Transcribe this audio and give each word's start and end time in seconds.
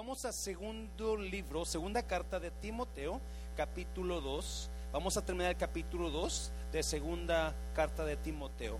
Vamos 0.00 0.24
a 0.24 0.32
segundo 0.32 1.14
libro, 1.14 1.66
segunda 1.66 2.02
carta 2.02 2.40
de 2.40 2.50
Timoteo, 2.50 3.20
capítulo 3.54 4.22
2. 4.22 4.70
Vamos 4.94 5.18
a 5.18 5.22
terminar 5.22 5.50
el 5.50 5.58
capítulo 5.58 6.08
2 6.08 6.52
de 6.72 6.82
segunda 6.82 7.54
carta 7.74 8.06
de 8.06 8.16
Timoteo, 8.16 8.78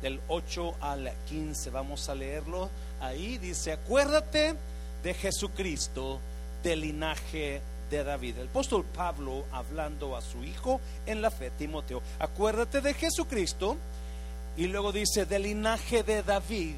del 0.00 0.20
8 0.28 0.76
al 0.80 1.12
15. 1.26 1.70
Vamos 1.70 2.08
a 2.08 2.14
leerlo. 2.14 2.70
Ahí 3.00 3.36
dice, 3.38 3.72
acuérdate 3.72 4.54
de 5.02 5.14
Jesucristo, 5.14 6.20
del 6.62 6.82
linaje 6.82 7.60
de 7.90 8.04
David. 8.04 8.38
El 8.38 8.46
apóstol 8.46 8.84
Pablo 8.84 9.46
hablando 9.50 10.16
a 10.16 10.22
su 10.22 10.44
hijo 10.44 10.80
en 11.04 11.20
la 11.20 11.32
fe, 11.32 11.50
Timoteo, 11.50 12.00
acuérdate 12.20 12.80
de 12.80 12.94
Jesucristo. 12.94 13.76
Y 14.56 14.68
luego 14.68 14.92
dice, 14.92 15.26
del 15.26 15.42
linaje 15.42 16.04
de 16.04 16.22
David, 16.22 16.76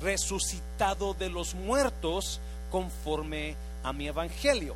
resucitado 0.00 1.12
de 1.14 1.28
los 1.28 1.56
muertos 1.56 2.40
conforme 2.70 3.56
a 3.82 3.92
mi 3.92 4.08
evangelio. 4.08 4.74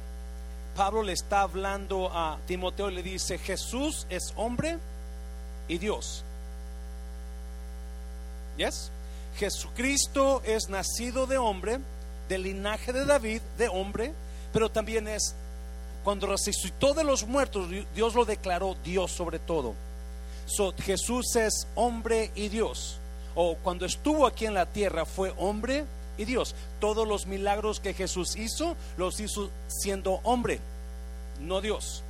Pablo 0.74 1.02
le 1.02 1.12
está 1.12 1.42
hablando 1.42 2.10
a 2.12 2.38
Timoteo 2.46 2.90
y 2.90 2.94
le 2.94 3.02
dice, 3.02 3.38
Jesús 3.38 4.06
es 4.08 4.32
hombre 4.36 4.78
y 5.68 5.78
Dios. 5.78 6.24
¿Yes? 8.56 8.90
Jesucristo 9.36 10.42
es 10.44 10.68
nacido 10.68 11.26
de 11.26 11.38
hombre, 11.38 11.80
del 12.28 12.42
linaje 12.42 12.92
de 12.92 13.04
David, 13.04 13.40
de 13.58 13.68
hombre, 13.68 14.12
pero 14.52 14.70
también 14.70 15.08
es, 15.08 15.34
cuando 16.04 16.26
resucitó 16.26 16.94
de 16.94 17.04
los 17.04 17.26
muertos, 17.26 17.68
Dios 17.94 18.14
lo 18.14 18.24
declaró 18.24 18.76
Dios 18.84 19.10
sobre 19.10 19.38
todo. 19.38 19.74
So, 20.46 20.74
Jesús 20.82 21.36
es 21.36 21.66
hombre 21.74 22.32
y 22.34 22.48
Dios. 22.48 22.98
O 23.34 23.56
cuando 23.56 23.86
estuvo 23.86 24.26
aquí 24.26 24.46
en 24.46 24.54
la 24.54 24.66
tierra 24.66 25.04
fue 25.04 25.32
hombre 25.38 25.84
y 26.18 26.24
Dios. 26.24 26.54
Todos 26.80 27.06
los 27.06 27.26
milagros 27.26 27.80
que 27.80 27.94
Jesús 27.94 28.36
hizo, 28.36 28.76
los 28.96 29.20
hizo 29.20 29.50
siendo 29.68 30.20
hombre, 30.22 30.60
no 31.40 31.60
Dios. 31.60 32.02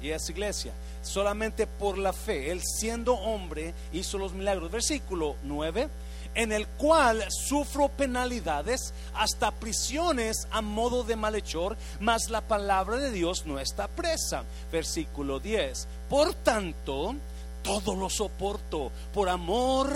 Y 0.00 0.10
es 0.10 0.28
iglesia. 0.30 0.72
Solamente 1.02 1.66
por 1.66 1.98
la 1.98 2.12
fe, 2.12 2.50
Él 2.50 2.60
siendo 2.62 3.14
hombre 3.14 3.72
hizo 3.92 4.18
los 4.18 4.32
milagros. 4.32 4.70
Versículo 4.70 5.36
9 5.44 5.88
en 6.34 6.52
el 6.52 6.66
cual 6.66 7.24
sufro 7.28 7.88
penalidades 7.88 8.92
hasta 9.14 9.50
prisiones 9.50 10.48
a 10.50 10.62
modo 10.62 11.04
de 11.04 11.16
malhechor, 11.16 11.76
mas 12.00 12.30
la 12.30 12.40
palabra 12.40 12.96
de 12.96 13.10
Dios 13.10 13.44
no 13.46 13.58
está 13.58 13.88
presa. 13.88 14.44
Versículo 14.70 15.40
10. 15.40 15.86
Por 16.08 16.34
tanto, 16.34 17.14
todo 17.62 17.94
lo 17.94 18.08
soporto 18.08 18.90
por 19.12 19.28
amor 19.28 19.90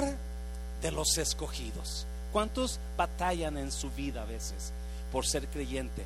de 0.82 0.90
los 0.92 1.16
escogidos. 1.18 2.05
¿Cuántos 2.36 2.78
batallan 2.98 3.56
en 3.56 3.72
su 3.72 3.90
vida 3.92 4.20
a 4.20 4.26
veces 4.26 4.70
por 5.10 5.24
ser 5.24 5.48
creyente? 5.48 6.04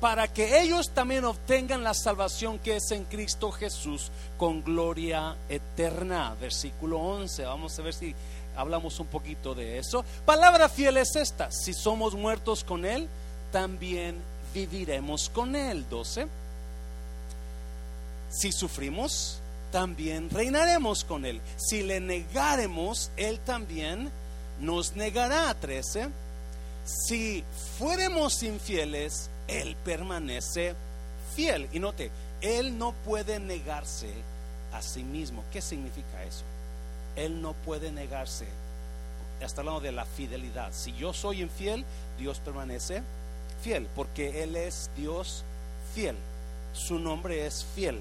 Para 0.00 0.26
que 0.26 0.62
ellos 0.62 0.88
también 0.88 1.26
obtengan 1.26 1.84
la 1.84 1.92
salvación 1.92 2.58
que 2.58 2.76
es 2.76 2.90
en 2.92 3.04
Cristo 3.04 3.52
Jesús 3.52 4.10
con 4.38 4.64
gloria 4.64 5.36
eterna. 5.50 6.34
Versículo 6.40 6.98
11. 6.98 7.44
Vamos 7.44 7.78
a 7.78 7.82
ver 7.82 7.92
si 7.92 8.14
hablamos 8.56 8.98
un 8.98 9.08
poquito 9.08 9.54
de 9.54 9.76
eso. 9.76 10.02
Palabra 10.24 10.66
fiel 10.66 10.96
es 10.96 11.14
esta. 11.14 11.52
Si 11.52 11.74
somos 11.74 12.14
muertos 12.14 12.64
con 12.64 12.86
Él, 12.86 13.06
también 13.52 14.16
viviremos 14.54 15.28
con 15.28 15.56
Él. 15.56 15.84
12. 15.90 16.26
Si 18.30 18.50
sufrimos, 18.50 19.40
también 19.70 20.30
reinaremos 20.30 21.04
con 21.04 21.26
Él. 21.26 21.42
Si 21.58 21.82
le 21.82 22.00
negaremos, 22.00 23.10
Él 23.18 23.38
también 23.40 24.10
nos 24.60 24.96
negará. 24.96 25.54
13. 25.54 26.08
Si 26.84 27.44
fuéramos 27.78 28.42
infieles, 28.42 29.28
Él 29.48 29.76
permanece 29.84 30.74
fiel. 31.34 31.68
Y 31.72 31.80
note, 31.80 32.10
Él 32.40 32.78
no 32.78 32.92
puede 32.92 33.40
negarse 33.40 34.10
a 34.72 34.82
sí 34.82 35.02
mismo. 35.02 35.44
¿Qué 35.52 35.60
significa 35.60 36.22
eso? 36.24 36.44
Él 37.16 37.42
no 37.42 37.54
puede 37.54 37.90
negarse. 37.90 38.46
Está 39.40 39.60
hablando 39.60 39.80
de 39.80 39.92
la 39.92 40.04
fidelidad. 40.04 40.72
Si 40.72 40.92
yo 40.94 41.12
soy 41.12 41.42
infiel, 41.42 41.84
Dios 42.18 42.38
permanece 42.38 43.02
fiel, 43.62 43.86
porque 43.94 44.42
Él 44.42 44.56
es 44.56 44.90
Dios 44.96 45.44
fiel. 45.94 46.16
Su 46.72 46.98
nombre 46.98 47.46
es 47.46 47.66
fiel. 47.74 48.00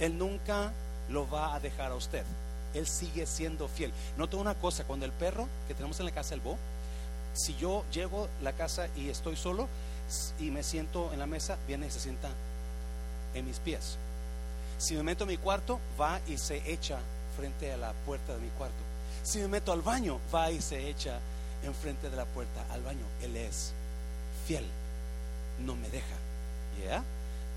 Él 0.00 0.18
nunca 0.18 0.72
lo 1.08 1.28
va 1.28 1.54
a 1.54 1.60
dejar 1.60 1.92
a 1.92 1.96
usted. 1.96 2.24
Él 2.74 2.86
sigue 2.86 3.26
siendo 3.26 3.68
fiel. 3.68 3.92
Noto 4.16 4.38
una 4.38 4.54
cosa, 4.54 4.84
cuando 4.84 5.06
el 5.06 5.12
perro 5.12 5.48
que 5.68 5.74
tenemos 5.74 5.98
en 6.00 6.06
la 6.06 6.12
casa, 6.12 6.34
el 6.34 6.40
bo, 6.40 6.56
si 7.34 7.54
yo 7.56 7.84
llego 7.92 8.28
a 8.40 8.42
la 8.42 8.52
casa 8.52 8.88
y 8.96 9.08
estoy 9.08 9.36
solo 9.36 9.68
y 10.38 10.50
me 10.50 10.62
siento 10.62 11.12
en 11.12 11.18
la 11.18 11.26
mesa, 11.26 11.56
viene 11.66 11.86
y 11.86 11.90
se 11.90 12.00
sienta 12.00 12.28
en 13.34 13.46
mis 13.46 13.58
pies. 13.58 13.96
Si 14.78 14.94
me 14.94 15.02
meto 15.02 15.24
en 15.24 15.30
mi 15.30 15.36
cuarto, 15.36 15.80
va 16.00 16.20
y 16.26 16.36
se 16.38 16.70
echa 16.70 16.98
frente 17.36 17.72
a 17.72 17.76
la 17.76 17.92
puerta 18.04 18.34
de 18.34 18.40
mi 18.40 18.48
cuarto. 18.50 18.82
Si 19.22 19.38
me 19.38 19.48
meto 19.48 19.72
al 19.72 19.82
baño, 19.82 20.18
va 20.34 20.50
y 20.50 20.60
se 20.60 20.88
echa 20.88 21.18
enfrente 21.62 22.10
de 22.10 22.16
la 22.16 22.24
puerta 22.24 22.64
al 22.70 22.82
baño. 22.82 23.04
Él 23.22 23.36
es 23.36 23.72
fiel, 24.46 24.64
no 25.64 25.76
me 25.76 25.88
deja. 25.88 26.16
¿Ya? 26.84 27.02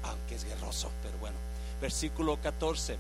Aunque 0.03 0.35
es 0.35 0.45
guerroso, 0.45 0.91
pero 1.01 1.17
bueno. 1.17 1.37
Versículo 1.81 2.39
14. 2.41 2.97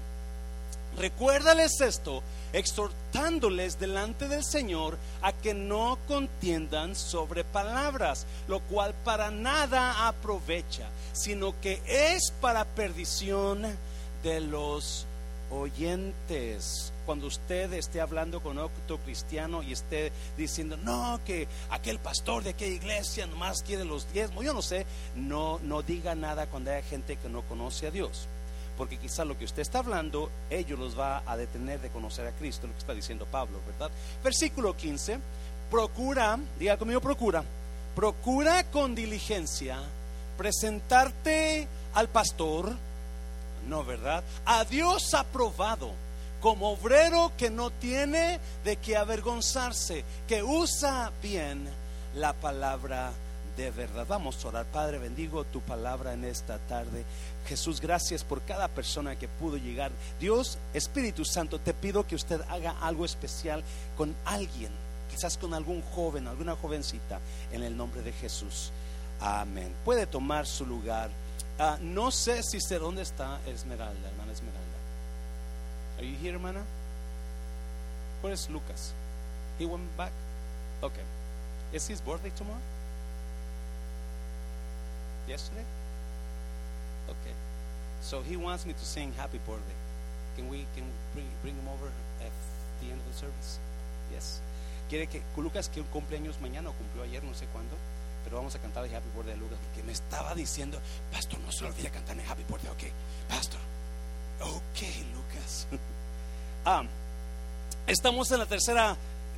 Recuérdales 0.97 1.81
esto, 1.81 2.23
exhortándoles 2.53 3.79
delante 3.79 4.29
del 4.29 4.45
Señor 4.45 4.97
a 5.21 5.33
que 5.33 5.53
no 5.53 5.97
contiendan 6.07 6.95
sobre 6.95 7.43
palabras, 7.43 8.25
lo 8.47 8.61
cual 8.61 8.93
para 9.03 9.29
nada 9.29 10.07
aprovecha, 10.07 10.87
sino 11.11 11.59
que 11.59 11.81
es 11.85 12.31
para 12.39 12.63
perdición 12.63 13.63
de 14.23 14.39
los 14.39 15.05
oyentes. 15.51 16.93
Cuando 17.05 17.27
usted 17.27 17.71
esté 17.73 17.99
hablando 17.99 18.41
con 18.41 18.57
otro 18.57 18.97
cristiano 18.99 19.61
y 19.61 19.73
esté 19.73 20.13
diciendo, 20.37 20.77
no, 20.77 21.19
que 21.25 21.47
aquel 21.69 21.99
pastor 21.99 22.43
de 22.43 22.51
aquella 22.51 22.75
iglesia 22.75 23.27
nomás 23.27 23.61
quiere 23.63 23.83
los 23.83 24.11
diezmos, 24.13 24.45
yo 24.45 24.53
no 24.53 24.61
sé, 24.61 24.85
no, 25.15 25.59
no 25.61 25.81
diga 25.81 26.15
nada 26.15 26.47
cuando 26.47 26.71
haya 26.71 26.87
gente 26.87 27.17
que 27.17 27.29
no 27.29 27.41
conoce 27.43 27.87
a 27.87 27.91
Dios 27.91 28.29
porque 28.77 28.97
quizá 28.97 29.25
lo 29.25 29.37
que 29.37 29.45
usted 29.45 29.61
está 29.61 29.79
hablando, 29.79 30.29
ellos 30.49 30.77
los 30.77 30.99
va 30.99 31.23
a 31.25 31.37
detener 31.37 31.81
de 31.81 31.89
conocer 31.89 32.27
a 32.27 32.31
Cristo, 32.31 32.67
lo 32.67 32.73
que 32.73 32.79
está 32.79 32.93
diciendo 32.93 33.25
Pablo, 33.25 33.59
¿verdad? 33.67 33.89
Versículo 34.23 34.75
15, 34.75 35.19
procura, 35.69 36.37
diga 36.59 36.77
conmigo, 36.77 37.01
procura, 37.01 37.43
procura 37.95 38.63
con 38.71 38.95
diligencia 38.95 39.79
presentarte 40.37 41.67
al 41.93 42.09
pastor, 42.09 42.75
no, 43.67 43.83
¿verdad? 43.83 44.23
A 44.45 44.63
Dios 44.65 45.13
aprobado, 45.13 45.91
como 46.41 46.71
obrero 46.71 47.31
que 47.37 47.49
no 47.49 47.71
tiene 47.71 48.39
de 48.63 48.77
qué 48.77 48.97
avergonzarse, 48.97 50.03
que 50.27 50.43
usa 50.43 51.11
bien 51.21 51.67
la 52.15 52.33
palabra 52.33 53.11
de 53.55 53.71
verdad. 53.71 54.05
Vamos 54.07 54.43
a 54.43 54.47
orar. 54.47 54.65
Padre, 54.65 54.97
bendigo 54.97 55.43
tu 55.45 55.61
palabra 55.61 56.13
en 56.13 56.25
esta 56.25 56.57
tarde. 56.59 57.03
Jesús, 57.47 57.79
gracias 57.79 58.23
por 58.23 58.41
cada 58.41 58.67
persona 58.67 59.15
que 59.15 59.27
pudo 59.27 59.57
llegar. 59.57 59.91
Dios, 60.19 60.57
Espíritu 60.73 61.25
Santo, 61.25 61.59
te 61.59 61.73
pido 61.73 62.05
que 62.05 62.15
usted 62.15 62.41
haga 62.49 62.75
algo 62.81 63.05
especial 63.05 63.63
con 63.97 64.15
alguien, 64.25 64.71
quizás 65.11 65.37
con 65.37 65.53
algún 65.53 65.81
joven, 65.81 66.27
alguna 66.27 66.55
jovencita, 66.55 67.19
en 67.51 67.63
el 67.63 67.75
nombre 67.75 68.01
de 68.01 68.11
Jesús. 68.13 68.71
Amén. 69.19 69.73
Puede 69.83 70.05
tomar 70.07 70.45
su 70.45 70.65
lugar. 70.65 71.09
Ah, 71.57 71.77
no 71.81 72.11
sé 72.11 72.43
si 72.43 72.59
sé 72.59 72.79
dónde 72.79 73.03
está 73.03 73.39
Esmeralda, 73.45 74.09
hermana 74.09 74.33
Esmeralda. 74.33 74.65
Are 75.97 76.05
you 76.05 76.17
here, 76.21 76.33
hermana? 76.33 76.61
Where 78.21 78.33
is 78.33 78.49
Lucas? 78.49 78.93
He 79.57 79.65
went 79.65 79.95
back. 79.95 80.11
Okay. 80.83 81.03
Is 81.71 81.87
his 81.87 82.01
birthday 82.01 82.31
tomorrow? 82.35 82.59
Yesterday? 85.27 85.65
Okay. 87.09 87.35
So 88.01 88.21
he 88.21 88.37
wants 88.37 88.65
me 88.65 88.73
to 88.73 88.85
sing 88.85 89.13
happy 89.17 89.39
birthday. 89.45 89.79
Can 90.35 90.49
we 90.49 90.65
can 90.75 90.85
we 90.85 90.93
bring, 91.13 91.27
bring 91.41 91.55
him 91.55 91.67
over 91.69 91.87
at 92.21 92.31
the 92.81 92.91
end 92.91 92.99
of 92.99 93.07
the 93.11 93.17
service? 93.17 93.59
Yes. 94.11 94.41
Quiere 94.89 95.07
que 95.07 95.21
Lucas 95.37 95.69
que 95.69 95.81
un 95.81 95.87
cumpleaños 95.87 96.39
mañana 96.41 96.69
o 96.69 96.73
cumplió 96.73 97.03
ayer, 97.03 97.23
no 97.23 97.33
sé 97.33 97.47
cuándo, 97.47 97.75
pero 98.23 98.37
vamos 98.37 98.53
a 98.55 98.59
cantar 98.59 98.85
el 98.85 98.93
happy 98.93 99.09
birthday 99.15 99.33
a 99.33 99.37
Lucas 99.37 99.57
porque 99.59 99.83
me 99.83 99.93
estaba 99.93 100.35
diciendo, 100.35 100.79
pastor, 101.11 101.39
no 101.39 101.51
se 101.51 101.63
le 101.63 101.69
olvide 101.71 101.89
cantarme 101.89 102.23
happy 102.23 102.43
birthday. 102.43 102.71
Ok, 102.71 102.83
pastor. 103.29 103.59
Ok, 104.41 104.81
Lucas. 105.15 105.67
ah, 106.65 106.83
estamos 107.87 108.29
en 108.31 108.39
la 108.39 108.45
tercera 108.45 108.95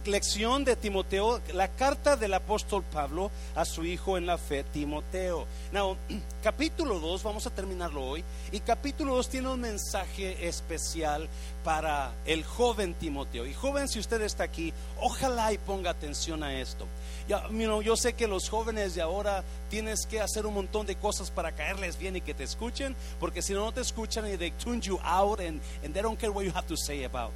lección 0.07 0.63
de 0.63 0.75
Timoteo, 0.75 1.41
la 1.53 1.67
carta 1.67 2.15
del 2.15 2.33
apóstol 2.33 2.83
Pablo 2.83 3.29
a 3.55 3.65
su 3.65 3.85
hijo 3.85 4.17
en 4.17 4.25
la 4.25 4.37
fe, 4.37 4.63
Timoteo. 4.63 5.45
Now, 5.71 5.97
capítulo 6.43 6.99
2, 6.99 7.23
vamos 7.23 7.45
a 7.45 7.49
terminarlo 7.49 8.03
hoy, 8.03 8.23
y 8.51 8.59
capítulo 8.61 9.15
2 9.15 9.29
tiene 9.29 9.49
un 9.49 9.59
mensaje 9.59 10.47
especial 10.47 11.27
para 11.63 12.13
el 12.25 12.43
joven 12.43 12.93
Timoteo. 12.93 13.45
Y 13.45 13.53
joven, 13.53 13.87
si 13.87 13.99
usted 13.99 14.21
está 14.21 14.43
aquí, 14.45 14.73
ojalá 15.01 15.51
y 15.51 15.57
ponga 15.57 15.91
atención 15.91 16.43
a 16.43 16.59
esto. 16.59 16.85
Ya, 17.27 17.47
yo 17.83 17.97
sé 17.97 18.13
que 18.13 18.27
los 18.27 18.49
jóvenes 18.49 18.95
de 18.95 19.01
ahora 19.01 19.43
tienes 19.69 20.05
que 20.05 20.21
hacer 20.21 20.45
un 20.45 20.53
montón 20.53 20.85
de 20.85 20.95
cosas 20.95 21.29
para 21.29 21.51
caerles 21.51 21.97
bien 21.97 22.15
y 22.15 22.21
que 22.21 22.33
te 22.33 22.45
escuchen, 22.45 22.95
porque 23.19 23.41
si 23.41 23.53
no, 23.53 23.65
no 23.65 23.71
te 23.73 23.81
escuchan 23.81 24.25
y 24.31 24.37
they 24.37 24.51
tune 24.51 24.79
you 24.79 24.97
out 25.03 25.41
and, 25.41 25.61
and 25.83 25.93
they 25.93 26.01
don't 26.01 26.17
care 26.17 26.31
what 26.31 26.45
you 26.45 26.51
have 26.53 26.67
to 26.67 26.77
say 26.77 27.03
about, 27.03 27.31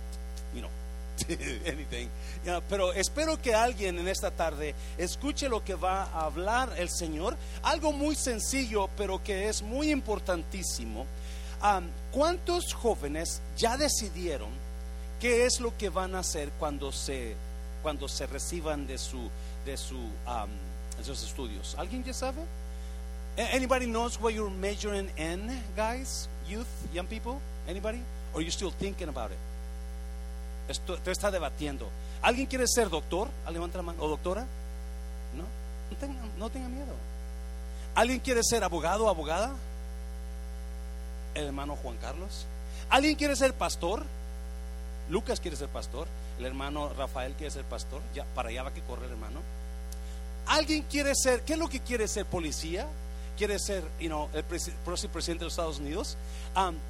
you 0.56 0.62
know. 0.62 0.81
anything. 1.68 2.08
pero 2.70 2.94
espero 2.94 3.42
que 3.42 3.54
alguien 3.54 4.00
en 4.00 4.08
esta 4.08 4.32
tarde 4.32 4.74
escuche 4.98 5.50
lo 5.50 5.64
que 5.64 5.76
va 5.76 6.04
a 6.04 6.26
hablar 6.26 6.74
el 6.78 6.90
Señor. 6.90 7.38
Algo 7.64 7.92
muy 7.92 8.16
sencillo, 8.16 8.90
pero 8.98 9.24
que 9.24 9.50
es 9.50 9.62
muy 9.62 9.92
importantísimo. 9.92 11.06
¿Cuántos 12.12 12.74
jóvenes 12.74 13.42
ya 13.58 13.78
decidieron 13.78 14.50
qué 15.20 15.46
es 15.46 15.60
lo 15.60 15.78
que 15.78 15.90
van 15.90 16.16
a 16.16 16.20
hacer 16.20 16.50
cuando 16.60 16.92
se, 16.92 17.36
cuando 17.84 18.08
se 18.08 18.26
reciban 18.26 18.88
de, 18.88 18.98
su, 18.98 19.30
de, 19.66 19.78
su, 19.78 20.00
de 20.98 21.04
sus 21.04 21.24
estudios? 21.24 21.76
¿Alguien 21.78 22.04
ya 22.04 22.14
sabe? 22.14 22.42
Anybody 23.38 23.86
knows 23.86 24.20
what 24.20 24.34
you're 24.34 24.50
majoring 24.50 25.10
in, 25.18 25.50
guys? 25.76 26.28
Youth, 26.50 26.68
young 26.94 27.08
people? 27.08 27.40
Anybody? 27.68 28.02
Or 28.34 28.42
you 28.42 28.52
still 28.52 28.72
thinking 28.72 29.08
about 29.08 29.32
it? 29.32 29.38
Esto, 30.68 30.98
está 31.06 31.32
debatiendo. 31.32 31.90
¿Alguien 32.22 32.48
quiere 32.48 32.68
ser 32.68 32.90
doctor? 32.90 33.30
Levanta 33.52 33.78
la 33.78 33.84
mano. 33.84 34.02
¿O 34.04 34.08
doctora? 34.08 34.46
No, 35.36 35.44
no 36.38 36.50
tenga, 36.50 36.70
miedo. 36.70 36.94
¿Alguien 37.96 38.20
quiere 38.20 38.42
ser 38.44 38.64
abogado 38.64 39.06
o 39.06 39.10
abogada? 39.10 39.52
El 41.34 41.46
hermano 41.46 41.76
Juan 41.76 41.98
Carlos. 41.98 42.46
¿Alguien 42.90 43.16
quiere 43.16 43.36
ser 43.36 43.54
pastor? 43.54 44.04
Lucas 45.10 45.40
quiere 45.40 45.58
ser 45.58 45.68
pastor. 45.68 46.08
El 46.40 46.46
hermano 46.46 46.90
Rafael 46.98 47.34
quiere 47.34 47.52
ser 47.52 47.66
pastor. 47.66 48.02
Ya, 48.14 48.24
para 48.36 48.50
allá 48.50 48.64
va 48.64 48.74
que 48.74 48.82
corre 48.82 49.06
el 49.06 49.12
hermano. 49.12 49.40
¿Alguien 50.48 50.84
quiere 50.84 51.14
ser, 51.16 51.42
qué 51.42 51.54
es 51.54 51.60
lo 51.60 51.70
que 51.70 51.80
quiere 51.82 52.08
ser 52.08 52.26
policía? 52.26 52.88
¿Quiere 53.38 53.60
ser 53.60 53.84
you 54.00 54.08
know, 54.08 54.30
el 54.34 54.44
próximo 54.44 55.14
presidente 55.14 55.40
de 55.40 55.46
los 55.46 55.54
Estados 55.54 55.80
Unidos? 55.80 56.18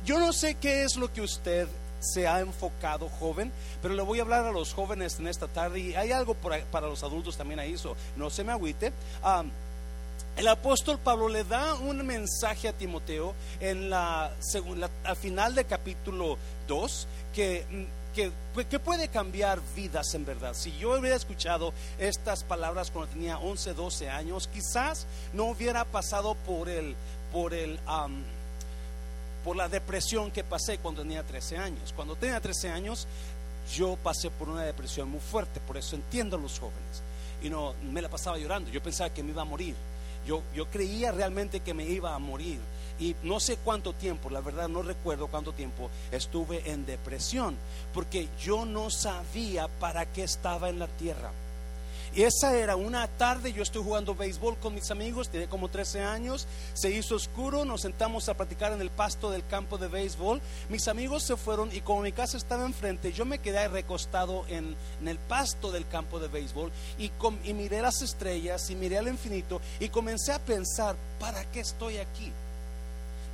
Yo 0.05 0.19
no 0.19 0.33
sé 0.33 0.55
qué 0.55 0.83
es 0.83 0.95
lo 0.95 1.11
que 1.11 1.21
usted 1.21 1.67
se 2.01 2.27
ha 2.27 2.39
enfocado 2.39 3.07
joven, 3.07 3.51
pero 3.81 3.93
le 3.93 4.01
voy 4.01 4.19
a 4.19 4.23
hablar 4.23 4.45
a 4.45 4.51
los 4.51 4.73
jóvenes 4.73 5.19
en 5.19 5.27
esta 5.27 5.47
tarde 5.47 5.79
y 5.79 5.95
hay 5.95 6.11
algo 6.11 6.33
para, 6.33 6.87
los 6.87 7.03
adultos 7.03 7.37
también 7.37 7.59
ahí, 7.59 7.75
no 8.17 8.29
se 8.29 8.43
me 8.43 8.51
agüite. 8.51 8.91
el 10.35 10.47
apóstol 10.47 10.99
Pablo 10.99 11.29
le 11.29 11.43
da 11.43 11.75
un 11.75 12.05
mensaje 12.05 12.67
a 12.67 12.73
Timoteo 12.73 13.33
en 13.59 13.89
la, 13.89 14.31
al 15.03 15.15
final 15.15 15.55
del 15.55 15.65
capítulo 15.65 16.37
2 16.67 17.07
que, 17.33 17.65
que, 18.13 18.31
que, 18.65 18.79
puede 18.79 19.07
cambiar 19.07 19.59
vidas 19.75 20.13
en 20.15 20.25
verdad. 20.25 20.53
Si 20.53 20.75
yo 20.77 20.99
hubiera 20.99 21.15
escuchado 21.15 21.73
estas 21.99 22.43
palabras 22.43 22.91
cuando 22.91 23.13
tenía 23.13 23.37
11, 23.37 23.73
12 23.73 24.09
años, 24.09 24.49
quizás 24.51 25.05
no 25.33 25.45
hubiera 25.45 25.85
pasado 25.85 26.35
por 26.35 26.67
el, 26.67 26.95
por 27.31 27.53
el, 27.53 27.79
por 29.43 29.55
la 29.55 29.67
depresión 29.67 30.31
que 30.31 30.43
pasé 30.43 30.77
cuando 30.77 31.01
tenía 31.01 31.23
13 31.23 31.57
años. 31.57 31.93
Cuando 31.95 32.15
tenía 32.15 32.39
13 32.39 32.69
años, 32.69 33.07
yo 33.75 33.97
pasé 33.97 34.29
por 34.29 34.49
una 34.49 34.63
depresión 34.63 35.09
muy 35.09 35.19
fuerte, 35.19 35.59
por 35.59 35.77
eso 35.77 35.95
entiendo 35.95 36.37
a 36.37 36.39
los 36.39 36.59
jóvenes. 36.59 37.01
Y 37.41 37.49
no 37.49 37.73
me 37.91 38.01
la 38.01 38.09
pasaba 38.09 38.37
llorando, 38.37 38.69
yo 38.69 38.81
pensaba 38.83 39.11
que 39.11 39.23
me 39.23 39.31
iba 39.31 39.41
a 39.41 39.45
morir. 39.45 39.75
Yo, 40.25 40.43
yo 40.53 40.67
creía 40.67 41.11
realmente 41.11 41.61
que 41.61 41.73
me 41.73 41.85
iba 41.85 42.13
a 42.13 42.19
morir. 42.19 42.59
Y 42.99 43.15
no 43.23 43.39
sé 43.39 43.57
cuánto 43.57 43.93
tiempo, 43.93 44.29
la 44.29 44.41
verdad 44.41 44.69
no 44.69 44.83
recuerdo 44.83 45.27
cuánto 45.27 45.53
tiempo 45.53 45.89
estuve 46.11 46.69
en 46.71 46.85
depresión, 46.85 47.55
porque 47.93 48.27
yo 48.39 48.65
no 48.65 48.91
sabía 48.91 49.67
para 49.67 50.05
qué 50.05 50.23
estaba 50.23 50.69
en 50.69 50.77
la 50.77 50.87
tierra. 50.87 51.31
Y 52.13 52.23
esa 52.23 52.57
era 52.57 52.75
una 52.75 53.07
tarde, 53.07 53.53
yo 53.53 53.63
estoy 53.63 53.81
jugando 53.81 54.15
béisbol 54.15 54.57
con 54.57 54.75
mis 54.75 54.91
amigos, 54.91 55.29
tenía 55.29 55.47
como 55.47 55.69
13 55.69 56.01
años, 56.01 56.45
se 56.73 56.91
hizo 56.91 57.15
oscuro, 57.15 57.63
nos 57.63 57.81
sentamos 57.81 58.27
a 58.27 58.33
platicar 58.33 58.73
en 58.73 58.81
el 58.81 58.89
pasto 58.89 59.31
del 59.31 59.45
campo 59.47 59.77
de 59.77 59.87
béisbol, 59.87 60.41
mis 60.69 60.89
amigos 60.89 61.23
se 61.23 61.37
fueron 61.37 61.69
y 61.71 61.79
como 61.79 62.01
mi 62.01 62.11
casa 62.11 62.35
estaba 62.35 62.65
enfrente, 62.65 63.13
yo 63.13 63.23
me 63.23 63.39
quedé 63.39 63.65
recostado 63.69 64.45
en, 64.49 64.75
el 65.05 65.17
pasto 65.19 65.71
del 65.71 65.87
campo 65.87 66.19
de 66.19 66.27
béisbol 66.27 66.69
y, 66.99 67.11
y 67.45 67.53
miré 67.53 67.81
las 67.81 68.01
estrellas 68.01 68.69
y 68.69 68.75
miré 68.75 68.97
al 68.97 69.07
infinito 69.07 69.61
y 69.79 69.87
comencé 69.87 70.33
a 70.33 70.39
pensar, 70.39 70.97
¿para 71.17 71.45
qué 71.51 71.61
estoy 71.61 71.97
aquí? 71.97 72.31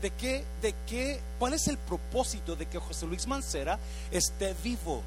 ¿De 0.03 0.11
qué, 0.11 0.45
de 0.61 0.75
qué, 0.85 1.19
cuál 1.39 1.55
es 1.55 1.67
el 1.67 1.79
propósito 1.79 2.55
de 2.55 2.67
que 2.67 2.77
José 2.77 3.07
Luis 3.07 3.25
Mancera 3.25 3.79
esté 4.11 4.53
vivo? 4.63 5.01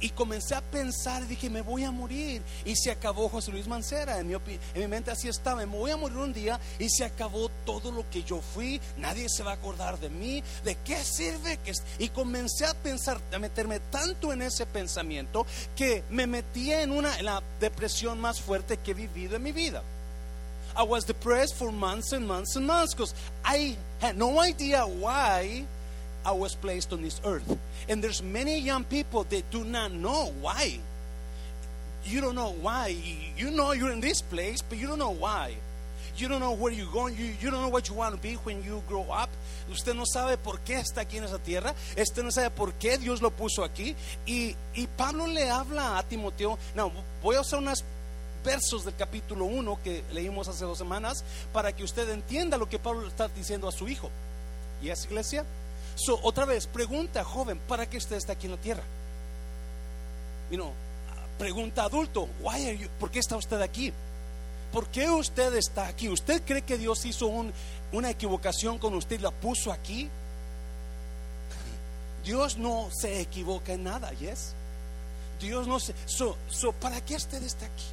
Y 0.00 0.10
comencé 0.10 0.54
a 0.54 0.60
pensar 0.60 1.26
dije, 1.26 1.48
me 1.48 1.62
voy 1.62 1.84
a 1.84 1.90
morir. 1.90 2.42
Y 2.64 2.76
se 2.76 2.90
acabó 2.90 3.28
José 3.28 3.50
Luis 3.50 3.66
Mancera. 3.66 4.18
En 4.18 4.26
mi, 4.26 4.34
en 4.34 4.80
mi 4.80 4.88
mente 4.88 5.10
así 5.10 5.28
estaba, 5.28 5.64
me 5.64 5.78
voy 5.78 5.90
a 5.90 5.96
morir 5.96 6.18
un 6.18 6.32
día 6.32 6.60
y 6.78 6.88
se 6.90 7.04
acabó 7.04 7.48
todo 7.64 7.90
lo 7.90 8.08
que 8.10 8.22
yo 8.22 8.40
fui. 8.40 8.80
Nadie 8.98 9.28
se 9.28 9.42
va 9.42 9.52
a 9.52 9.54
acordar 9.54 9.98
de 9.98 10.10
mí. 10.10 10.42
¿De 10.64 10.76
qué 10.84 11.02
sirve? 11.02 11.58
que 11.58 11.72
Y 11.98 12.08
comencé 12.08 12.66
a 12.66 12.74
pensar, 12.74 13.20
a 13.32 13.38
meterme 13.38 13.80
tanto 13.80 14.32
en 14.32 14.42
ese 14.42 14.66
pensamiento 14.66 15.46
que 15.74 16.04
me 16.10 16.26
metí 16.26 16.72
en, 16.72 16.90
una, 16.90 17.18
en 17.18 17.26
la 17.26 17.42
depresión 17.60 18.20
más 18.20 18.40
fuerte 18.40 18.78
que 18.78 18.90
he 18.90 18.94
vivido 18.94 19.36
en 19.36 19.42
mi 19.42 19.52
vida. 19.52 19.82
I 20.76 20.82
was 20.82 21.04
depressed 21.04 21.54
for 21.54 21.70
months 21.70 22.12
and 22.12 22.26
months 22.26 22.56
and 22.56 22.66
months 22.66 22.94
because 22.94 23.14
I 23.44 23.76
had 24.00 24.16
no 24.16 24.40
idea 24.40 24.84
why 24.84 25.66
I 26.24 26.32
was 26.32 26.54
placed 26.54 26.92
on 26.92 27.02
this 27.02 27.20
earth. 27.24 27.58
And 27.88 28.02
there's 28.02 28.22
many 28.22 28.58
young 28.58 28.84
people 28.84 29.24
that 29.24 29.50
do 29.50 29.64
not 29.64 29.92
know 29.92 30.32
why. 30.40 30.78
You 32.04 32.20
don't 32.20 32.34
know 32.34 32.54
why. 32.60 32.96
You 33.36 33.50
know 33.50 33.72
you're 33.72 33.92
in 33.92 34.00
this 34.00 34.22
place, 34.22 34.62
but 34.62 34.78
you 34.78 34.86
don't 34.86 34.98
know 34.98 35.10
why. 35.10 35.54
You 36.16 36.28
don't 36.28 36.40
know 36.40 36.52
where 36.52 36.72
you're 36.72 36.92
going. 36.92 37.16
You, 37.16 37.34
you 37.40 37.50
don't 37.50 37.60
know 37.60 37.68
what 37.68 37.88
you 37.88 37.94
want 37.94 38.14
to 38.14 38.20
be 38.20 38.34
when 38.44 38.62
you 38.62 38.82
grow 38.86 39.06
up. 39.10 39.30
Usted 39.70 39.94
no 39.94 40.04
sabe 40.04 40.36
por 40.36 40.60
qué 40.60 40.78
está 40.78 41.00
aquí 41.00 41.16
en 41.16 41.24
esa 41.24 41.38
tierra. 41.38 41.74
Usted 41.98 42.22
no 42.22 42.30
sabe 42.30 42.50
por 42.50 42.72
qué 42.74 42.98
Dios 42.98 43.20
lo 43.20 43.30
puso 43.30 43.64
aquí. 43.64 43.96
Y, 44.26 44.54
Pablo 44.96 45.26
le 45.26 45.50
habla 45.50 45.98
a 45.98 46.02
Timoteo. 46.04 46.58
No, 46.74 46.92
voy 47.22 47.36
a 47.36 47.40
usar 47.40 47.58
unos 47.58 47.82
versos 48.44 48.84
del 48.84 48.94
capítulo 48.94 49.46
1 49.46 49.78
que 49.82 50.04
leímos 50.12 50.46
hace 50.48 50.64
dos 50.64 50.78
semanas 50.78 51.24
para 51.52 51.72
que 51.72 51.82
usted 51.82 52.08
entienda 52.10 52.58
lo 52.58 52.68
que 52.68 52.78
Pablo 52.78 53.08
está 53.08 53.28
diciendo 53.28 53.66
a 53.66 53.72
su 53.72 53.88
hijo. 53.88 54.10
¿Y 54.82 54.90
es 54.90 55.04
iglesia? 55.06 55.44
So, 55.96 56.18
otra 56.22 56.44
vez, 56.44 56.66
pregunta, 56.66 57.24
joven, 57.24 57.58
¿para 57.68 57.88
qué 57.88 57.96
usted 57.96 58.16
está 58.16 58.32
aquí 58.32 58.46
en 58.46 58.52
la 58.52 58.60
tierra? 58.60 58.82
You 60.50 60.70
pregunta 61.38 61.84
adulto, 61.84 62.28
why 62.40 62.66
are 62.66 62.78
you, 62.78 62.88
¿por 63.00 63.10
qué 63.10 63.18
está 63.18 63.36
usted 63.36 63.60
aquí? 63.60 63.92
¿Por 64.72 64.88
qué 64.88 65.08
usted 65.08 65.54
está 65.54 65.86
aquí? 65.86 66.08
¿Usted 66.08 66.42
cree 66.44 66.62
que 66.62 66.78
Dios 66.78 67.04
hizo 67.04 67.30
una 67.92 68.10
equivocación 68.10 68.78
con 68.78 68.94
usted 68.94 69.18
y 69.18 69.22
la 69.22 69.30
puso 69.30 69.72
aquí? 69.72 70.08
Dios 72.24 72.56
no 72.56 72.88
se 72.90 73.20
equivoca 73.20 73.72
en 73.72 73.84
nada, 73.84 74.12
¿yes? 74.14 74.54
Dios 75.40 75.66
no 75.68 75.78
se... 75.78 75.94
So, 76.06 76.36
so, 76.48 76.72
¿Para 76.72 77.00
qué 77.04 77.16
usted 77.16 77.42
está 77.42 77.66
aquí? 77.66 77.84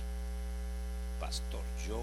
Pastor, 1.19 1.61
yo 1.87 1.99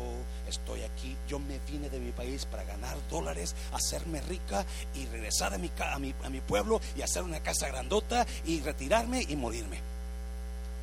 estoy 0.49 0.83
aquí, 0.83 1.17
yo 1.29 1.39
me 1.39 1.59
vine 1.71 1.89
de 1.89 2.01
mi 2.01 2.13
país 2.13 2.45
para 2.47 2.65
ganar 2.65 2.97
dólares, 3.11 3.55
hacerme 3.73 4.21
rica 4.23 4.65
y 4.95 5.07
regresar 5.07 5.55
a 5.55 5.59
mi, 5.59 5.71
a 5.79 5.99
mi, 5.99 6.15
a 6.23 6.31
mi 6.31 6.41
pueblo 6.41 6.81
y 6.97 7.03
hacer 7.03 7.23
una 7.23 7.41
casa 7.41 7.69
grandota 7.69 8.27
y 8.45 8.61
retirarme 8.61 9.25
y 9.29 9.37
morirme. 9.37 9.81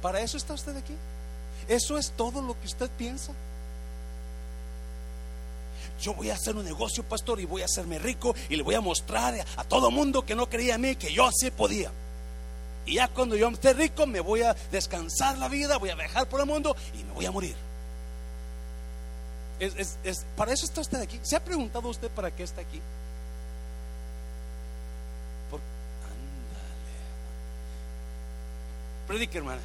¿Para 0.01 0.21
eso 0.21 0.37
está 0.37 0.53
usted 0.53 0.77
aquí? 0.77 0.93
¿Eso 1.67 1.97
es 1.97 2.11
todo 2.11 2.41
lo 2.41 2.59
que 2.59 2.67
usted 2.67 2.89
piensa? 2.91 3.33
Yo 6.01 6.13
voy 6.13 6.29
a 6.29 6.35
hacer 6.35 6.55
un 6.55 6.65
negocio, 6.65 7.03
pastor, 7.03 7.39
y 7.39 7.45
voy 7.45 7.61
a 7.61 7.65
hacerme 7.65 7.99
rico 7.99 8.35
y 8.49 8.55
le 8.55 8.63
voy 8.63 8.75
a 8.75 8.81
mostrar 8.81 9.33
a 9.55 9.63
todo 9.63 9.91
mundo 9.91 10.25
que 10.25 10.35
no 10.35 10.49
creía 10.49 10.75
en 10.75 10.81
mí 10.81 10.95
que 10.95 11.13
yo 11.13 11.25
así 11.25 11.51
podía. 11.51 11.91
Y 12.85 12.95
ya 12.95 13.07
cuando 13.07 13.35
yo 13.35 13.49
esté 13.49 13.73
rico 13.73 14.05
me 14.05 14.19
voy 14.19 14.43
a 14.43 14.53
descansar 14.71 15.37
la 15.37 15.47
vida, 15.47 15.77
voy 15.77 15.89
a 15.89 15.95
viajar 15.95 16.27
por 16.27 16.39
el 16.39 16.45
mundo 16.45 16.75
y 16.93 17.03
me 17.03 17.13
voy 17.13 17.25
a 17.25 17.31
morir. 17.31 17.55
Para 20.35 20.53
eso 20.53 20.65
está 20.65 20.81
usted 20.81 21.01
aquí. 21.01 21.19
¿Se 21.23 21.35
ha 21.35 21.43
preguntado 21.43 21.87
usted 21.87 22.09
para 22.09 22.31
qué 22.31 22.43
está 22.43 22.61
aquí? 22.61 22.81
Por, 25.49 25.59
ándale. 25.59 26.91
Predique, 29.07 29.37
hermana. 29.37 29.61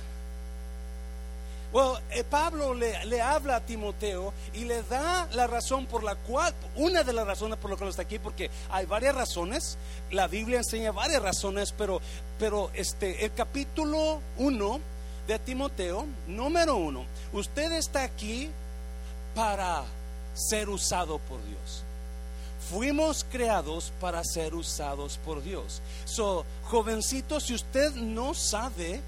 Bueno, 1.73 1.99
eh, 2.11 2.25
Pablo 2.25 2.75
le, 2.75 3.05
le, 3.05 3.21
habla 3.21 3.57
a 3.57 3.61
Timoteo 3.61 4.33
y 4.55 4.65
le 4.65 4.83
da 4.83 5.29
la 5.33 5.47
razón 5.47 5.87
por 5.87 6.03
la 6.03 6.17
cual, 6.17 6.53
una 6.75 7.05
de 7.05 7.13
las 7.13 7.25
razones 7.25 7.59
por 7.59 7.71
las 7.71 7.79
que 7.79 7.89
está 7.89 8.03
aquí, 8.03 8.19
porque 8.19 8.51
hay 8.71 8.87
varias 8.87 9.15
razones, 9.15 9.79
la 10.11 10.27
Biblia 10.27 10.59
enseña 10.59 10.91
varias 10.91 11.23
razones, 11.23 11.73
pero, 11.79 12.01
pero 12.41 12.73
este, 12.75 13.25
el 13.25 13.33
capítulo 13.35 14.21
1 14.39 14.81
de 15.29 15.39
Timoteo, 15.39 16.07
número 16.27 16.75
uno, 16.75 17.05
usted 17.33 17.71
está 17.71 18.03
aquí 18.03 18.51
para 19.35 19.85
ser 20.35 20.69
usado 20.69 21.19
por 21.21 21.43
Dios. 21.45 21.85
Fuimos 22.71 23.25
creados 23.25 23.93
para 24.01 24.23
ser 24.23 24.55
usados 24.55 25.19
por 25.25 25.43
Dios. 25.43 25.83
So, 26.05 26.45
jovencito, 26.65 27.41
si 27.41 27.55
usted 27.55 27.93
no 27.95 28.35
sabe 28.35 29.01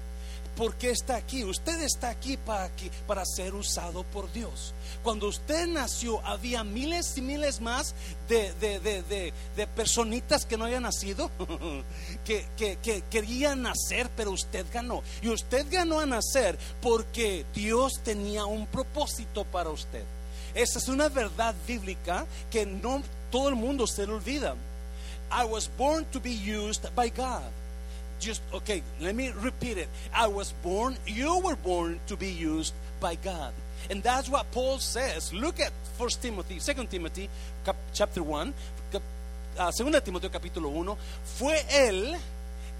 por 0.55 0.75
qué 0.75 0.91
está 0.91 1.15
aquí, 1.15 1.43
usted 1.43 1.81
está 1.81 2.09
aquí 2.09 2.37
para, 2.37 2.69
para 3.07 3.25
ser 3.25 3.55
usado 3.55 4.03
por 4.03 4.31
Dios. 4.31 4.73
Cuando 5.03 5.27
usted 5.27 5.67
nació, 5.67 6.25
había 6.25 6.63
miles 6.63 7.17
y 7.17 7.21
miles 7.21 7.59
más 7.59 7.95
de, 8.27 8.53
de, 8.53 9.67
personitas 9.67 10.45
que 10.45 10.57
no 10.57 10.65
habían 10.65 10.83
nacido, 10.83 11.31
que, 12.25 12.45
que 12.57 13.03
querían 13.09 13.63
nacer, 13.63 14.09
pero 14.15 14.31
usted 14.31 14.65
ganó. 14.71 15.03
Y 15.21 15.29
usted 15.29 15.65
ganó 15.69 15.99
a 15.99 16.05
nacer 16.05 16.57
porque 16.81 17.45
Dios 17.53 18.01
tenía 18.03 18.45
un 18.45 18.67
propósito 18.67 19.45
para 19.45 19.69
usted. 19.69 20.03
Esa 20.53 20.77
es 20.77 20.87
una 20.87 21.09
verdad 21.09 21.55
bíblica 21.67 22.27
que 22.51 22.65
no 22.65 23.01
todo 23.31 23.49
el 23.49 23.55
mundo 23.55 23.87
se 23.87 24.05
le 24.05 24.13
olvida. 24.13 24.55
I 25.31 25.45
was 25.45 25.67
born 25.77 26.05
to 26.11 26.19
be 26.19 26.31
used 26.31 26.87
by 26.95 27.09
God. 27.09 27.51
Just 28.19 28.41
okay, 28.53 28.83
let 29.01 29.15
me 29.15 29.31
repeat 29.31 29.77
it. 29.77 29.89
I 30.13 30.27
was 30.27 30.53
born, 30.63 30.97
you 31.05 31.39
were 31.39 31.55
born 31.55 31.99
to 32.07 32.15
be 32.15 32.31
used 32.31 32.73
by 32.99 33.15
God. 33.15 33.53
And 33.89 34.01
that's 34.01 34.29
what 34.29 34.49
Paul 34.51 34.79
says. 34.79 35.33
Look 35.33 35.59
at 35.59 35.71
First 35.97 36.21
Timothy, 36.21 36.59
Second 36.59 36.89
Timothy 36.89 37.29
chapter 37.93 38.23
1, 38.23 38.53
cap, 38.91 39.01
uh, 39.59 39.71
2 39.71 40.01
Timoteo 40.01 40.29
capítulo 40.29 40.69
1. 40.69 40.97
Fue 41.37 41.59
él 41.69 42.15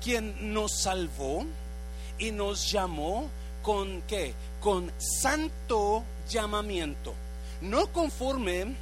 quien 0.02 0.54
nos 0.54 0.82
salvó 0.82 1.46
y 2.20 2.32
nos 2.32 2.72
llamó 2.72 3.30
con 3.62 4.02
qué? 4.08 4.34
Con 4.62 4.92
santo 4.98 6.04
llamamiento 6.30 7.14
no 7.64 7.88
conforme, 7.88 8.76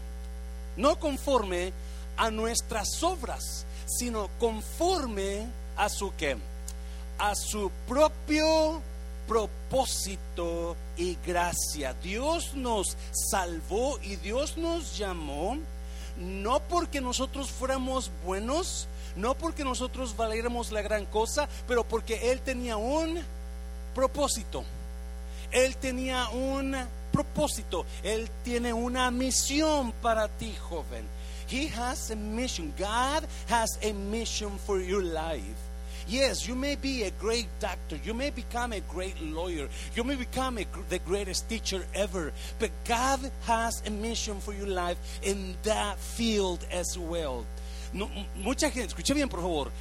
no 0.75 0.95
conforme 0.99 1.71
a 2.17 2.31
nuestras 2.31 3.01
obras, 3.03 3.65
sino 3.85 4.29
conforme 4.39 5.47
a 5.77 5.89
su 5.89 6.13
qué? 6.15 6.37
A 7.17 7.35
su 7.35 7.71
propio 7.87 8.81
propósito 9.27 10.75
y 10.97 11.17
gracia. 11.25 11.93
Dios 12.03 12.53
nos 12.53 12.97
salvó 13.11 13.99
y 14.01 14.15
Dios 14.17 14.57
nos 14.57 14.97
llamó 14.97 15.57
no 16.17 16.59
porque 16.59 17.01
nosotros 17.01 17.49
fuéramos 17.49 18.11
buenos, 18.25 18.87
no 19.15 19.35
porque 19.35 19.63
nosotros 19.63 20.15
valiéramos 20.15 20.71
la 20.71 20.81
gran 20.81 21.05
cosa, 21.05 21.47
pero 21.67 21.83
porque 21.83 22.31
Él 22.31 22.41
tenía 22.41 22.77
un 22.77 23.21
propósito. 23.95 24.63
Él 25.51 25.75
tenía 25.77 26.29
un 26.29 26.75
propósito. 27.11 27.85
Él 28.03 28.29
tiene 28.43 28.73
una 28.73 29.11
misión 29.11 29.91
para 29.93 30.27
ti, 30.27 30.55
joven. 30.69 31.05
He 31.51 31.67
has 31.67 32.09
a 32.11 32.15
mission. 32.15 32.73
God 32.77 33.27
has 33.47 33.77
a 33.83 33.91
mission 33.91 34.51
for 34.65 34.79
your 34.79 35.03
life. 35.03 35.59
Yes, 36.07 36.47
you 36.47 36.55
may 36.55 36.75
be 36.75 37.03
a 37.03 37.11
great 37.11 37.47
doctor, 37.59 37.97
you 38.03 38.13
may 38.13 38.29
become 38.29 38.71
a 38.71 38.79
great 38.79 39.21
lawyer, 39.21 39.67
you 39.95 40.03
may 40.03 40.15
become 40.15 40.57
a, 40.57 40.65
the 40.89 40.99
greatest 40.99 41.47
teacher 41.47 41.85
ever, 41.93 42.33
but 42.57 42.71
God 42.85 43.19
has 43.43 43.83
a 43.85 43.91
mission 43.91 44.39
for 44.39 44.53
your 44.53 44.67
life 44.67 44.97
in 45.23 45.55
that 45.63 45.99
field 45.99 46.65
as 46.71 46.97
well. 46.97 47.45
No, 47.93 48.09
mucha 48.37 48.71
gente, 48.71 48.93
escuche 48.93 49.13
bien 49.13 49.29
por 49.29 49.41
favor, 49.41 49.71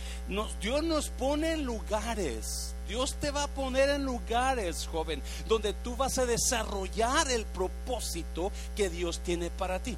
Dios 0.61 0.83
nos 0.83 1.09
pone 1.09 1.53
en 1.53 1.65
lugares 1.65 2.75
Dios 2.91 3.15
te 3.15 3.31
va 3.31 3.45
a 3.45 3.47
poner 3.47 3.89
en 3.89 4.05
lugares, 4.05 4.89
joven, 4.91 5.23
donde 5.47 5.73
tú 5.73 5.95
vas 5.95 6.19
a 6.19 6.27
desarrollar 6.27 7.31
el 7.31 7.45
propósito 7.45 8.51
que 8.75 8.91
Dios 8.91 9.21
tiene 9.21 9.49
para 9.49 9.79
ti. 9.79 9.97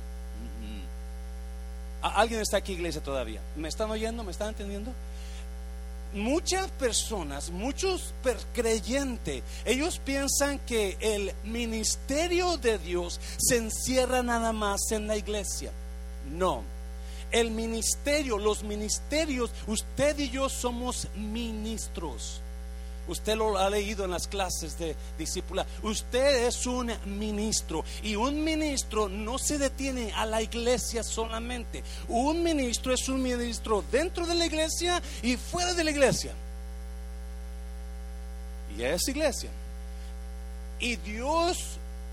¿Alguien 2.03 2.41
está 2.41 2.57
aquí, 2.57 2.73
iglesia, 2.73 3.01
todavía? 3.01 3.41
¿Me 3.57 3.69
están 3.69 3.91
oyendo? 3.91 4.25
¿Me 4.25 4.33
están 4.33 4.49
entendiendo? 4.49 4.93
Muchas 6.15 6.71
personas, 6.73 7.51
muchos 7.51 8.13
creyentes, 8.53 9.43
ellos 9.65 9.99
piensan 10.05 10.59
que 10.59 10.99
el 11.01 11.33
ministerio 11.45 12.59
de 12.59 12.79
Dios 12.79 13.19
se 13.39 13.57
encierra 13.57 14.23
nada 14.23 14.53
más 14.53 14.91
en 14.91 15.07
la 15.07 15.17
iglesia. 15.17 15.71
No. 16.31 16.65
El 17.31 17.51
ministerio, 17.51 18.37
los 18.37 18.63
ministerios, 18.63 19.53
usted 19.67 20.19
y 20.19 20.29
yo 20.29 20.51
somos 20.51 21.09
ministros. 21.15 22.42
Usted 23.13 23.37
lo 23.37 23.59
ha 23.59 23.69
leído 23.69 24.07
en 24.07 24.11
las 24.11 24.27
clases 24.27 24.79
de 24.79 24.97
discípula. 25.19 25.67
Usted 25.83 26.47
es 26.47 26.67
un 26.67 26.91
ministro 27.05 27.85
y 28.03 28.17
un 28.17 28.43
ministro 28.43 29.07
no 29.07 29.39
se 29.39 29.59
detiene 29.59 30.13
a 30.15 30.25
la 30.25 30.41
iglesia 30.41 31.03
solamente. 31.03 31.85
Un 32.09 32.43
ministro 32.43 32.95
es 32.95 33.07
un 33.11 33.23
ministro 33.23 33.85
dentro 33.93 34.27
de 34.27 34.35
la 34.35 34.47
iglesia 34.47 35.03
y 35.23 35.37
fuera 35.37 35.75
de 35.75 35.85
la 35.85 35.91
iglesia. 35.91 36.33
Y 38.79 38.83
es 38.83 39.07
iglesia. 39.09 39.51
Y 40.81 40.97
Dios 40.97 41.59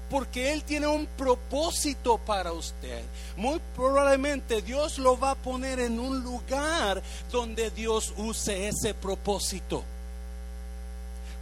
porque 0.09 0.51
Él 0.51 0.63
tiene 0.63 0.87
un 0.87 1.05
propósito 1.05 2.17
para 2.17 2.51
usted. 2.51 3.03
Muy 3.37 3.61
probablemente 3.73 4.61
Dios 4.61 4.97
lo 4.97 5.17
va 5.17 5.31
a 5.31 5.35
poner 5.35 5.79
en 5.79 5.97
un 5.97 6.21
lugar 6.23 7.01
donde 7.31 7.71
Dios 7.71 8.13
use 8.17 8.67
ese 8.67 8.93
propósito 8.93 9.85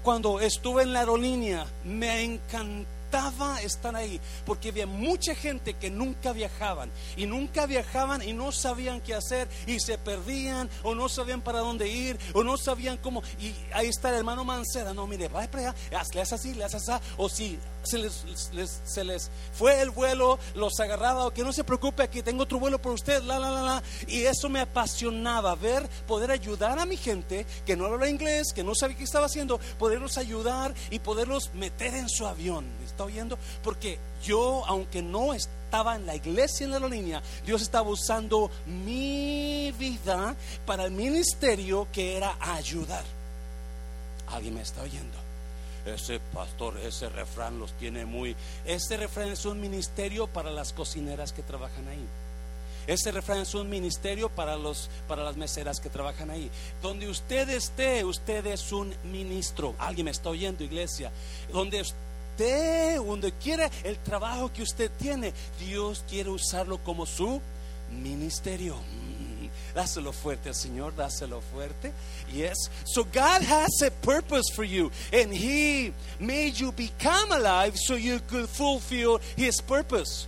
cuando 0.08 0.40
estuve 0.40 0.84
en 0.84 0.94
la 0.94 1.02
aerolínea, 1.02 1.66
me 1.84 2.24
encantaba 2.24 3.62
estar 3.62 3.94
ahí, 3.94 4.22
porque 4.46 4.70
había 4.70 4.88
mucha 4.88 5.36
gente 5.36 5.74
que 5.74 5.90
nunca 5.90 6.32
viajaban 6.32 6.90
y 7.18 7.26
nunca 7.26 7.66
viajaban 7.66 8.22
y 8.22 8.32
no 8.32 8.54
sabían 8.54 9.02
qué 9.02 9.16
hacer 9.16 9.50
y 9.66 9.82
se 9.82 9.98
perdían 9.98 10.70
o 10.84 10.96
no 10.96 11.10
sabían 11.10 11.42
para 11.42 11.60
dónde 11.60 11.90
ir 11.90 12.18
o 12.34 12.42
no 12.42 12.56
sabían 12.56 12.96
cómo. 12.96 13.22
Y 13.38 13.54
ahí 13.74 13.88
está 13.88 14.08
el 14.08 14.16
hermano 14.16 14.46
Mancera, 14.46 14.94
no, 14.94 15.08
mire, 15.08 15.28
vaya 15.28 15.52
para 15.52 15.72
allá, 15.72 16.00
hazle 16.00 16.22
así, 16.22 16.54
le 16.54 16.64
haces 16.64 16.88
así, 16.88 17.04
o 17.18 17.28
si 17.28 17.60
se 17.88 19.04
les, 19.04 19.32
fue 19.54 19.82
el 19.82 19.90
vuelo, 19.90 20.38
los 20.56 20.80
agarraba, 20.80 21.26
o 21.26 21.34
que 21.34 21.44
no 21.44 21.54
se 21.54 21.64
preocupe, 21.64 22.04
aquí 22.04 22.22
tengo 22.22 22.44
otro 22.44 22.60
vuelo 22.60 22.80
por 22.80 22.94
usted, 22.94 23.24
la, 23.24 23.40
la, 23.40 23.52
la, 23.52 23.62
la. 23.62 23.84
Y 24.08 24.24
eso 24.24 24.50
me 24.50 24.60
apasionaba, 24.60 25.56
ver, 25.56 25.88
poder 26.08 26.32
ayudar 26.32 26.80
a 26.80 26.86
mi 26.86 26.98
gente 26.98 27.46
que 27.66 27.76
no 27.76 27.86
habla 27.86 28.10
inglés, 28.10 28.54
que 28.54 28.64
no 28.64 28.76
sabía 28.76 28.98
qué 28.98 29.04
estaba 29.04 29.26
haciendo, 29.26 29.60
poderlos 29.80 30.18
ayudar 30.18 30.74
y 30.90 31.00
poderlos 31.00 31.54
meter 31.54 31.94
en 31.96 32.10
su 32.10 32.28
avión. 32.28 32.66
¿Me 32.80 32.86
está 32.86 33.04
oyendo? 33.04 33.38
Porque 33.64 34.00
yo, 34.24 34.64
aunque 34.68 35.02
no 35.02 35.34
estaba 35.34 35.96
en 35.96 36.06
la 36.06 36.16
iglesia 36.16 36.66
en 36.66 36.72
la 36.72 36.80
línea, 36.80 37.22
Dios 37.46 37.62
estaba 37.62 37.90
usando 37.90 38.50
mi 38.66 39.74
vida 39.78 40.36
para 40.66 40.86
el 40.86 40.92
ministerio 40.92 41.88
que 41.92 42.18
era 42.18 42.36
ayudar. 42.40 43.04
¿Alguien 44.28 44.56
me 44.56 44.62
está 44.62 44.82
oyendo? 44.82 45.17
Ese 45.94 46.20
pastor, 46.20 46.78
ese 46.80 47.10
refrán 47.10 47.60
los 47.60 47.74
tiene 47.74 48.06
muy... 48.06 48.36
Este 48.66 48.98
refrán 48.98 49.30
es 49.30 49.46
un 49.46 49.60
ministerio 49.60 50.28
para 50.28 50.52
las 50.52 50.74
cocineras 50.74 51.34
que 51.34 51.44
trabajan 51.44 51.88
ahí. 51.88 52.06
Este 52.88 53.12
refrán 53.12 53.40
es 53.40 53.54
un 53.54 53.70
ministerio 53.70 54.30
para, 54.30 54.56
los, 54.56 54.90
para 55.10 55.24
las 55.24 55.36
meseras 55.36 55.82
que 55.82 55.90
trabajan 55.90 56.30
ahí. 56.30 56.50
Donde 56.82 57.10
usted 57.10 57.50
esté, 57.50 58.06
usted 58.06 58.46
es 58.46 58.72
un 58.72 58.94
ministro. 59.04 59.76
Alguien 59.78 60.06
me 60.06 60.12
está 60.12 60.30
oyendo, 60.30 60.64
iglesia. 60.64 61.12
Donde 61.52 61.82
usted, 61.82 62.96
donde 62.98 63.34
quiera 63.34 63.70
el 63.84 63.98
trabajo 63.98 64.54
que 64.54 64.64
usted 64.64 64.90
tiene, 64.98 65.34
Dios 65.60 66.06
quiere 66.08 66.30
usarlo 66.30 66.78
como 66.78 67.06
su 67.06 67.42
ministerio. 67.92 68.78
Dáselo 69.74 70.12
fuerte 70.12 70.50
al 70.50 70.56
Señor, 70.56 70.96
dáselo 70.96 71.42
fuerte. 71.54 71.94
Yes. 72.34 72.58
So 72.86 73.04
God 73.04 73.42
has 73.44 73.82
a 73.82 73.92
purpose 73.92 74.50
for 74.54 74.64
you, 74.64 74.92
and 75.14 75.34
He 75.34 75.94
made 76.20 76.60
you 76.60 76.72
become 76.72 77.32
alive 77.32 77.78
so 77.78 77.96
you 77.96 78.20
could 78.28 78.50
fulfill 78.50 79.20
His 79.36 79.62
purpose. 79.62 80.28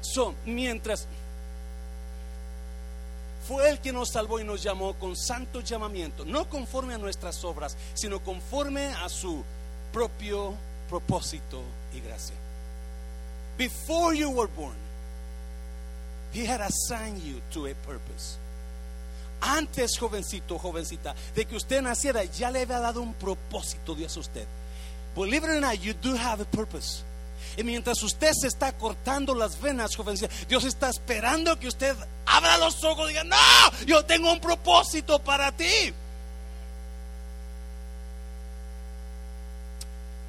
So, 0.00 0.34
mientras 0.46 1.06
fue 3.46 3.70
el 3.70 3.78
que 3.78 3.92
nos 3.92 4.10
salvó 4.10 4.38
y 4.38 4.44
nos 4.44 4.62
llamó 4.62 4.94
con 4.98 5.16
santo 5.16 5.60
llamamiento, 5.60 6.24
no 6.26 6.44
conforme 6.44 6.94
a 6.94 6.98
nuestras 6.98 7.42
obras, 7.44 7.76
sino 7.94 8.20
conforme 8.20 8.86
a 8.86 9.08
su 9.08 9.42
propio 9.92 10.54
propósito 10.88 11.62
y 11.94 12.00
gracia. 12.00 12.36
Before 13.56 14.14
you 14.14 14.30
were 14.30 14.48
born, 14.48 14.76
He 16.32 16.44
had 16.44 16.60
assigned 16.60 17.22
you 17.22 17.40
to 17.52 17.66
a 17.66 17.74
purpose 17.74 18.36
antes, 19.40 19.98
jovencito, 19.98 20.58
jovencita, 20.58 21.14
de 21.34 21.44
que 21.44 21.56
usted 21.56 21.82
naciera, 21.82 22.24
ya 22.24 22.50
le 22.50 22.62
había 22.62 22.80
dado 22.80 23.02
un 23.02 23.14
propósito 23.14 23.94
Dios 23.94 24.16
a 24.16 24.20
usted. 24.20 24.46
Believe 25.14 25.44
it 25.44 25.50
or 25.50 25.60
not, 25.60 25.80
you 25.80 25.94
do 25.94 26.14
have 26.14 26.40
a 26.40 26.44
purpose. 26.44 27.02
Y 27.56 27.64
mientras 27.64 28.02
usted 28.02 28.30
se 28.40 28.48
está 28.48 28.72
cortando 28.72 29.34
las 29.34 29.60
venas, 29.60 29.96
jovencita, 29.96 30.32
Dios 30.48 30.64
está 30.64 30.88
esperando 30.88 31.58
que 31.58 31.68
usted 31.68 31.96
abra 32.26 32.58
los 32.58 32.82
ojos 32.84 33.06
y 33.06 33.14
diga, 33.14 33.24
no, 33.24 33.36
yo 33.86 34.04
tengo 34.04 34.32
un 34.32 34.40
propósito 34.40 35.18
para 35.18 35.50
ti. 35.52 35.92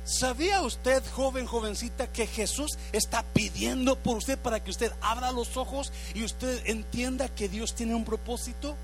¿Sabía 0.10 0.62
usted, 0.62 1.04
joven, 1.14 1.46
jovencita, 1.46 2.12
que 2.12 2.26
Jesús 2.26 2.72
está 2.92 3.22
pidiendo 3.22 3.96
por 3.96 4.18
usted 4.18 4.40
para 4.40 4.60
que 4.60 4.72
usted 4.72 4.92
abra 5.02 5.32
los 5.32 5.56
ojos 5.56 5.92
y 6.16 6.24
usted 6.24 6.64
entienda 6.66 7.28
que 7.30 7.48
Dios 7.48 7.76
tiene 7.76 7.94
un 7.94 8.06
propósito? 8.06 8.76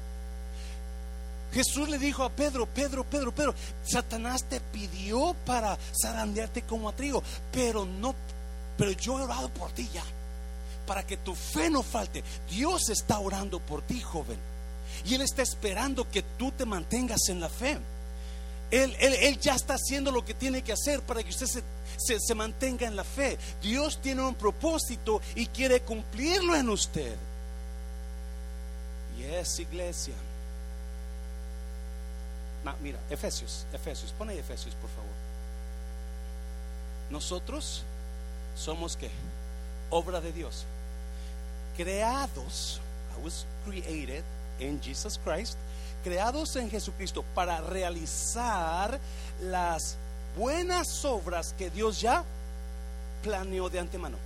Jesús 1.56 1.88
le 1.88 1.98
dijo 1.98 2.26
a 2.26 2.30
Pedro, 2.30 2.66
Pedro, 2.66 3.06
Pedro, 3.06 3.34
Pedro, 3.34 3.56
Satanás 3.86 4.44
te 4.44 4.60
pidió 4.60 5.34
para 5.46 5.78
zarandearte 6.02 6.64
como 6.64 6.90
a 6.90 6.94
trigo, 6.94 7.24
pero 7.54 7.86
no, 7.86 8.14
pero 8.78 8.92
yo 8.92 9.18
he 9.18 9.24
orado 9.24 9.48
por 9.48 9.72
ti 9.72 9.90
ya, 9.94 10.04
para 10.86 11.08
que 11.08 11.16
tu 11.16 11.34
fe 11.34 11.70
no 11.70 11.82
falte. 11.82 12.26
Dios 12.50 12.90
está 12.90 13.20
orando 13.20 13.62
por 13.62 13.82
ti, 13.84 14.02
joven, 14.02 14.38
y 15.06 15.14
Él 15.14 15.22
está 15.22 15.44
esperando 15.44 16.12
que 16.12 16.24
tú 16.38 16.52
te 16.52 16.66
mantengas 16.66 17.22
en 17.30 17.40
la 17.40 17.48
fe. 17.48 17.78
Él, 18.70 18.94
él, 19.00 19.40
ya 19.40 19.56
está 19.56 19.76
haciendo 19.76 20.12
lo 20.12 20.26
que 20.26 20.34
tiene 20.34 20.62
que 20.62 20.74
hacer 20.74 21.00
para 21.04 21.24
que 21.24 21.30
usted 21.30 21.46
se, 21.46 22.20
se 22.20 22.36
mantenga 22.36 22.86
en 22.86 22.98
la 22.98 23.06
fe. 23.06 23.38
Dios 23.62 24.02
tiene 24.02 24.24
un 24.24 24.36
propósito 24.36 25.22
y 25.36 25.46
quiere 25.46 25.82
cumplirlo 25.84 26.54
en 26.54 26.68
usted. 26.68 27.16
Y 29.18 29.24
es 29.24 29.60
iglesia. 29.60 30.16
Mira, 32.82 33.00
Efesios, 33.10 33.66
Efesios, 33.74 34.12
pone 34.18 34.38
Efesios 34.38 34.74
por 34.76 34.90
favor. 34.90 35.14
Nosotros 37.10 37.84
somos 38.56 38.96
que 38.98 39.10
obra 39.90 40.22
de 40.22 40.32
Dios, 40.32 40.66
creados. 41.78 42.80
I 43.18 43.24
was 43.24 43.46
created 43.66 44.24
in 44.60 44.82
Jesus 44.82 45.18
Christ 45.18 45.58
creados 46.06 46.56
en 46.56 46.70
Jesucristo 46.70 47.26
para 47.34 47.62
realizar 47.62 49.00
las 49.42 49.98
buenas 50.38 51.04
obras 51.04 51.56
que 51.58 51.72
Dios 51.72 52.00
ya 52.00 52.24
planeó 53.24 53.70
de 53.70 53.80
antemano. 53.80 54.18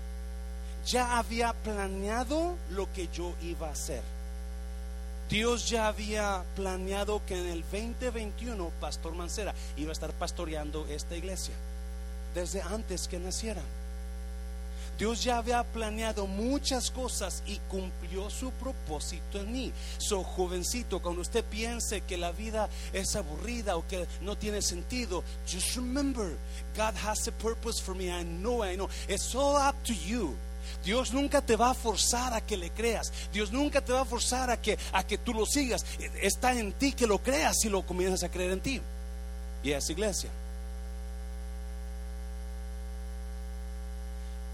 Ya 0.85 1.17
había 1.17 1.53
planeado 1.53 2.57
lo 2.71 2.91
que 2.91 3.07
yo 3.07 3.33
iba 3.41 3.69
a 3.69 3.71
hacer. 3.71 4.01
Dios 5.29 5.69
ya 5.69 5.87
había 5.87 6.43
planeado 6.55 7.21
que 7.27 7.37
en 7.37 7.47
el 7.47 7.61
2021 7.61 8.71
Pastor 8.81 9.13
Mancera 9.13 9.53
iba 9.77 9.89
a 9.89 9.93
estar 9.93 10.11
pastoreando 10.13 10.87
esta 10.87 11.15
iglesia 11.15 11.53
desde 12.33 12.63
antes 12.63 13.07
que 13.07 13.19
naciera. 13.19 13.61
Dios 14.97 15.23
ya 15.23 15.37
había 15.37 15.63
planeado 15.63 16.27
muchas 16.27 16.91
cosas 16.91 17.41
y 17.45 17.57
cumplió 17.69 18.29
su 18.29 18.51
propósito 18.51 19.39
en 19.39 19.51
mí. 19.51 19.71
So, 19.97 20.23
jovencito, 20.23 20.99
cuando 21.01 21.21
usted 21.21 21.45
piense 21.45 22.01
que 22.01 22.17
la 22.17 22.33
vida 22.33 22.67
es 22.91 23.15
aburrida 23.15 23.77
o 23.77 23.87
que 23.87 24.07
no 24.21 24.35
tiene 24.35 24.61
sentido, 24.61 25.23
just 25.47 25.75
remember, 25.75 26.35
God 26.75 26.95
has 27.05 27.27
a 27.29 27.31
purpose 27.31 27.81
for 27.81 27.95
me. 27.95 28.09
I 28.09 28.23
know, 28.23 28.61
I 28.61 28.75
know. 28.75 28.89
It's 29.07 29.33
all 29.35 29.55
up 29.55 29.75
to 29.85 29.93
you. 29.93 30.35
Dios 30.83 31.13
nunca 31.13 31.41
te 31.41 31.55
va 31.55 31.71
a 31.71 31.73
forzar 31.73 32.33
a 32.33 32.41
que 32.41 32.57
le 32.57 32.71
creas. 32.71 33.11
Dios 33.31 33.51
nunca 33.51 33.81
te 33.81 33.93
va 33.93 34.01
a 34.01 34.05
forzar 34.05 34.49
a 34.49 34.61
que, 34.61 34.77
a 34.91 35.05
que 35.05 35.17
tú 35.17 35.33
lo 35.33 35.45
sigas. 35.45 35.85
Está 36.21 36.53
en 36.53 36.73
ti 36.73 36.93
que 36.93 37.07
lo 37.07 37.19
creas 37.19 37.63
y 37.63 37.69
lo 37.69 37.85
comienzas 37.85 38.23
a 38.23 38.29
creer 38.29 38.51
en 38.51 38.61
ti. 38.61 38.81
Y 39.63 39.71
es 39.71 39.89
iglesia. 39.89 40.29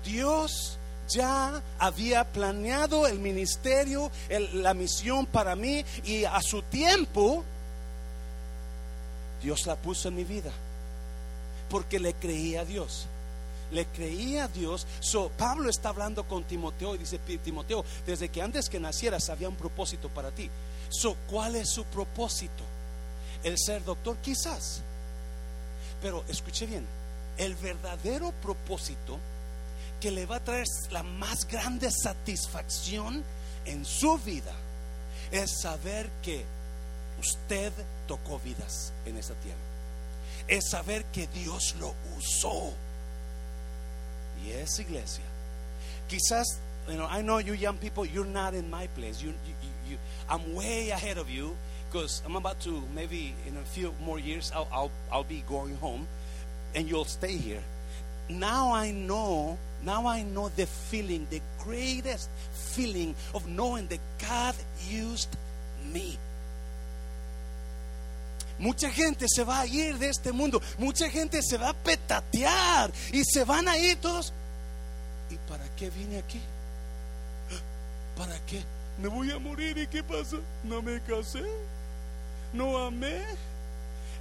Dios 0.04 0.78
ya 1.10 1.62
había 1.80 2.24
planeado 2.24 3.08
el 3.08 3.20
ministerio, 3.20 4.12
la 4.54 4.74
misión 4.74 5.26
para 5.26 5.56
mí 5.56 5.84
y 6.04 6.26
a 6.26 6.42
su 6.42 6.62
tiempo 6.64 7.44
Dios 9.42 9.66
la 9.68 9.76
puso 9.76 10.08
en 10.08 10.16
mi 10.16 10.24
vida 10.24 10.52
porque 11.70 12.00
le 12.00 12.14
creía 12.14 12.62
a 12.62 12.66
Dios. 12.66 13.08
Le 13.72 13.86
creía 13.88 14.46
a 14.46 14.48
Dios. 14.48 14.86
So, 15.00 15.30
Pablo 15.38 15.70
está 15.70 15.90
hablando 15.90 16.28
con 16.28 16.44
Timoteo 16.44 16.96
y 16.96 17.00
dice, 17.00 17.20
Timoteo, 17.20 17.84
desde 18.06 18.30
que 18.30 18.42
antes 18.42 18.70
que 18.70 18.80
nacieras 18.80 19.30
había 19.30 19.50
un 19.50 19.56
propósito 19.56 20.10
para 20.10 20.32
ti. 20.32 20.50
So, 20.90 21.16
¿cuál 21.30 21.56
es 21.56 21.70
su 21.70 21.84
propósito? 21.86 22.64
El 23.44 23.58
ser 23.58 23.84
doctor, 23.84 24.18
quizás. 24.18 24.82
Pero 26.02 26.24
escuche 26.28 26.66
bien, 26.66 26.86
el 27.38 27.56
verdadero 27.56 28.32
propósito 28.42 29.20
que 30.00 30.12
le 30.12 30.26
va 30.26 30.38
a 30.38 30.44
traer 30.44 30.66
la 30.92 31.04
más 31.04 31.48
grande 31.48 31.90
satisfacción 31.92 33.24
en 33.66 33.86
su 33.86 34.18
vida 34.20 34.54
es 35.32 35.62
saber 35.62 36.10
que 36.22 36.46
usted 37.20 37.72
tocó 38.08 38.40
vidas 38.40 38.94
en 39.06 39.18
esa 39.18 39.34
tierra. 39.36 39.60
Es 40.48 40.70
saber 40.70 41.06
que 41.06 41.28
Dios 41.28 41.76
lo 41.80 41.94
usó. 42.18 42.74
Y 44.46 44.52
es 44.52 44.80
iglesia. 44.80 45.24
Quizás, 46.08 46.46
you 46.88 46.98
know, 46.98 47.08
I 47.10 47.22
know 47.22 47.40
you 47.40 47.54
young 47.54 47.78
people, 47.78 48.06
you're 48.06 48.26
not 48.26 48.54
in 48.54 48.70
my 48.70 48.88
place. 48.88 49.22
You, 49.22 49.30
you, 49.30 49.56
you, 49.90 49.98
I'm 50.30 50.54
way 50.54 50.92
ahead 50.92 51.18
of 51.18 51.30
you 51.30 51.56
because 51.92 52.22
I'm 52.26 52.36
about 52.36 52.60
to, 52.62 52.84
maybe 52.94 53.34
in 53.48 53.58
a 53.58 53.66
few 53.66 53.94
more 54.06 54.20
years, 54.20 54.52
I'll, 54.56 54.68
I'll, 54.72 54.92
I'll 55.12 55.24
be 55.24 55.44
going 55.48 55.76
home 55.78 56.08
and 56.76 56.88
you'll 56.88 57.06
stay 57.06 57.38
here. 57.38 57.64
Now 58.30 58.72
I 58.72 58.92
know 58.92 59.58
Now 59.86 60.08
I 60.08 60.24
know 60.24 60.50
the 60.50 60.66
feeling, 60.66 61.28
the 61.30 61.42
greatest 61.60 62.30
feeling 62.52 63.14
of 63.36 63.48
knowing 63.48 63.88
that 63.88 64.00
God 64.18 64.56
used 64.90 65.30
me. 65.94 66.18
Mucha 68.58 68.90
gente 68.90 69.26
se 69.28 69.44
va 69.44 69.62
a 69.62 69.68
ir 69.68 69.98
de 69.98 70.10
este 70.10 70.32
mundo, 70.32 70.62
mucha 70.78 71.10
gente 71.10 71.42
se 71.42 71.58
va 71.58 71.70
a 71.70 71.74
petatear 71.74 72.92
y 73.12 73.24
se 73.26 73.44
van 73.44 73.68
a 73.68 73.78
ir 73.78 73.98
todos. 73.98 74.32
¿Y 75.30 75.36
para 75.50 75.68
qué 75.76 75.90
vine 75.90 76.20
aquí? 76.20 76.40
¿Para 78.18 78.40
qué? 78.46 78.64
Me 79.02 79.10
voy 79.10 79.30
a 79.32 79.40
morir 79.40 79.78
y 79.78 79.88
qué 79.88 80.04
pasa? 80.04 80.38
No 80.64 80.82
me 80.82 81.02
casé, 81.02 81.44
no 82.54 82.78
amé. 82.78 83.22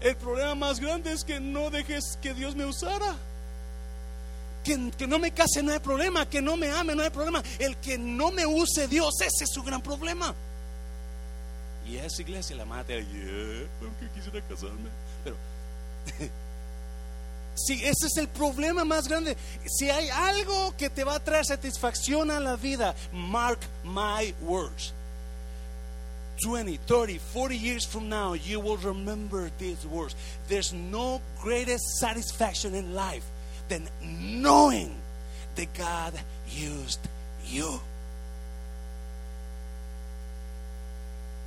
El 0.01 0.17
problema 0.17 0.55
más 0.55 0.81
grande 0.81 1.13
es 1.13 1.25
que 1.25 1.39
no 1.39 1.71
dejes 1.71 2.19
que 2.21 2.35
Dios 2.35 2.57
me 2.57 2.65
usara. 2.65 3.15
Que, 4.65 4.79
no 5.07 5.19
me 5.19 5.31
case 5.31 5.63
no 5.63 5.73
hay 5.73 5.79
problema, 5.79 6.29
que 6.29 6.41
no 6.41 6.57
me 6.57 6.71
ame 6.71 6.95
no 6.95 7.03
hay 7.03 7.11
problema. 7.11 7.43
El 7.59 7.77
que 7.77 7.99
no 7.99 8.33
me 8.33 8.47
use 8.47 8.89
Dios, 8.89 9.15
ese 9.21 9.45
es 9.45 9.51
su 9.53 9.63
gran 9.63 9.83
problema. 9.83 10.35
Y 11.87 11.97
esa 11.99 12.23
iglesia, 12.23 12.57
la 12.57 12.65
yeah, 12.65 13.69
aunque 13.83 14.09
quisiera 14.15 14.41
casarme. 14.49 14.89
Pero, 15.23 15.37
si 17.55 17.75
ese 17.85 18.07
es 18.07 18.17
el 18.17 18.29
problema 18.29 18.85
más 18.85 19.07
grande, 19.07 19.37
si 19.67 19.91
hay 19.91 20.09
algo 20.09 20.75
que 20.77 20.89
te 20.89 21.05
va 21.05 21.17
a 21.17 21.21
traer 21.21 21.45
satisfacción 21.45 22.31
a 22.31 22.41
la 22.41 22.57
vida, 22.57 22.95
mark 23.13 23.59
my 23.85 24.35
words. 24.41 24.95
20, 26.43 26.79
30, 26.79 27.19
40 27.19 27.57
years 27.57 27.87
from 27.87 28.09
now, 28.09 28.33
you 28.33 28.59
will 28.59 28.77
remember 28.79 29.51
these 29.59 29.87
words. 29.87 30.17
There's 30.49 30.73
no 30.73 31.21
greatest 31.41 31.85
satisfaction 32.01 32.75
in 32.75 32.95
life 32.95 33.25
than 33.69 33.89
knowing 34.03 34.95
that 35.55 35.73
God 35.75 36.15
used 36.51 36.99
you. 37.47 37.81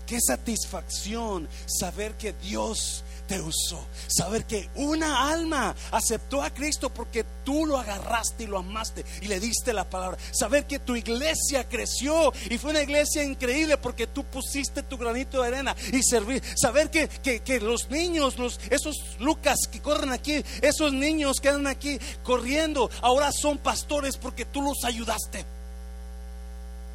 Qué 0.07 0.19
satisfacción 0.21 1.49
saber 1.67 2.15
que 2.15 2.31
Dios 2.31 3.03
te 3.27 3.41
usó. 3.41 3.85
Saber 4.07 4.45
que 4.45 4.69
una 4.75 5.29
alma 5.29 5.75
aceptó 5.91 6.41
a 6.41 6.49
Cristo 6.49 6.89
porque 6.89 7.25
tú 7.43 7.65
lo 7.65 7.77
agarraste 7.77 8.45
y 8.45 8.47
lo 8.47 8.59
amaste 8.59 9.03
y 9.21 9.27
le 9.27 9.41
diste 9.41 9.73
la 9.73 9.89
palabra. 9.89 10.17
Saber 10.31 10.65
que 10.65 10.79
tu 10.79 10.95
iglesia 10.95 11.67
creció 11.67 12.31
y 12.49 12.57
fue 12.57 12.71
una 12.71 12.81
iglesia 12.81 13.21
increíble 13.21 13.77
porque 13.77 14.07
tú 14.07 14.23
pusiste 14.23 14.81
tu 14.81 14.97
granito 14.97 15.41
de 15.41 15.49
arena 15.49 15.75
y 15.91 16.01
servir. 16.03 16.41
Saber 16.55 16.89
que, 16.89 17.09
que, 17.09 17.59
los 17.59 17.89
niños, 17.89 18.37
los, 18.37 18.61
esos 18.69 18.95
Lucas 19.19 19.57
que 19.69 19.81
corren 19.81 20.13
aquí, 20.13 20.41
esos 20.61 20.93
niños 20.93 21.41
que 21.41 21.49
andan 21.49 21.67
aquí 21.67 21.99
corriendo, 22.23 22.89
ahora 23.01 23.31
son 23.33 23.57
pastores 23.57 24.15
porque 24.15 24.45
tú 24.45 24.61
los 24.61 24.85
ayudaste. 24.85 25.45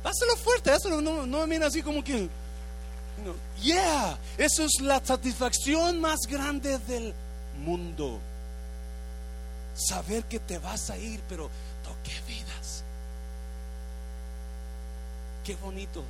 Dáselo 0.03 0.37
fuerte, 0.37 0.75
eso 0.75 1.01
no, 1.01 1.27
no 1.27 1.47
mira 1.47 1.67
así 1.67 1.83
como 1.83 2.03
que 2.03 2.29
Yeah, 3.63 4.19
eso 4.39 4.65
es 4.65 4.81
la 4.81 5.05
satisfacción 5.05 6.01
más 6.01 6.21
grande 6.29 6.79
del 6.79 7.15
mundo. 7.65 8.19
Saber 9.75 10.25
que 10.25 10.41
te 10.41 10.59
vas 10.59 10.91
a 10.91 10.99
ir, 10.99 11.21
pero 11.29 11.49
toque 11.85 12.13
vidas. 12.27 12.85
Qué 15.45 15.57
bonito 15.57 16.05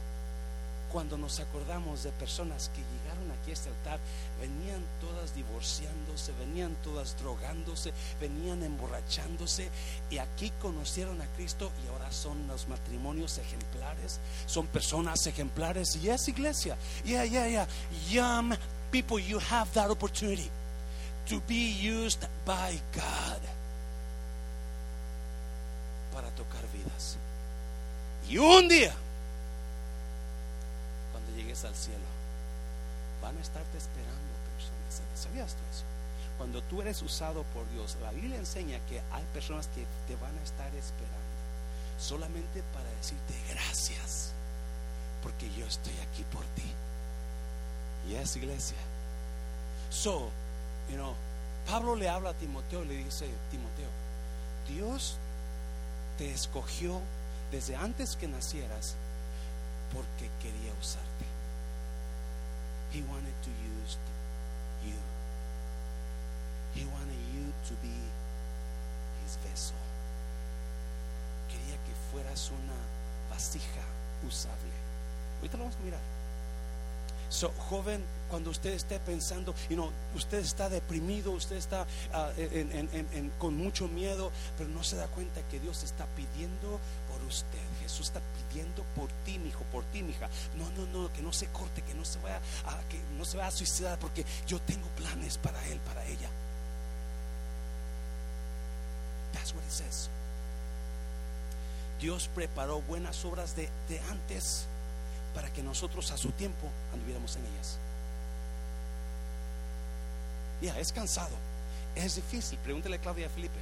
cuando 0.93 1.17
nos 1.17 1.41
acordamos 1.41 2.03
de 2.03 2.11
personas 2.13 2.71
que 2.75 2.83
llegaron 2.83 3.31
aquí 3.41 3.51
a 3.51 3.55
este 3.55 3.71
altar, 3.71 3.99
venían 4.43 4.83
todas 5.01 5.35
divorciándose, 5.37 6.33
venían 6.41 6.75
todas 6.83 7.17
drogándose, 7.17 7.93
venían 8.21 8.65
emborrachándose 8.65 9.71
y 10.11 10.19
aquí 10.19 10.53
conocieron 10.61 11.23
a 11.23 11.27
Cristo 11.37 11.71
y 11.85 11.89
ahora 11.89 12.11
son 12.11 12.49
los 12.49 12.67
matrimonios 12.67 13.39
ejemplares, 13.39 14.19
son 14.47 14.67
personas 14.67 15.25
ejemplares 15.27 15.95
y 15.97 16.11
es 16.11 16.27
iglesia. 16.27 16.77
Yeah, 17.05 17.25
yeah, 17.25 17.47
yeah. 17.47 17.67
Young 18.11 18.57
people, 18.91 19.21
you 19.21 19.39
have 19.39 19.73
that 19.75 19.91
opportunity 19.91 20.51
to 21.29 21.41
be 21.47 21.73
used 21.81 22.27
by 22.45 22.81
God. 22.93 23.41
para 26.13 26.29
tocar 26.31 26.63
vidas. 26.73 27.17
Y 28.29 28.39
un 28.39 28.69
día, 28.69 28.93
cuando 31.11 31.33
llegues 31.35 31.65
al 31.65 31.75
cielo, 31.75 31.99
van 33.23 33.39
a 33.39 33.41
estarte 33.41 33.79
esperando 33.79 34.33
personas. 34.53 35.01
¿Sabías 35.15 35.55
tú 35.55 35.63
eso? 35.71 35.85
Cuando 36.37 36.61
tú 36.63 36.83
eres 36.83 37.01
usado 37.03 37.45
por 37.55 37.69
Dios, 37.71 37.97
la 38.03 38.11
Biblia 38.11 38.37
enseña 38.37 38.79
que 38.89 39.01
hay 39.13 39.25
personas 39.33 39.69
que 39.69 39.87
te 40.09 40.17
van 40.17 40.37
a 40.37 40.43
estar 40.43 40.75
esperando 40.75 41.23
solamente 41.99 42.63
para 42.75 42.91
decirte 42.97 43.35
gracias, 43.51 44.33
porque 45.23 45.49
yo 45.55 45.65
estoy 45.67 45.95
aquí 46.11 46.25
por 46.33 46.45
ti. 46.57 46.71
Y 48.09 48.17
es 48.17 48.35
iglesia. 48.35 48.77
So, 49.91 50.31
you 50.91 50.97
know, 50.97 51.15
Pablo 51.67 51.95
le 51.95 52.09
habla 52.09 52.31
a 52.31 52.35
Timoteo 52.35 52.83
y 52.85 52.89
le 52.89 52.97
dice, 53.05 53.29
Timoteo, 53.51 53.89
Dios 54.69 55.17
te 56.19 56.33
escogió 56.33 57.01
desde 57.53 57.77
antes 57.77 58.17
que 58.17 58.27
nacieras 58.27 58.97
porque 59.93 60.31
quería 60.41 60.73
usarte. 60.81 61.32
He 62.93 63.01
wanted 63.09 63.37
to 63.43 63.51
use 63.51 63.97
you. 64.85 64.99
He 66.75 66.85
wanted 66.85 67.23
you 67.35 67.53
to 67.69 67.75
be 67.81 67.97
his 69.25 69.37
vessel. 69.45 69.77
Quería 71.49 71.77
que 71.85 71.95
fueras 72.13 72.51
una 72.51 72.77
vasija 73.31 73.85
usable. 74.29 74.77
Ahorita 75.41 75.57
lo 75.57 75.65
vamos 75.65 75.77
a 75.81 75.85
mirar. 75.85 76.01
So, 77.33 77.51
joven, 77.71 78.05
cuando 78.29 78.51
usted 78.51 78.75
esté 78.75 79.01
pensando, 79.01 79.55
you 79.71 79.77
know, 79.77 79.91
usted 80.15 80.41
está 80.41 80.69
deprimido, 80.69 81.33
usted 81.33 81.57
está 81.57 81.87
ah, 82.13 82.31
con 83.39 83.57
mucho 83.57 83.89
miedo, 83.89 84.31
pero 84.59 84.69
no 84.69 84.85
se 84.85 84.97
da 84.97 85.07
cuenta 85.07 85.41
que 85.51 85.59
Dios 85.59 85.83
está 85.83 86.05
pidiendo 86.15 86.79
por 87.11 87.27
usted. 87.27 87.72
Jesús 87.93 88.07
está 88.07 88.21
pidiendo 88.49 88.83
por 88.97 89.11
ti, 89.25 89.39
mi 89.39 89.51
hijo, 89.51 89.65
por 89.71 89.85
ti, 89.85 90.03
mi 90.03 90.13
hija. 90.13 90.29
No, 90.57 90.71
no, 90.71 90.87
no, 90.87 91.13
que 91.13 91.21
no 91.21 91.31
se 91.31 91.47
corte, 91.49 91.83
que 91.83 91.93
no 91.93 92.07
se 92.07 92.19
vaya 92.21 92.41
a, 92.65 92.81
que 92.89 92.99
no 93.19 93.25
se 93.27 93.37
vaya 93.37 93.49
a 93.49 93.53
suicidar, 93.53 93.99
porque 93.99 94.25
yo 94.47 94.59
tengo 94.63 94.89
planes 94.97 95.37
para 95.37 95.63
él, 95.69 95.79
para 95.81 96.05
ella. 96.07 96.31
That's 99.35 99.53
what 99.53 99.63
it 99.63 99.71
says. 99.71 100.09
Dios 102.01 102.29
preparó 102.35 102.81
buenas 102.81 103.25
obras 103.27 103.55
de, 103.57 103.69
antes 104.11 104.65
para 105.35 105.53
que 105.53 105.63
nosotros 105.63 106.11
a 106.13 106.17
su 106.17 106.31
tiempo 106.33 106.69
anduviéramos 106.95 107.37
en 107.37 107.45
ellas. 107.45 107.79
Ya, 110.63 110.79
es 110.79 110.93
cansado, 110.93 111.37
es 111.95 112.15
difícil. 112.17 112.59
Pregúntele 112.59 112.97
a 112.97 113.01
Claudia 113.01 113.29
Felipe. 113.29 113.59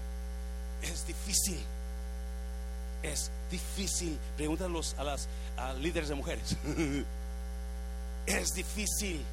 Es 0.82 1.04
difícil. 1.06 1.60
Es 3.02 3.30
difícil. 3.50 4.18
Pregúntale 4.36 4.80
a 4.98 5.04
las 5.04 5.28
líderes 5.78 6.08
de 6.08 6.14
mujeres. 6.14 6.56
es 8.26 8.54
difícil. 8.54 9.24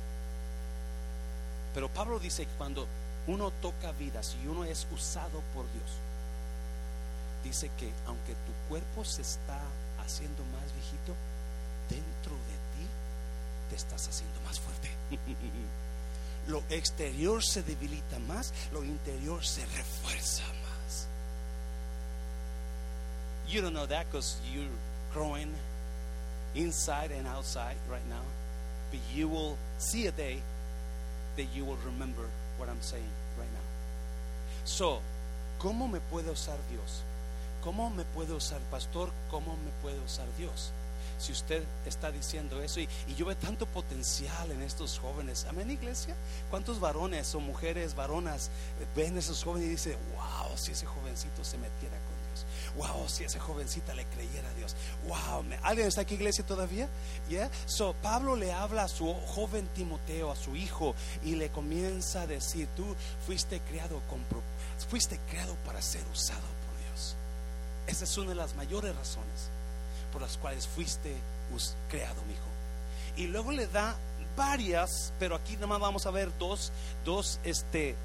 Pero 1.74 1.90
Pablo 1.90 2.20
dice 2.20 2.46
que 2.46 2.52
cuando 2.58 2.88
uno 3.28 3.52
toca 3.62 3.92
vidas 3.92 4.36
y 4.44 4.48
uno 4.48 4.64
es 4.66 4.88
usado 4.92 5.42
por 5.54 5.66
Dios, 5.74 5.92
dice 7.44 7.70
que 7.78 7.92
aunque 8.08 8.34
tu 8.34 8.70
cuerpo 8.70 9.06
se 9.06 9.22
está 9.22 9.60
haciendo 10.04 10.44
más 10.46 10.74
viejito, 10.74 11.14
dentro 11.90 12.32
de 12.32 12.56
ti 12.76 12.88
te 13.70 13.76
estás 13.76 14.08
haciendo 14.08 14.40
más 14.42 14.60
fuerte. 14.60 14.90
lo 16.48 16.64
exterior 16.70 17.44
se 17.44 17.62
debilita 17.62 18.20
más, 18.20 18.54
lo 18.72 18.84
interior 18.84 19.46
se 19.46 19.66
refuerza 19.66 20.44
más. 20.44 20.67
You 23.50 23.62
don't 23.62 23.74
know 23.74 23.86
that 23.86 24.06
because 24.12 24.38
you're 24.54 24.64
growing 25.14 25.54
inside 26.56 27.12
and 27.12 27.28
outside 27.28 27.78
right 27.90 28.08
now. 28.10 28.24
But 28.92 29.00
you 29.14 29.28
will 29.28 29.58
see 29.78 30.08
a 30.08 30.12
day 30.12 30.42
that 31.36 31.46
you 31.56 31.66
will 31.66 31.78
remember 31.86 32.24
what 32.58 32.70
I'm 32.70 32.82
saying 32.82 33.12
right 33.38 33.52
now. 33.54 33.68
So, 34.66 35.02
¿cómo 35.60 35.90
me 35.90 36.00
puede 36.12 36.30
usar 36.30 36.58
Dios? 36.70 37.04
¿Cómo 37.64 37.90
me 37.96 38.04
puede 38.16 38.34
usar 38.34 38.60
pastor? 38.72 39.10
¿Cómo 39.30 39.56
me 39.64 39.72
puede 39.82 40.00
usar 40.06 40.26
Dios? 40.38 40.72
si 41.18 41.32
usted 41.32 41.64
está 41.86 42.12
diciendo 42.12 42.62
eso 42.62 42.80
y, 42.80 42.88
yo 43.18 43.26
veo 43.26 43.36
tanto 43.36 43.66
potencial 43.66 44.52
en 44.52 44.62
estos 44.62 45.00
jóvenes. 45.00 45.46
Amén, 45.50 45.72
iglesia. 45.72 46.16
¿Cuántos 46.50 46.80
varones 46.80 47.34
o 47.36 47.40
mujeres, 47.40 47.96
varonas 47.96 48.50
ven 48.96 49.16
a 49.16 49.20
esos 49.20 49.44
jóvenes 49.44 49.68
y 49.68 49.72
dicen, 49.72 49.98
wow, 50.16 50.56
si 50.56 50.72
ese 50.72 50.86
jovencito 50.86 51.44
se 51.44 51.58
metiera 51.58 51.98
con? 51.98 52.17
Wow, 52.78 53.10
si 53.10 53.24
esa 53.24 53.40
jovencita 53.40 53.94
le 53.96 54.06
creyera 54.06 54.50
a 54.50 54.54
Dios. 54.54 54.76
Wow, 55.08 55.44
¿alguien 55.64 55.88
está 55.88 56.02
aquí, 56.02 56.16
iglesia, 56.16 56.46
todavía? 56.46 56.88
Yeah. 57.28 57.50
So, 57.66 57.96
Pablo 58.04 58.36
le 58.36 58.52
habla 58.52 58.84
a 58.84 58.88
su 58.88 59.12
joven 59.26 59.68
Timoteo, 59.74 60.32
a 60.32 60.36
su 60.36 60.56
hijo, 60.56 60.94
y 61.24 61.36
le 61.36 61.50
comienza 61.50 62.22
a 62.22 62.28
decir, 62.28 62.68
tú 62.76 62.96
fuiste 63.26 63.60
creado, 63.62 64.02
con, 64.10 64.20
fuiste 64.90 65.20
creado 65.30 65.56
para 65.66 65.82
ser 65.82 66.04
usado 66.14 66.40
por 66.40 66.86
Dios. 66.86 67.16
Esa 67.88 68.04
es 68.04 68.18
una 68.18 68.30
de 68.30 68.36
las 68.36 68.56
mayores 68.56 68.96
razones 68.96 69.50
por 70.12 70.22
las 70.22 70.38
cuales 70.38 70.68
fuiste 70.68 71.16
creado, 71.90 72.22
mi 72.24 72.34
hijo. 72.34 72.44
Y 73.18 73.28
luego 73.28 73.52
le 73.52 73.68
da 73.68 73.96
varias, 74.36 75.14
pero 75.20 75.36
aquí 75.36 75.56
nada 75.56 75.68
más 75.68 75.80
vamos 75.80 76.06
a 76.06 76.12
ver 76.12 76.30
dos, 76.38 76.72
dos, 77.04 77.40
este, 77.44 77.96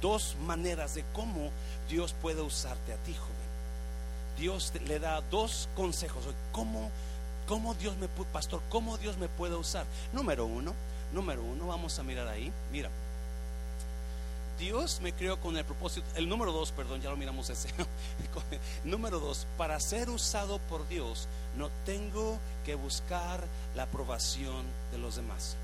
dos 0.00 0.36
maneras 0.46 0.94
de 0.94 1.04
cómo 1.12 1.50
Dios 1.88 2.14
puede 2.20 2.42
usarte 2.42 2.92
a 2.92 2.96
ti, 2.96 3.14
joven. 3.14 3.45
Dios 4.38 4.72
le 4.86 4.98
da 4.98 5.20
dos 5.30 5.68
consejos. 5.74 6.24
¿Cómo, 6.52 6.90
cómo 7.46 7.74
Dios 7.74 7.96
me, 7.96 8.08
pastor, 8.32 8.60
cómo 8.68 8.98
Dios 8.98 9.16
me 9.18 9.28
puede 9.28 9.54
usar? 9.54 9.84
Número 10.12 10.46
uno, 10.46 10.74
número 11.12 11.42
uno, 11.42 11.66
vamos 11.66 11.98
a 11.98 12.02
mirar 12.02 12.28
ahí. 12.28 12.52
Mira, 12.70 12.90
Dios 14.58 15.00
me 15.02 15.12
creó 15.12 15.38
con 15.40 15.56
el 15.56 15.64
propósito, 15.64 16.06
el 16.14 16.28
número 16.28 16.52
dos, 16.52 16.72
perdón, 16.72 17.02
ya 17.02 17.10
lo 17.10 17.16
miramos 17.16 17.50
ese. 17.50 17.68
número 18.84 19.20
dos, 19.20 19.46
para 19.58 19.78
ser 19.80 20.08
usado 20.08 20.58
por 20.60 20.88
Dios, 20.88 21.28
no 21.56 21.70
tengo 21.84 22.38
que 22.64 22.74
buscar 22.74 23.44
la 23.74 23.84
aprobación 23.84 24.64
de 24.92 24.98
los 24.98 25.16
demás. 25.16 25.56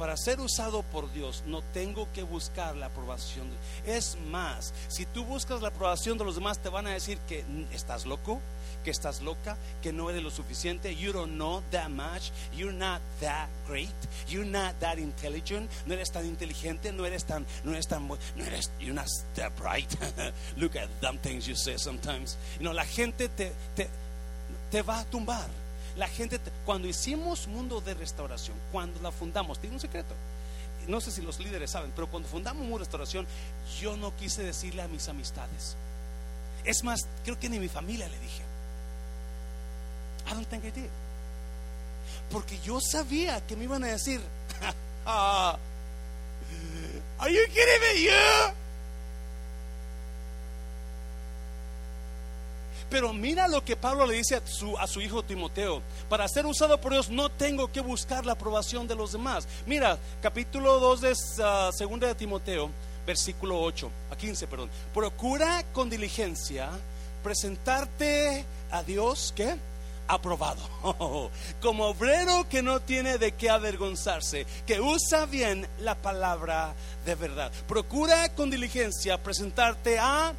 Para 0.00 0.16
ser 0.16 0.40
usado 0.40 0.82
por 0.82 1.12
Dios, 1.12 1.44
no 1.46 1.60
tengo 1.60 2.08
que 2.14 2.22
buscar 2.22 2.74
la 2.74 2.86
aprobación. 2.86 3.46
Es 3.84 4.16
más, 4.30 4.72
si 4.88 5.04
tú 5.04 5.26
buscas 5.26 5.60
la 5.60 5.68
aprobación 5.68 6.16
de 6.16 6.24
los 6.24 6.36
demás, 6.36 6.58
te 6.58 6.70
van 6.70 6.86
a 6.86 6.94
decir 6.94 7.18
que 7.28 7.44
estás 7.70 8.06
loco, 8.06 8.40
que 8.82 8.90
estás 8.90 9.20
loca, 9.20 9.58
que 9.82 9.92
no 9.92 10.08
eres 10.08 10.22
lo 10.22 10.30
suficiente, 10.30 10.96
you 10.96 11.12
don't 11.12 11.34
know 11.34 11.62
that 11.70 11.90
much, 11.90 12.32
you're 12.56 12.72
not 12.72 13.02
that 13.20 13.50
great, 13.68 13.90
you're 14.26 14.50
not 14.50 14.72
that 14.80 14.96
intelligent, 14.96 15.70
no 15.84 15.92
eres 15.92 16.10
tan 16.10 16.24
inteligente, 16.24 16.92
no 16.92 17.04
eres 17.04 17.26
tan, 17.26 17.44
no 17.62 17.72
eres 17.72 17.86
tan, 17.86 18.08
no 18.08 18.16
eres, 18.46 18.70
you're 18.80 18.94
not 18.94 19.06
that 19.34 19.54
bright. 19.58 19.94
Look 20.56 20.76
at 20.76 20.88
dumb 21.02 21.18
things 21.18 21.46
you 21.46 21.54
say 21.54 21.76
sometimes. 21.76 22.38
You 22.58 22.64
know, 22.64 22.72
la 22.72 22.86
gente 22.86 23.28
te, 23.28 23.52
te, 23.76 23.86
te 24.70 24.80
va 24.80 25.00
a 25.00 25.04
tumbar. 25.04 25.50
La 25.96 26.08
gente, 26.08 26.40
cuando 26.64 26.88
hicimos 26.88 27.46
Mundo 27.46 27.80
de 27.80 27.94
Restauración, 27.94 28.56
cuando 28.72 29.00
la 29.00 29.10
fundamos, 29.10 29.58
tiene 29.58 29.76
un 29.76 29.80
secreto. 29.80 30.14
No 30.86 31.00
sé 31.00 31.10
si 31.10 31.22
los 31.22 31.38
líderes 31.38 31.70
saben, 31.70 31.92
pero 31.94 32.08
cuando 32.08 32.28
fundamos 32.28 32.62
Mundo 32.62 32.78
de 32.78 32.84
Restauración, 32.84 33.26
yo 33.80 33.96
no 33.96 34.14
quise 34.16 34.42
decirle 34.42 34.82
a 34.82 34.88
mis 34.88 35.08
amistades. 35.08 35.76
Es 36.64 36.84
más, 36.84 37.06
creo 37.24 37.38
que 37.38 37.48
ni 37.48 37.58
mi 37.58 37.68
familia 37.68 38.08
le 38.08 38.18
dije. 38.18 38.42
I 40.26 40.34
don't 40.34 40.48
think 40.48 40.64
I 40.64 40.70
did. 40.70 40.90
Porque 42.30 42.58
yo 42.60 42.80
sabía 42.80 43.44
que 43.46 43.56
me 43.56 43.64
iban 43.64 43.82
a 43.84 43.88
decir, 43.88 44.20
Are 45.06 45.58
you 47.30 47.46
kidding 47.48 47.80
me? 47.82 48.02
You? 48.04 48.59
Pero 52.90 53.12
mira 53.12 53.48
lo 53.48 53.64
que 53.64 53.76
Pablo 53.76 54.06
le 54.06 54.16
dice 54.16 54.36
a 54.36 54.86
su, 54.86 55.00
hijo 55.00 55.22
Timoteo. 55.22 55.80
Para 56.08 56.28
ser 56.28 56.44
usado 56.44 56.80
por 56.80 56.92
Dios 56.92 57.08
no 57.08 57.30
tengo 57.30 57.70
que 57.70 57.80
buscar 57.80 58.26
la 58.26 58.32
aprobación 58.32 58.88
de 58.88 58.96
los 58.96 59.12
demás. 59.12 59.46
Mira, 59.64 59.96
capítulo 60.20 60.80
2 60.80 61.00
de 61.00 61.12
uh, 61.12 61.72
segunda 61.72 62.08
de 62.08 62.16
Timoteo, 62.16 62.70
versículo 63.06 63.60
8, 63.60 63.90
a 64.10 64.16
15, 64.16 64.46
perdón. 64.48 64.70
Procura 64.92 65.64
con 65.72 65.88
diligencia 65.88 66.68
presentarte 67.22 68.44
a 68.70 68.82
Dios, 68.82 69.32
¿qué? 69.36 69.56
aprobado. 70.08 70.60
Como 71.62 71.86
obrero 71.86 72.48
que 72.48 72.62
no 72.62 72.80
tiene 72.80 73.18
de 73.18 73.32
qué 73.32 73.48
avergonzarse, 73.48 74.46
que 74.66 74.80
usa 74.80 75.26
bien 75.26 75.66
la 75.80 75.94
palabra 75.94 76.74
de 77.04 77.14
verdad. 77.14 77.52
Procura 77.68 78.28
con 78.34 78.50
diligencia 78.50 79.22
presentarte 79.22 79.98
a 79.98 80.32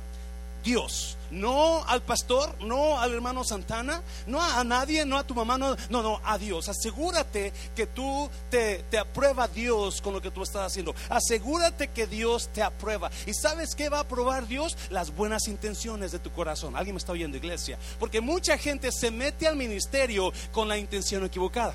Dios. 0.64 1.18
No 1.32 1.84
al 1.86 2.02
pastor, 2.02 2.56
no 2.64 3.00
al 3.00 3.14
hermano 3.14 3.44
Santana, 3.44 4.02
no 4.28 4.42
a, 4.42 4.64
nadie, 4.64 5.06
no 5.06 5.18
a 5.18 5.24
tu 5.24 5.34
mamá, 5.34 5.58
no, 5.58 5.76
no, 5.90 6.22
a 6.24 6.38
Dios. 6.38 6.70
Asegúrate 6.70 7.54
que 7.76 7.88
tú 7.88 8.30
te, 8.50 8.84
te 8.90 8.98
aprueba 8.98 9.48
Dios 9.48 10.02
con 10.02 10.14
lo 10.14 10.22
que 10.22 10.32
tú 10.32 10.44
estás 10.44 10.68
haciendo. 10.68 10.94
Asegúrate 11.10 11.90
que 11.90 12.08
Dios 12.08 12.50
te 12.54 12.62
aprueba. 12.62 13.10
¿Y 13.26 13.34
sabes 13.34 13.76
qué 13.76 13.90
va 13.90 13.98
a 13.98 14.02
aprobar 14.02 14.48
Dios? 14.48 14.78
Las 14.90 15.16
buenas 15.16 15.48
intenciones 15.48 16.12
de 16.12 16.20
tu 16.20 16.32
corazón. 16.32 16.76
¿Alguien 16.76 16.96
me 16.96 17.00
está 17.00 17.14
oyendo, 17.14 17.38
iglesia? 17.38 17.78
Porque 18.00 18.22
mucha 18.22 18.58
gente 18.58 18.92
se 18.92 19.12
mete 19.12 19.48
al 19.48 19.56
ministerio 19.56 20.32
con 20.52 20.68
la 20.68 20.78
intención 20.78 21.26
equivocada. 21.26 21.74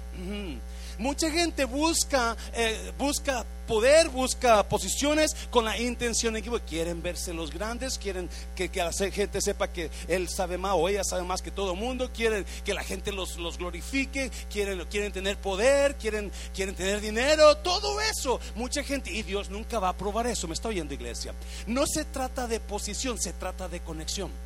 Mucha 0.98 1.30
gente 1.30 1.64
busca, 1.64 2.36
eh, 2.54 2.92
busca 2.98 3.44
poder, 3.66 4.08
busca 4.08 4.66
posiciones 4.68 5.34
con 5.50 5.64
la 5.64 5.78
intención 5.78 6.36
equivocada. 6.36 6.66
Quieren 6.66 7.02
verse 7.02 7.34
los 7.34 7.52
grandes, 7.52 7.98
quieren 7.98 8.30
que, 8.54 8.70
la 8.74 8.92
gente 8.92 9.40
sepa 9.40 9.68
que 9.68 9.90
él 10.08 10.28
sabe 10.28 10.56
más 10.56 10.72
o 10.74 10.88
ella 10.88 11.04
sabe 11.04 11.22
más 11.24 11.42
que 11.42 11.50
todo 11.50 11.72
el 11.72 11.78
mundo, 11.78 12.10
quieren 12.12 12.46
que 12.64 12.72
la 12.72 12.82
gente 12.82 13.12
los, 13.12 13.36
los 13.36 13.58
glorifique, 13.58 14.30
quieren, 14.50 14.84
quieren 14.86 15.12
tener 15.12 15.36
poder, 15.36 15.96
quieren, 15.96 16.32
quieren 16.54 16.74
tener 16.74 17.00
dinero, 17.00 17.56
todo 17.58 18.00
eso. 18.00 18.40
Mucha 18.54 18.82
gente, 18.82 19.10
y 19.10 19.22
Dios 19.22 19.50
nunca 19.50 19.78
va 19.78 19.88
a 19.88 19.90
aprobar 19.90 20.26
eso, 20.26 20.48
me 20.48 20.54
está 20.54 20.68
oyendo 20.68 20.94
iglesia. 20.94 21.34
No 21.66 21.86
se 21.86 22.04
trata 22.04 22.46
de 22.46 22.60
posición, 22.60 23.18
se 23.20 23.32
trata 23.32 23.68
de 23.68 23.80
conexión 23.80 24.45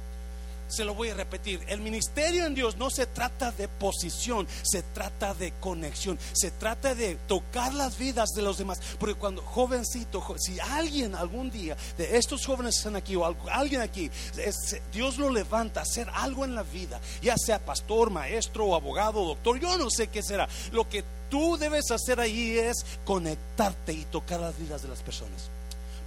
se 0.70 0.84
lo 0.84 0.94
voy 0.94 1.10
a 1.10 1.14
repetir, 1.14 1.60
el 1.68 1.80
ministerio 1.80 2.46
en 2.46 2.54
Dios 2.54 2.76
no 2.76 2.90
se 2.90 3.06
trata 3.06 3.52
de 3.52 3.68
posición, 3.68 4.46
se 4.62 4.82
trata 4.82 5.34
de 5.34 5.52
conexión, 5.52 6.18
se 6.32 6.50
trata 6.50 6.94
de 6.94 7.16
tocar 7.26 7.74
las 7.74 7.98
vidas 7.98 8.30
de 8.30 8.42
los 8.42 8.58
demás. 8.58 8.80
Porque 8.98 9.14
cuando 9.14 9.42
jovencito, 9.42 10.24
si 10.38 10.58
alguien 10.60 11.14
algún 11.14 11.50
día 11.50 11.76
de 11.96 12.16
estos 12.16 12.44
jóvenes 12.46 12.78
están 12.78 12.96
aquí 12.96 13.16
o 13.16 13.24
alguien 13.50 13.80
aquí, 13.80 14.10
Dios 14.92 15.18
lo 15.18 15.30
levanta 15.30 15.80
a 15.80 15.82
hacer 15.82 16.08
algo 16.12 16.44
en 16.44 16.54
la 16.54 16.62
vida, 16.62 17.00
ya 17.22 17.36
sea 17.36 17.58
pastor, 17.58 18.10
maestro 18.10 18.74
abogado, 18.74 19.24
doctor, 19.24 19.58
yo 19.58 19.76
no 19.78 19.90
sé 19.90 20.08
qué 20.08 20.22
será. 20.22 20.48
Lo 20.72 20.88
que 20.88 21.04
tú 21.28 21.56
debes 21.56 21.90
hacer 21.90 22.20
ahí 22.20 22.58
es 22.58 22.84
conectarte 23.04 23.92
y 23.92 24.04
tocar 24.04 24.40
las 24.40 24.58
vidas 24.58 24.82
de 24.82 24.88
las 24.88 25.00
personas. 25.00 25.50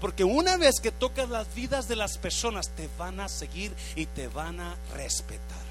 Porque 0.03 0.25
una 0.25 0.57
vez 0.57 0.81
que 0.81 0.91
tocas 0.91 1.29
las 1.29 1.55
vidas 1.55 1.87
de 1.87 1.95
las 1.95 2.17
personas, 2.17 2.67
te 2.71 2.89
van 2.99 3.21
a 3.21 3.29
seguir 3.29 3.73
y 3.95 4.05
te 4.05 4.27
van 4.27 4.59
a 4.59 4.75
respetar. 4.93 5.63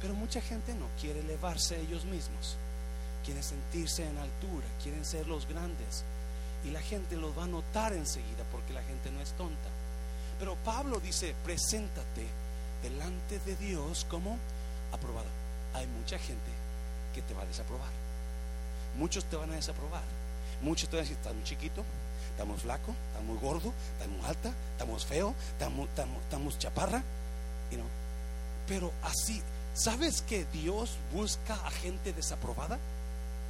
Pero 0.00 0.14
mucha 0.14 0.40
gente 0.40 0.72
no 0.74 0.86
quiere 1.00 1.22
elevarse 1.22 1.80
ellos 1.80 2.04
mismos. 2.04 2.56
Quiere 3.24 3.42
sentirse 3.42 4.06
en 4.06 4.16
altura, 4.16 4.64
quieren 4.80 5.04
ser 5.04 5.26
los 5.26 5.48
grandes. 5.48 6.04
Y 6.64 6.70
la 6.70 6.80
gente 6.82 7.16
los 7.16 7.36
va 7.36 7.42
a 7.42 7.48
notar 7.48 7.92
enseguida 7.94 8.44
porque 8.52 8.72
la 8.72 8.84
gente 8.84 9.10
no 9.10 9.20
es 9.20 9.32
tonta. 9.32 9.68
Pero 10.38 10.54
Pablo 10.64 11.00
dice, 11.00 11.34
preséntate 11.44 12.28
delante 12.80 13.40
de 13.40 13.56
Dios 13.56 14.06
como 14.08 14.38
aprobado. 14.92 15.26
Hay 15.74 15.88
mucha 15.88 16.16
gente 16.16 16.52
que 17.12 17.22
te 17.22 17.34
va 17.34 17.42
a 17.42 17.46
desaprobar. 17.46 17.90
Muchos 18.96 19.24
te 19.24 19.34
van 19.34 19.50
a 19.50 19.56
desaprobar. 19.56 20.04
Muchos 20.62 20.88
te 20.88 20.94
van 20.94 21.04
a 21.04 21.08
decir, 21.08 21.20
tan 21.24 21.42
chiquito, 21.42 21.84
estamos 22.36 22.60
flaco, 22.60 22.94
estamos 23.12 23.40
gordo, 23.40 23.72
estamos 23.98 24.26
alta, 24.26 24.52
estamos 24.72 25.06
feo, 25.06 25.34
estamos, 25.52 25.88
estamos, 25.88 26.58
chaparra. 26.58 27.02
You 27.70 27.78
Pero 28.68 28.92
así, 29.02 29.40
¿sabes 29.72 30.20
que 30.20 30.44
Dios 30.52 30.98
busca 31.14 31.54
a 31.64 31.70
gente 31.70 32.12
desaprobada? 32.12 32.78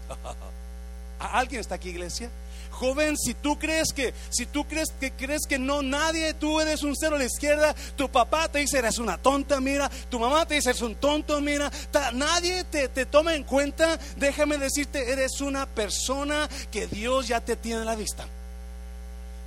¿Alguien 1.19 1.61
está 1.63 1.75
aquí, 1.75 1.89
iglesia? 1.89 2.31
Joven, 2.71 3.17
si 3.17 3.35
tú 3.35 3.59
crees 3.59 3.93
que, 3.93 4.15
si 4.31 4.47
tú 4.47 4.65
crees 4.69 4.91
que 5.01 5.11
crees 5.11 5.47
que 5.49 5.59
no 5.59 5.83
nadie, 5.83 6.35
tú 6.35 6.61
eres 6.61 6.85
un 6.85 6.95
cero 6.95 7.17
a 7.17 7.19
la 7.19 7.25
izquierda, 7.25 7.75
tu 7.97 8.09
papá 8.09 8.49
te 8.49 8.61
dice 8.61 8.79
eres 8.79 8.99
una 8.99 9.19
tonta, 9.19 9.61
mira, 9.61 9.91
tu 10.09 10.21
mamá 10.21 10.47
te 10.47 10.55
dice 10.55 10.71
eres 10.71 10.83
un 10.83 10.95
tonto, 10.95 11.41
mira, 11.41 11.73
nadie 12.13 12.63
te, 12.65 12.89
te 12.89 13.05
toma 13.05 13.35
en 13.35 13.43
cuenta, 13.43 13.99
déjame 14.17 14.59
decirte, 14.59 15.11
eres 15.11 15.41
una 15.41 15.67
persona 15.67 16.49
que 16.71 16.87
Dios 16.87 17.27
ya 17.27 17.41
te 17.41 17.57
tiene 17.57 17.83
a 17.83 17.85
la 17.85 17.97
vista. 17.97 18.29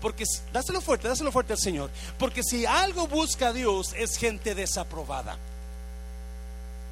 Porque 0.01 0.23
dáselo 0.53 0.81
fuerte, 0.81 1.07
dáselo 1.07 1.31
fuerte 1.31 1.53
al 1.53 1.59
Señor. 1.59 1.89
Porque 2.17 2.43
si 2.43 2.65
algo 2.65 3.07
busca 3.07 3.51
Dios 3.51 3.93
es 3.97 4.17
gente 4.17 4.55
desaprobada 4.55 5.37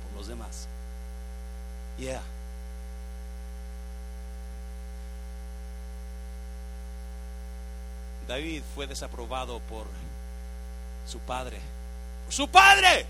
por 0.03 0.17
los 0.17 0.27
demás. 0.27 0.67
Yeah. 1.97 2.21
David 8.27 8.61
fue 8.75 8.87
desaprobado 8.87 9.59
por 9.61 9.87
su 11.07 11.19
padre. 11.19 11.59
Su 12.29 12.49
padre. 12.49 13.05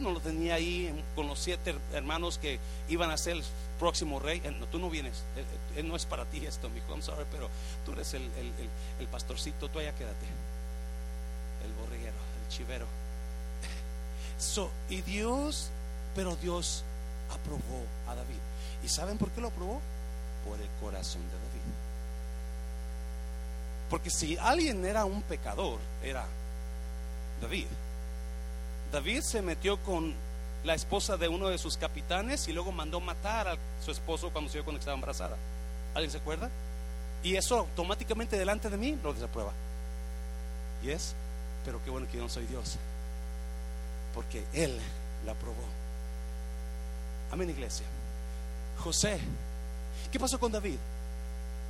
No 0.00 0.12
lo 0.12 0.20
tenía 0.20 0.54
ahí 0.54 0.92
con 1.14 1.26
los 1.26 1.38
siete 1.38 1.74
hermanos 1.92 2.38
que 2.38 2.58
iban 2.88 3.10
a 3.10 3.16
ser 3.16 3.36
el 3.36 3.44
próximo 3.78 4.20
rey. 4.20 4.40
no, 4.58 4.66
tú 4.66 4.78
no 4.78 4.90
vienes. 4.90 5.22
Él, 5.76 5.88
no 5.88 5.96
es 5.96 6.06
para 6.06 6.24
ti 6.24 6.44
esto, 6.44 6.68
mi 6.68 6.78
hijo. 6.78 6.90
I'm 6.90 7.02
sorry, 7.02 7.24
pero 7.30 7.48
tú 7.84 7.92
eres 7.92 8.14
el, 8.14 8.22
el, 9.00 9.06
pastorcito. 9.08 9.68
Tú 9.68 9.78
allá 9.78 9.94
quédate. 9.94 10.26
El 11.64 11.72
borreguero, 11.74 12.16
el 12.42 12.48
chivero. 12.48 12.86
So, 14.38 14.70
y 14.88 15.00
Dios, 15.00 15.68
pero 16.14 16.36
Dios 16.36 16.84
aprobó 17.28 17.84
a 18.06 18.14
David. 18.14 18.38
¿Y 18.84 18.88
saben 18.88 19.18
por 19.18 19.30
qué 19.30 19.40
lo 19.40 19.48
aprobó? 19.48 19.80
Por 20.44 20.60
el 20.60 20.68
corazón 20.80 21.22
de 21.22 21.32
David. 21.32 21.48
Porque 23.90 24.10
si 24.10 24.36
alguien 24.36 24.84
era 24.84 25.04
un 25.04 25.22
pecador, 25.22 25.80
era 26.02 26.26
David. 27.40 27.66
David 28.92 29.20
se 29.20 29.42
metió 29.42 29.76
con 29.82 30.14
la 30.64 30.74
esposa 30.74 31.16
de 31.16 31.28
uno 31.28 31.48
de 31.48 31.58
sus 31.58 31.76
capitanes 31.76 32.48
y 32.48 32.52
luego 32.52 32.72
mandó 32.72 33.00
matar 33.00 33.48
a 33.48 33.56
su 33.84 33.90
esposo 33.90 34.30
cuando 34.30 34.50
se 34.50 34.62
cuando 34.62 34.78
estaba 34.78 34.94
embarazada. 34.94 35.36
¿Alguien 35.94 36.10
se 36.10 36.18
acuerda? 36.18 36.50
Y 37.22 37.36
eso 37.36 37.58
automáticamente 37.58 38.38
delante 38.38 38.70
de 38.70 38.76
mí 38.76 38.98
lo 39.02 39.12
desaprueba. 39.12 39.52
Y 40.82 40.90
es, 40.90 41.14
pero 41.64 41.82
qué 41.84 41.90
bueno 41.90 42.06
que 42.10 42.16
yo 42.16 42.22
no 42.22 42.28
soy 42.28 42.46
Dios. 42.46 42.76
Porque 44.14 44.44
Él 44.52 44.78
la 45.24 45.32
aprobó. 45.32 45.64
Amén, 47.30 47.50
iglesia. 47.50 47.86
José, 48.78 49.18
¿qué 50.10 50.18
pasó 50.18 50.38
con 50.38 50.52
David? 50.52 50.78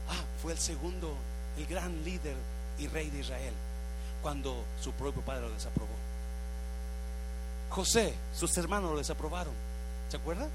Ah, 0.09 0.23
fue 0.43 0.53
el 0.53 0.59
segundo, 0.59 1.15
el 1.57 1.67
gran 1.67 2.05
líder 2.05 2.37
y 2.79 2.87
rey 2.87 3.11
de 3.11 3.21
Israel, 3.21 3.55
cuando 4.23 4.65
su 4.81 4.93
propio 4.93 5.23
padre 5.23 5.43
lo 5.43 5.51
desaprobó. 5.51 6.08
José, 7.71 8.15
sus 8.35 8.57
hermanos 8.57 8.93
lo 8.93 8.99
desaprobaron. 8.99 9.53
¿Se 10.09 10.17
acuerda? 10.17 10.49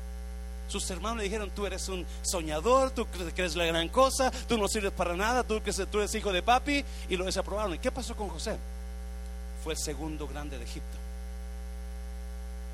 Sus 0.67 0.89
hermanos 0.89 1.17
le 1.17 1.23
dijeron, 1.25 1.51
tú 1.51 1.65
eres 1.65 1.87
un 1.89 2.05
soñador, 2.23 2.91
tú 2.91 3.05
crees 3.05 3.55
la 3.55 3.65
gran 3.65 3.89
cosa, 3.89 4.31
tú 4.47 4.57
no 4.57 4.67
sirves 4.67 4.91
para 4.91 5.15
nada, 5.15 5.43
tú, 5.43 5.61
tú 5.91 5.99
eres 5.99 6.15
hijo 6.15 6.31
de 6.31 6.41
papi, 6.41 6.83
y 7.09 7.17
lo 7.17 7.25
desaprobaron. 7.25 7.75
¿Y 7.75 7.79
qué 7.79 7.91
pasó 7.91 8.15
con 8.15 8.29
José? 8.29 8.57
Fue 9.63 9.73
el 9.73 9.79
segundo 9.79 10.27
grande 10.27 10.57
de 10.57 10.63
Egipto. 10.63 10.97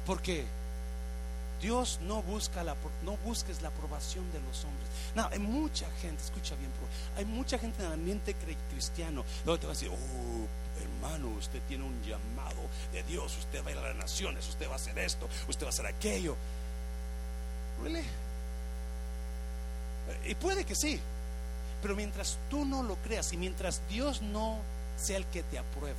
Porque 0.05 0.45
Dios 1.61 1.99
no 2.03 2.21
busca 2.21 2.63
la, 2.63 2.75
no 3.03 3.17
busques 3.17 3.61
la 3.61 3.69
aprobación 3.69 4.31
de 4.31 4.39
los 4.41 4.63
hombres. 4.63 4.87
No, 5.15 5.27
hay 5.27 5.39
mucha 5.39 5.89
gente, 6.01 6.23
escucha 6.23 6.55
bien, 6.55 6.71
hay 7.17 7.25
mucha 7.25 7.57
gente 7.59 7.81
en 7.81 7.87
el 7.87 7.93
ambiente 7.93 8.35
cristiano 8.69 9.25
donde 9.45 9.59
te 9.59 9.67
va 9.67 9.73
a 9.73 9.75
decir, 9.75 9.89
oh, 9.89 10.81
hermano, 10.81 11.29
usted 11.37 11.61
tiene 11.67 11.83
un 11.83 12.01
llamado 12.01 12.61
de 12.93 13.03
Dios, 13.03 13.37
usted 13.37 13.63
va 13.63 13.69
a 13.69 13.71
ir 13.71 13.77
a 13.77 13.81
las 13.81 13.95
naciones, 13.95 14.47
usted 14.47 14.67
va 14.67 14.73
a 14.73 14.75
hacer 14.75 14.97
esto, 14.99 15.27
usted 15.47 15.65
va 15.65 15.69
a 15.69 15.73
hacer 15.73 15.85
aquello. 15.85 16.35
¿Really? 17.83 18.05
Y 20.25 20.35
puede 20.35 20.65
que 20.65 20.75
sí, 20.75 20.99
pero 21.81 21.95
mientras 21.95 22.37
tú 22.49 22.65
no 22.65 22.83
lo 22.83 22.95
creas 22.97 23.31
y 23.33 23.37
mientras 23.37 23.81
Dios 23.89 24.21
no 24.21 24.59
sea 24.97 25.17
el 25.17 25.25
que 25.25 25.43
te 25.43 25.59
apruebe, 25.59 25.95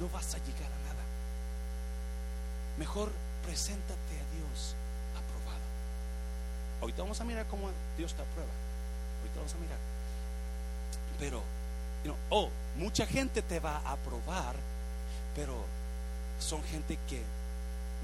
no 0.00 0.08
vas 0.08 0.34
a 0.34 0.38
llegar 0.38 0.66
a 0.66 0.88
nada. 0.88 1.02
Mejor 2.78 3.10
preséntate 3.44 3.92
a 3.92 4.36
Dios 4.36 4.74
aprobado. 5.12 5.62
Ahorita 6.80 7.02
vamos 7.02 7.20
a 7.20 7.24
mirar 7.24 7.46
cómo 7.46 7.70
Dios 7.96 8.14
te 8.14 8.22
aprueba. 8.22 8.50
Ahorita 9.20 9.36
vamos 9.36 9.54
a 9.54 9.58
mirar. 9.58 9.78
Pero 11.18 11.42
oh, 12.30 12.48
mucha 12.76 13.06
gente 13.06 13.42
te 13.42 13.60
va 13.60 13.76
a 13.78 13.92
aprobar, 13.92 14.54
pero 15.34 15.54
son 16.40 16.62
gente 16.64 16.98
que 17.08 17.22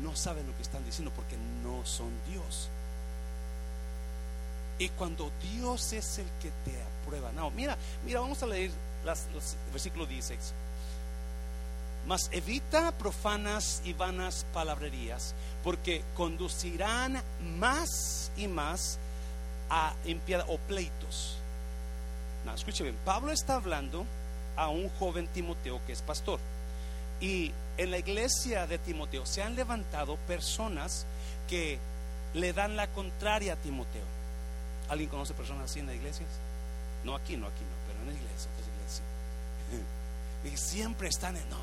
no 0.03 0.15
saben 0.15 0.47
lo 0.47 0.57
que 0.57 0.63
están 0.63 0.85
diciendo 0.85 1.13
porque 1.15 1.37
no 1.63 1.85
son 1.85 2.11
Dios. 2.31 2.69
Y 4.79 4.89
cuando 4.91 5.31
Dios 5.43 5.93
es 5.93 6.19
el 6.19 6.27
que 6.41 6.51
te 6.65 6.81
aprueba, 7.03 7.33
no, 7.33 7.51
mira, 7.51 7.77
mira, 8.05 8.21
vamos 8.21 8.43
a 8.43 8.47
leer 8.47 8.71
las, 9.05 9.27
los 9.35 9.57
versículos 9.73 10.09
16. 10.09 10.53
Mas 12.09 12.29
evita 12.33 12.91
profanas 12.99 13.81
y 13.85 13.93
vanas 13.93 14.45
palabrerías, 14.53 15.37
porque 15.63 16.03
conducirán 16.17 17.23
más 17.59 18.33
y 18.37 18.49
más 18.49 18.99
a 19.71 19.95
impiedad 20.05 20.45
o 20.49 20.59
pleitos 20.59 21.39
escuche 22.55 22.83
bien, 22.83 22.97
Pablo 23.05 23.33
está 23.33 23.55
hablando 23.55 24.05
a 24.57 24.69
un 24.69 24.89
joven 24.99 25.27
Timoteo 25.29 25.81
que 25.87 25.93
es 25.93 26.03
pastor. 26.03 26.41
Y 27.21 27.53
en 27.77 27.91
la 27.91 27.99
iglesia 27.99 28.67
de 28.67 28.79
Timoteo 28.79 29.27
se 29.27 29.43
han 29.43 29.57
levantado 29.57 30.17
personas 30.27 31.07
que 31.49 31.79
le 32.35 32.53
dan 32.53 32.77
la 32.77 32.87
contraria 32.89 33.55
a 33.55 33.57
Timoteo. 33.57 34.05
¿Alguien 34.89 35.11
conoce 35.11 35.35
personas 35.35 35.71
así 35.71 35.81
en 35.81 35.87
las 35.87 35.97
iglesias? 35.97 36.29
No 37.05 37.15
aquí, 37.15 37.37
no 37.37 37.47
aquí, 37.47 37.61
no, 37.61 37.77
pero 37.87 38.01
en 38.01 38.07
la 38.07 38.15
iglesia, 38.15 38.51
otras 38.53 38.69
iglesias. 38.69 39.03
Y 40.45 40.57
siempre 40.57 41.09
están 41.09 41.37
en, 41.37 41.51
no, 41.51 41.57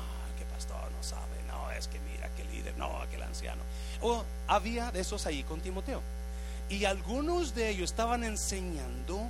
no 0.74 1.02
sabe, 1.02 1.42
no, 1.46 1.70
es 1.70 1.88
que 1.88 1.98
mira, 2.00 2.28
que 2.36 2.44
líder, 2.44 2.76
no, 2.76 2.90
que 3.10 3.16
el 3.16 3.22
anciano. 3.22 3.62
O 4.02 4.24
había 4.46 4.90
de 4.90 5.00
esos 5.00 5.26
ahí 5.26 5.42
con 5.42 5.60
Timoteo. 5.60 6.00
Y 6.68 6.84
algunos 6.84 7.54
de 7.54 7.70
ellos 7.70 7.90
estaban 7.90 8.24
enseñando 8.24 9.28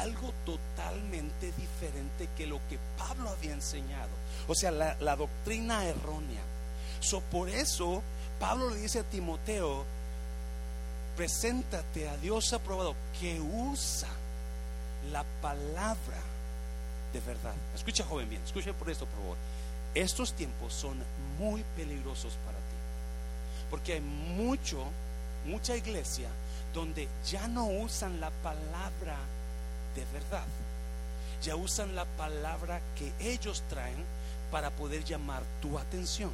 algo 0.00 0.32
totalmente 0.44 1.52
diferente 1.52 2.28
que 2.36 2.46
lo 2.46 2.60
que 2.68 2.78
Pablo 2.96 3.30
había 3.30 3.52
enseñado. 3.52 4.10
O 4.46 4.54
sea, 4.54 4.70
la, 4.70 5.16
doctrina 5.16 5.84
errónea. 5.84 6.42
So, 7.00 7.20
por 7.20 7.48
eso 7.48 8.02
Pablo 8.40 8.70
le 8.70 8.76
dice 8.76 9.00
a 9.00 9.04
Timoteo, 9.04 9.84
preséntate 11.16 12.08
a 12.08 12.16
Dios 12.16 12.52
aprobado, 12.52 12.94
que 13.20 13.40
usa 13.40 14.08
la 15.12 15.24
palabra 15.42 16.20
de 17.12 17.20
verdad. 17.20 17.54
Escucha, 17.74 18.04
joven, 18.04 18.28
bien, 18.28 18.42
escucha 18.44 18.72
por 18.72 18.90
esto, 18.90 19.06
por 19.06 19.20
favor. 19.20 19.36
Estos 19.98 20.32
tiempos 20.32 20.72
son 20.72 20.96
muy 21.40 21.64
peligrosos 21.76 22.34
para 22.46 22.56
ti. 22.56 22.76
Porque 23.68 23.94
hay 23.94 24.00
mucho, 24.00 24.84
mucha 25.44 25.74
iglesia 25.74 26.28
donde 26.72 27.08
ya 27.26 27.48
no 27.48 27.66
usan 27.66 28.20
la 28.20 28.30
palabra 28.30 29.16
de 29.96 30.04
verdad. 30.12 30.46
Ya 31.42 31.56
usan 31.56 31.96
la 31.96 32.04
palabra 32.04 32.80
que 32.96 33.12
ellos 33.18 33.64
traen 33.68 34.04
para 34.52 34.70
poder 34.70 35.02
llamar 35.02 35.42
tu 35.60 35.76
atención. 35.76 36.30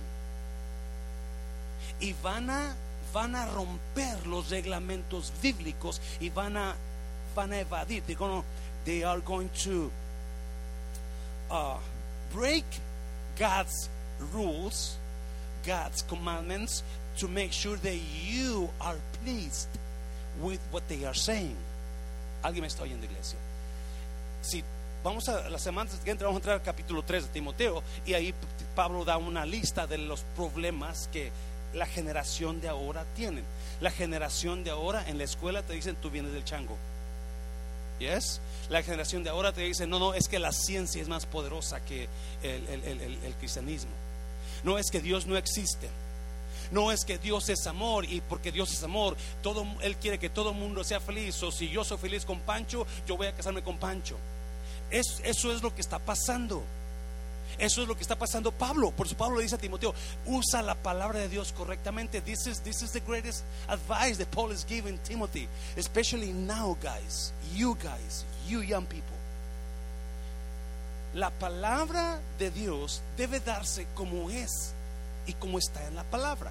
Y 2.00 2.12
van 2.22 2.50
a, 2.50 2.74
van 3.14 3.34
a 3.34 3.46
romper 3.46 4.26
los 4.26 4.50
reglamentos 4.50 5.32
bíblicos 5.40 6.02
y 6.20 6.28
van 6.28 6.58
a, 6.58 6.74
van 7.34 7.54
a 7.54 7.60
evadir. 7.60 8.02
They're 8.02 8.42
they 8.84 9.04
are 9.04 9.20
going 9.20 9.48
to 9.64 9.90
uh, 11.50 11.78
break 12.30 12.66
God's 13.38 13.88
rules, 14.32 14.96
God's 15.66 16.02
commandments 16.02 16.82
to 17.18 17.28
make 17.28 17.52
sure 17.52 17.76
that 17.76 17.98
you 18.24 18.68
are 18.80 18.96
pleased 19.22 19.68
with 20.42 20.60
what 20.70 20.86
they 20.88 21.04
are 21.04 21.14
saying. 21.14 21.56
Alguien 22.42 22.62
me 22.62 22.68
está 22.68 22.82
oyendo, 22.82 23.04
iglesia. 23.06 23.38
Si 24.42 24.62
vamos 25.02 25.28
a 25.28 25.48
la 25.48 25.58
semana 25.58 25.90
siguiente, 25.90 26.24
vamos 26.24 26.36
a 26.36 26.40
entrar 26.40 26.54
al 26.56 26.62
capítulo 26.62 27.02
3 27.02 27.24
de 27.24 27.28
Timoteo 27.30 27.82
y 28.04 28.14
ahí 28.14 28.34
Pablo 28.74 29.04
da 29.04 29.16
una 29.16 29.46
lista 29.46 29.86
de 29.86 29.98
los 29.98 30.22
problemas 30.36 31.08
que 31.12 31.30
la 31.72 31.86
generación 31.86 32.60
de 32.60 32.68
ahora 32.68 33.04
tienen. 33.16 33.44
La 33.80 33.90
generación 33.90 34.64
de 34.64 34.70
ahora 34.70 35.08
en 35.08 35.18
la 35.18 35.24
escuela 35.24 35.62
te 35.62 35.72
dicen 35.72 35.96
tú 35.96 36.10
vienes 36.10 36.32
del 36.32 36.44
chango. 36.44 36.76
¿Yes? 37.98 38.40
La 38.68 38.82
generación 38.82 39.22
de 39.22 39.30
ahora 39.30 39.52
te 39.52 39.62
dice, 39.62 39.86
no, 39.86 39.98
no, 39.98 40.14
es 40.14 40.28
que 40.28 40.38
la 40.38 40.52
ciencia 40.52 41.00
es 41.00 41.08
más 41.08 41.26
poderosa 41.26 41.84
que 41.84 42.08
el, 42.42 42.66
el 43.24 43.34
cristianismo. 43.38 43.92
No 44.64 44.78
es 44.78 44.90
que 44.90 45.00
Dios 45.00 45.26
no 45.26 45.36
existe. 45.36 45.88
No 46.70 46.90
es 46.90 47.04
que 47.04 47.18
Dios 47.18 47.48
es 47.50 47.66
amor 47.66 48.04
y 48.04 48.20
porque 48.20 48.50
Dios 48.50 48.72
es 48.72 48.82
amor, 48.82 49.16
todo, 49.42 49.66
Él 49.82 49.96
quiere 49.96 50.18
que 50.18 50.30
todo 50.30 50.50
el 50.50 50.56
mundo 50.56 50.82
sea 50.82 51.00
feliz. 51.00 51.40
O 51.42 51.52
si 51.52 51.68
yo 51.68 51.84
soy 51.84 51.98
feliz 51.98 52.24
con 52.24 52.40
Pancho, 52.40 52.86
yo 53.06 53.16
voy 53.16 53.26
a 53.26 53.34
casarme 53.34 53.62
con 53.62 53.78
Pancho. 53.78 54.16
eso 54.90 55.52
es 55.52 55.62
lo 55.62 55.74
que 55.74 55.80
está 55.80 55.98
pasando. 55.98 56.64
Eso 57.58 57.82
es 57.82 57.88
lo 57.88 57.94
que 57.94 58.02
está 58.02 58.16
pasando 58.16 58.52
Pablo. 58.52 58.90
Por 58.90 59.06
eso 59.06 59.16
Pablo 59.16 59.36
le 59.36 59.42
dice 59.42 59.54
a 59.54 59.58
Timoteo, 59.58 59.94
usa 60.26 60.62
la 60.62 60.74
palabra 60.74 61.20
de 61.20 61.28
Dios 61.28 61.52
correctamente. 61.52 62.20
This 62.20 62.46
is, 62.46 62.60
this 62.60 62.82
is 62.82 62.92
the 62.92 63.00
greatest 63.00 63.44
advice 63.68 64.18
that 64.18 64.30
Paul 64.30 64.52
is 64.52 64.64
giving 64.64 64.98
Timothy. 65.04 65.48
Especially 65.76 66.32
now, 66.32 66.76
guys. 66.82 67.32
You 67.54 67.76
guys, 67.76 68.24
you 68.48 68.62
young 68.62 68.86
people. 68.86 69.14
La 71.14 71.30
palabra 71.30 72.20
de 72.38 72.50
Dios 72.50 73.00
debe 73.16 73.38
darse 73.38 73.86
como 73.94 74.30
es 74.30 74.74
y 75.26 75.32
como 75.34 75.58
está 75.58 75.86
en 75.86 75.94
la 75.94 76.02
palabra, 76.02 76.50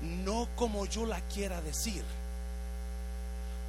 no 0.00 0.48
como 0.54 0.86
yo 0.86 1.06
la 1.06 1.20
quiera 1.22 1.60
decir. 1.60 2.04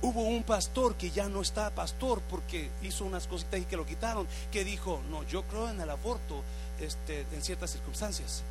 Hubo 0.04 0.22
un 0.22 0.44
pastor 0.44 0.96
que 0.96 1.12
ya 1.12 1.30
no 1.30 1.42
está 1.42 1.70
pastor 1.70 2.22
porque 2.30 2.72
hizo 2.82 3.06
unas 3.06 3.28
cositas 3.28 3.60
y 3.60 3.66
que 3.66 3.78
lo 3.78 3.86
quitaron, 3.86 4.28
que 4.52 4.64
dijo, 4.64 5.00
no, 5.12 5.24
yo 5.24 5.44
creo 5.44 5.70
en 5.70 5.80
el 5.80 5.90
aborto 5.90 6.42
este, 6.80 7.26
en 7.32 7.44
ciertas 7.44 7.72
circunstancias. 7.72 8.42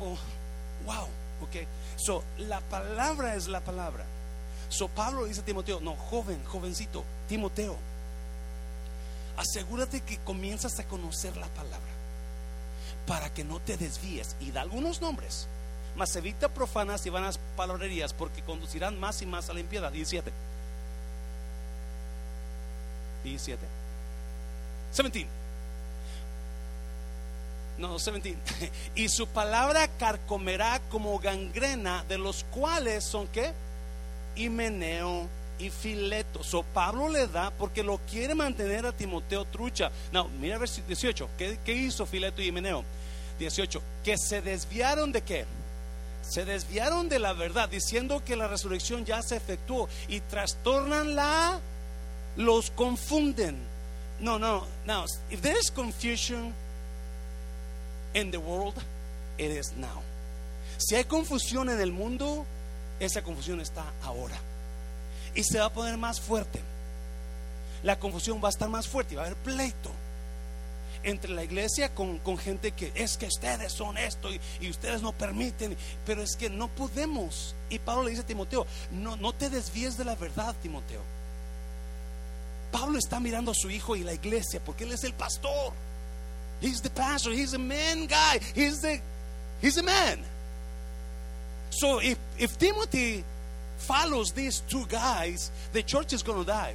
Oh, 0.00 0.16
wow, 0.84 1.04
ok. 1.42 1.66
So, 1.96 2.24
la 2.38 2.60
palabra 2.60 3.36
es 3.36 3.46
la 3.46 3.60
palabra. 3.60 4.04
So, 4.68 4.88
Pablo 4.88 5.26
dice 5.26 5.42
a 5.42 5.44
Timoteo, 5.44 5.80
no, 5.80 5.94
joven, 5.94 6.42
jovencito, 6.44 7.04
Timoteo, 7.28 7.76
asegúrate 9.36 10.00
que 10.00 10.18
comienzas 10.18 10.78
a 10.80 10.84
conocer 10.84 11.36
la 11.36 11.46
palabra 11.48 11.96
para 13.06 13.32
que 13.32 13.44
no 13.44 13.60
te 13.60 13.76
desvíes. 13.76 14.34
Y 14.40 14.50
da 14.50 14.62
algunos 14.62 15.00
nombres. 15.00 15.46
Mas 15.96 16.14
evita 16.16 16.48
profanas 16.48 17.04
y 17.06 17.10
vanas 17.10 17.40
palabrerías 17.56 18.12
porque 18.12 18.42
conducirán 18.42 19.00
más 19.00 19.22
y 19.22 19.26
más 19.26 19.48
a 19.48 19.54
la 19.54 19.60
impiedad. 19.60 19.90
17. 19.90 20.30
17. 23.24 23.62
17. 24.92 25.28
No, 27.78 27.98
17. 27.98 28.38
y 28.94 29.08
su 29.08 29.26
palabra 29.26 29.88
carcomerá 29.98 30.80
como 30.90 31.18
gangrena, 31.18 32.04
de 32.08 32.18
los 32.18 32.44
cuales 32.44 33.04
son 33.04 33.26
qué? 33.28 33.52
Himeneo 34.34 35.28
y 35.58 35.70
Fileto. 35.70 36.42
So 36.42 36.62
Pablo 36.62 37.08
le 37.08 37.26
da 37.26 37.50
porque 37.50 37.82
lo 37.82 37.98
quiere 38.10 38.34
mantener 38.34 38.86
a 38.86 38.92
Timoteo 38.92 39.44
trucha. 39.46 39.90
No, 40.12 40.28
mira 40.28 40.58
versículo 40.58 40.88
18. 40.88 41.28
¿Qué, 41.38 41.58
¿Qué, 41.64 41.72
hizo 41.72 42.06
Fileto 42.06 42.42
y 42.42 42.48
Himeneo? 42.48 42.84
18. 43.38 43.82
Que 44.04 44.16
se 44.16 44.40
desviaron 44.40 45.12
de 45.12 45.22
qué? 45.22 45.44
Se 46.28 46.44
desviaron 46.44 47.08
de 47.08 47.18
la 47.18 47.32
verdad, 47.32 47.68
diciendo 47.68 48.22
que 48.24 48.36
la 48.36 48.48
resurrección 48.48 49.04
ya 49.04 49.22
se 49.22 49.36
efectuó 49.36 49.88
y 50.08 50.20
trastornan 50.20 51.14
la, 51.14 51.60
los 52.36 52.70
confunden. 52.70 53.56
No, 54.20 54.38
no, 54.38 54.66
no. 54.86 55.04
If 55.30 55.40
there 55.40 55.58
is 55.58 55.70
confusion 55.70 56.52
in 58.14 58.30
the 58.30 58.38
world, 58.38 58.74
it 59.38 59.50
is 59.50 59.72
now. 59.76 60.02
Si 60.78 60.96
hay 60.96 61.04
confusión 61.04 61.70
en 61.70 61.80
el 61.80 61.92
mundo, 61.92 62.44
esa 62.98 63.22
confusión 63.22 63.60
está 63.60 63.84
ahora 64.02 64.36
y 65.34 65.44
se 65.44 65.58
va 65.58 65.66
a 65.66 65.72
poner 65.72 65.96
más 65.96 66.20
fuerte. 66.20 66.60
La 67.82 67.98
confusión 67.98 68.40
va 68.42 68.48
a 68.48 68.50
estar 68.50 68.68
más 68.68 68.88
fuerte 68.88 69.14
y 69.14 69.16
va 69.16 69.22
a 69.22 69.26
haber 69.26 69.38
pleito 69.38 69.90
entre 71.06 71.30
la 71.30 71.44
iglesia 71.44 71.94
con, 71.94 72.20
gente 72.36 72.72
que 72.72 72.92
es 72.96 73.16
que 73.16 73.26
ustedes 73.26 73.72
son 73.72 73.96
esto 73.96 74.28
y, 74.60 74.68
ustedes 74.68 75.02
no 75.02 75.12
permiten, 75.12 75.76
pero 76.04 76.20
es 76.22 76.36
que 76.36 76.50
no 76.50 76.68
podemos. 76.68 77.54
Y 77.70 77.78
Pablo 77.78 78.02
le 78.02 78.10
dice 78.10 78.22
a 78.22 78.26
Timoteo, 78.26 78.66
no, 78.90 79.16
no 79.16 79.32
te 79.32 79.48
desvíes 79.48 79.96
de 79.96 80.04
la 80.04 80.16
verdad, 80.16 80.54
Timoteo. 80.60 81.00
Pablo 82.72 82.98
está 82.98 83.20
mirando 83.20 83.52
a 83.52 83.54
su 83.54 83.70
hijo 83.70 83.94
y 83.94 84.02
la 84.02 84.12
iglesia 84.12 84.60
porque 84.64 84.84
él 84.84 84.92
es 84.92 85.04
el 85.04 85.14
pastor. 85.14 85.72
He's 86.60 86.82
the 86.82 86.90
pastor, 86.90 87.32
he's 87.32 87.54
a 87.54 87.58
man 87.58 88.08
guy, 88.08 88.40
he's 88.54 88.80
the, 88.80 89.00
he's 89.62 89.78
a 89.78 89.82
man. 89.82 90.18
So 91.70 92.00
if, 92.00 92.18
if 92.38 92.58
Timothy 92.58 93.22
follows 93.78 94.32
these 94.32 94.60
two 94.60 94.86
guys, 94.86 95.52
the 95.72 95.82
church 95.82 96.12
is 96.12 96.22
going 96.22 96.40
to 96.40 96.46
die. 96.46 96.74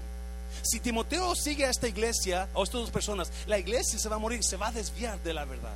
Si 0.64 0.80
Timoteo 0.80 1.36
sigue 1.36 1.66
a 1.66 1.70
esta 1.70 1.88
iglesia, 1.88 2.48
o 2.54 2.62
a 2.62 2.64
estas 2.64 2.82
dos 2.82 2.92
personas, 2.92 3.32
la 3.48 3.58
iglesia 3.58 3.98
se 3.98 4.10
va 4.10 4.16
a 4.16 4.20
morir, 4.20 4.44
se 4.44 4.58
va 4.58 4.68
a 4.68 4.72
desviar 4.72 5.20
de 5.22 5.34
la 5.34 5.46
verdad. 5.46 5.76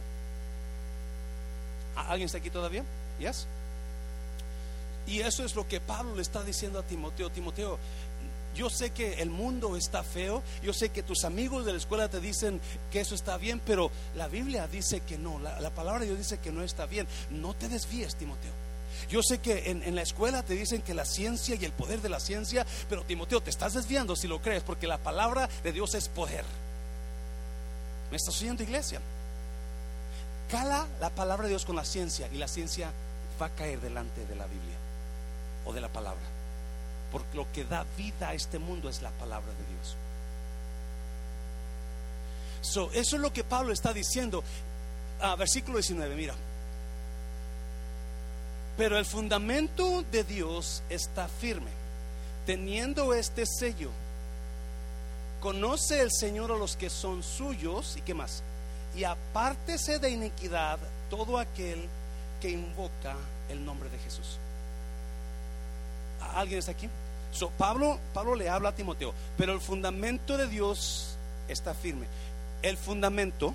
¿Alguien 1.95 2.25
está 2.25 2.37
aquí 2.37 2.49
todavía? 2.49 2.83
¿Yes? 3.19 3.47
Y 5.07 5.19
eso 5.19 5.43
es 5.43 5.55
lo 5.55 5.67
que 5.67 5.79
Pablo 5.79 6.15
le 6.15 6.21
está 6.21 6.43
diciendo 6.43 6.79
a 6.79 6.83
Timoteo. 6.83 7.29
Timoteo, 7.29 7.77
yo 8.55 8.69
sé 8.69 8.91
que 8.91 9.21
el 9.21 9.29
mundo 9.29 9.75
está 9.75 10.03
feo, 10.03 10.41
yo 10.63 10.73
sé 10.73 10.89
que 10.89 11.03
tus 11.03 11.23
amigos 11.25 11.65
de 11.65 11.73
la 11.73 11.77
escuela 11.77 12.09
te 12.09 12.19
dicen 12.19 12.59
que 12.91 13.01
eso 13.01 13.15
está 13.15 13.37
bien, 13.37 13.61
pero 13.65 13.91
la 14.15 14.27
Biblia 14.27 14.67
dice 14.67 15.01
que 15.01 15.17
no, 15.17 15.39
la, 15.39 15.59
la 15.59 15.69
palabra 15.69 16.01
de 16.01 16.07
Dios 16.07 16.17
dice 16.17 16.39
que 16.39 16.51
no 16.51 16.63
está 16.63 16.85
bien. 16.85 17.07
No 17.29 17.53
te 17.53 17.69
desvíes, 17.69 18.15
Timoteo. 18.15 18.64
Yo 19.09 19.21
sé 19.21 19.39
que 19.39 19.69
en, 19.69 19.95
la 19.95 20.01
escuela 20.01 20.43
te 20.43 20.53
dicen 20.55 20.81
que 20.81 20.93
la 20.93 21.05
ciencia 21.05 21.55
y 21.55 21.65
el 21.65 21.71
poder 21.71 22.01
de 22.01 22.09
la 22.09 22.19
ciencia, 22.19 22.65
pero 22.89 23.03
Timoteo, 23.03 23.41
te 23.41 23.49
estás 23.49 23.73
desviando 23.73 24.15
si 24.15 24.27
lo 24.27 24.41
crees, 24.41 24.63
porque 24.63 24.87
la 24.87 24.97
palabra 24.97 25.49
de 25.63 25.71
Dios 25.71 25.93
es 25.93 26.07
poder. 26.07 26.43
¿Me 28.09 28.17
estás 28.17 28.39
oyendo, 28.41 28.63
iglesia? 28.63 28.99
Cala 30.49 30.87
la 30.99 31.09
palabra 31.09 31.43
de 31.43 31.49
Dios 31.49 31.65
con 31.65 31.75
la 31.75 31.85
ciencia 31.85 32.27
y 32.31 32.37
la 32.37 32.47
ciencia 32.47 32.91
va 33.41 33.47
a 33.47 33.49
caer 33.49 33.79
delante 33.81 34.25
de 34.25 34.35
la 34.35 34.45
Biblia 34.45 34.75
o 35.65 35.73
de 35.73 35.81
la 35.81 35.89
palabra. 35.89 36.21
Porque 37.11 37.35
lo 37.35 37.51
que 37.51 37.63
da 37.65 37.85
vida 37.97 38.29
a 38.29 38.33
este 38.33 38.59
mundo 38.59 38.89
es 38.89 39.01
la 39.01 39.11
palabra 39.11 39.51
de 39.51 39.73
Dios. 39.73 39.95
So, 42.61 42.91
eso 42.91 43.15
es 43.15 43.21
lo 43.21 43.31
que 43.31 43.43
Pablo 43.43 43.71
está 43.71 43.93
diciendo. 43.93 44.43
Ah, 45.21 45.35
versículo 45.35 45.77
19, 45.77 46.15
mira. 46.15 46.33
Pero 48.77 48.97
el 48.97 49.05
fundamento 49.05 50.03
de 50.11 50.23
Dios 50.23 50.83
está 50.89 51.27
firme, 51.27 51.71
teniendo 52.45 53.13
este 53.13 53.45
sello. 53.45 53.89
Conoce 55.41 56.01
el 56.01 56.11
Señor 56.11 56.51
a 56.51 56.57
los 56.57 56.75
que 56.75 56.89
son 56.89 57.23
suyos 57.23 57.95
y 57.97 58.01
qué 58.01 58.13
más. 58.13 58.43
Y 58.95 59.03
apártese 59.03 59.99
de 59.99 60.09
iniquidad 60.09 60.79
todo 61.09 61.37
aquel 61.37 61.85
que 62.41 62.49
invoca 62.49 63.15
el 63.49 63.63
nombre 63.63 63.89
de 63.89 63.99
Jesús. 63.99 64.39
¿Alguien 66.33 66.59
está 66.59 66.71
aquí? 66.71 66.89
So, 67.31 67.49
Pablo, 67.51 67.99
Pablo 68.13 68.35
le 68.35 68.49
habla 68.49 68.69
a 68.69 68.75
Timoteo, 68.75 69.13
pero 69.37 69.53
el 69.53 69.59
fundamento 69.59 70.37
de 70.37 70.47
Dios 70.47 71.17
está 71.47 71.73
firme. 71.73 72.07
El 72.61 72.77
fundamento 72.77 73.53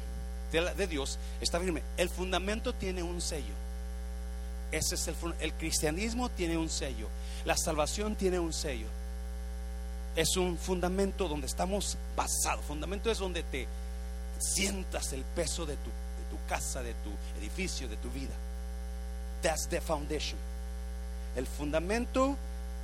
de, 0.52 0.86
Dios 0.86 1.18
está 1.40 1.60
firme. 1.60 1.82
El 1.96 2.08
fundamento 2.08 2.74
tiene 2.74 3.02
un 3.02 3.20
sello. 3.20 3.54
Ese 4.72 4.94
es 4.94 5.08
el, 5.08 5.16
el 5.40 5.52
cristianismo 5.54 6.28
tiene 6.28 6.56
un 6.56 6.68
sello. 6.68 7.08
La 7.44 7.56
salvación 7.56 8.14
tiene 8.16 8.38
un 8.38 8.52
sello. 8.52 8.86
Es 10.16 10.36
un 10.36 10.56
fundamento 10.58 11.28
donde 11.28 11.46
estamos 11.46 11.96
basados. 12.16 12.64
Fundamento 12.64 13.10
es 13.10 13.18
donde 13.18 13.42
te 13.42 13.66
sientas 14.38 15.12
el 15.12 15.22
peso 15.22 15.66
de 15.66 15.76
tu, 15.76 15.90
de 15.90 16.30
tu 16.30 16.48
casa, 16.48 16.82
de 16.82 16.94
tu 16.94 17.10
edificio, 17.40 17.88
de 17.88 17.96
tu 17.96 18.10
vida. 18.10 18.34
That's 19.42 19.68
the 19.68 19.80
foundation. 19.80 20.38
El 21.36 21.46
fundamento 21.46 22.36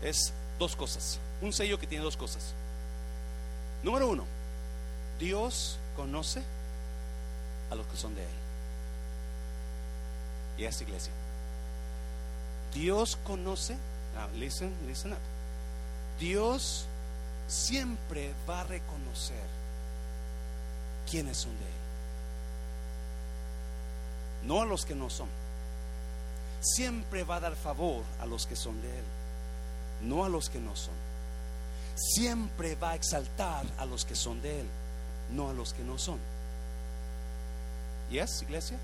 es 0.03 0.32
dos 0.59 0.76
cosas. 0.76 1.18
Un 1.43 1.53
sello 1.53 1.78
que 1.78 1.87
tiene 1.87 2.05
dos 2.05 2.16
cosas. 2.16 2.55
Número 3.82 4.09
uno, 4.09 4.24
Dios 5.18 5.78
conoce 5.97 6.43
a 7.70 7.74
los 7.74 7.87
que 7.87 7.97
son 7.97 8.14
de 8.14 8.22
Él. 8.22 8.28
Y 10.59 10.64
a 10.64 10.68
esta 10.70 10.84
iglesia. 10.84 11.12
Dios 12.77 13.18
conoce, 13.24 13.74
listen, 14.39 14.70
listen 14.87 15.12
up. 15.12 15.18
Dios 16.20 16.85
siempre 17.49 18.35
va 18.47 18.61
a 18.61 18.64
reconocer 18.64 19.47
quiénes 21.11 21.39
son 21.39 21.53
de 21.53 21.64
Él. 21.64 21.70
No 24.47 24.61
a 24.61 24.66
los 24.66 24.85
que 24.85 24.95
no 24.95 25.09
son. 25.09 25.29
Siempre 26.61 27.24
va 27.24 27.37
a 27.37 27.41
dar 27.41 27.57
favor 27.57 28.03
a 28.20 28.27
los 28.27 28.47
que 28.47 28.57
son 28.57 28.81
de 28.83 28.91
Él, 28.91 29.05
no 30.03 30.27
a 30.27 30.29
los 30.29 30.51
que 30.51 30.61
no 30.61 30.77
son. 30.77 30.95
Siempre 31.95 32.74
va 32.74 32.91
a 32.91 32.95
exaltar 32.95 33.64
a 33.79 33.87
los 33.87 34.05
que 34.05 34.14
son 34.14 34.43
de 34.43 34.61
Él, 34.61 34.66
no 35.33 35.49
a 35.49 35.55
los 35.55 35.72
que 35.72 35.83
no 35.83 35.97
son. 35.97 36.18
¿Yes, 38.11 38.43
iglesia? 38.43 38.79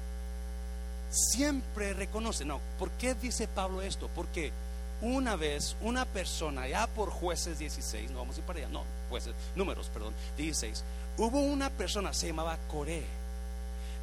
Siempre 1.12 1.92
reconoce. 1.92 2.44
No, 2.44 2.58
¿por 2.78 2.90
qué 2.92 3.14
dice 3.14 3.46
Pablo 3.46 3.82
esto? 3.82 4.08
Porque 4.14 4.50
una 5.02 5.36
vez 5.36 5.76
una 5.82 6.06
persona, 6.06 6.66
ya 6.66 6.86
por 6.86 7.10
jueces 7.10 7.58
16, 7.58 8.10
no 8.10 8.18
vamos 8.18 8.36
a 8.36 8.38
ir 8.38 8.46
para 8.46 8.60
allá, 8.60 8.68
no, 8.68 8.84
jueces, 9.10 9.34
números, 9.54 9.90
perdón, 9.92 10.14
16, 10.36 10.82
hubo 11.18 11.40
una 11.40 11.70
persona, 11.70 12.14
se 12.14 12.28
llamaba 12.28 12.56
Coré. 12.70 13.04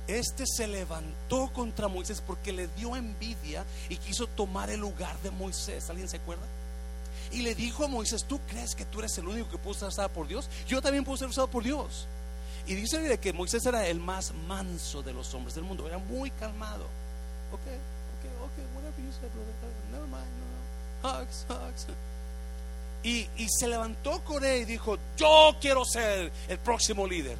Este 0.07 0.45
se 0.45 0.67
levantó 0.67 1.51
contra 1.53 1.87
Moisés 1.87 2.21
porque 2.25 2.51
le 2.51 2.67
dio 2.69 2.95
envidia 2.95 3.63
y 3.89 3.97
quiso 3.97 4.27
tomar 4.27 4.69
el 4.71 4.79
lugar 4.79 5.15
de 5.21 5.29
Moisés. 5.29 5.87
¿Alguien 5.89 6.09
se 6.09 6.17
acuerda? 6.17 6.45
Y 7.31 7.43
le 7.43 7.53
dijo 7.53 7.85
a 7.85 7.87
Moisés, 7.87 8.25
¿tú 8.25 8.39
crees 8.47 8.73
que 8.73 8.85
tú 8.85 8.99
eres 8.99 9.15
el 9.19 9.27
único 9.27 9.51
que 9.51 9.59
pudo 9.59 9.75
ser 9.75 9.89
usado 9.89 10.09
por 10.09 10.27
Dios? 10.27 10.49
Yo 10.67 10.81
también 10.81 11.05
puedo 11.05 11.17
ser 11.17 11.27
usado 11.27 11.47
por 11.47 11.63
Dios. 11.63 12.07
Y 12.69 12.75
dice 12.75 13.17
que 13.17 13.33
Moisés 13.33 13.65
era 13.65 13.87
el 13.87 13.99
más 13.99 14.31
manso 14.47 15.01
de 15.01 15.11
los 15.11 15.33
hombres 15.33 15.55
del 15.55 15.63
mundo, 15.63 15.87
era 15.87 15.97
muy 15.97 16.29
calmado. 16.29 16.83
Ok, 17.51 17.65
ok, 17.65 18.43
ok, 18.43 18.75
whatever 18.75 19.03
you 19.03 19.11
said, 19.11 19.31
Never 19.91 20.05
mind, 20.05 20.29
no, 21.01 21.09
no. 21.09 21.19
Hugs, 21.19 21.47
hugs. 21.49 21.87
Y, 23.01 23.27
se 23.49 23.67
levantó 23.67 24.23
Coré 24.23 24.59
y 24.59 24.65
dijo, 24.65 24.99
yo 25.17 25.55
quiero 25.59 25.83
ser 25.83 26.31
el 26.47 26.59
próximo 26.59 27.07
líder. 27.07 27.37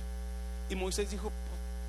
Y 0.67 0.75
Moisés 0.75 1.11
dijo, 1.11 1.31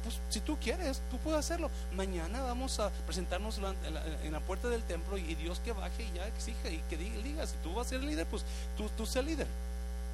pues 0.03 0.19
si 0.29 0.41
tú 0.41 0.59
quieres, 0.59 1.01
tú 1.11 1.17
puedes 1.17 1.41
hacerlo. 1.41 1.71
Mañana 1.95 2.43
vamos 2.43 2.79
a 2.79 2.91
presentarnos 3.07 3.57
en 3.57 4.33
la, 4.33 4.41
puerta 4.41 4.69
del 4.69 4.83
templo 4.83 5.17
y 5.17 5.35
Dios 5.35 5.61
que 5.61 5.73
baje 5.73 6.03
y 6.03 6.13
ya 6.15 6.27
exige 6.27 6.75
y 6.75 6.79
que 6.91 6.99
diga, 6.99 7.47
si 7.47 7.57
tú 7.63 7.73
vas 7.73 7.87
a 7.87 7.91
ser 7.91 8.01
el 8.01 8.07
líder, 8.07 8.27
pues 8.27 8.45
tú, 8.77 8.91
tú 8.99 9.07
sé 9.07 9.23
líder. 9.23 9.47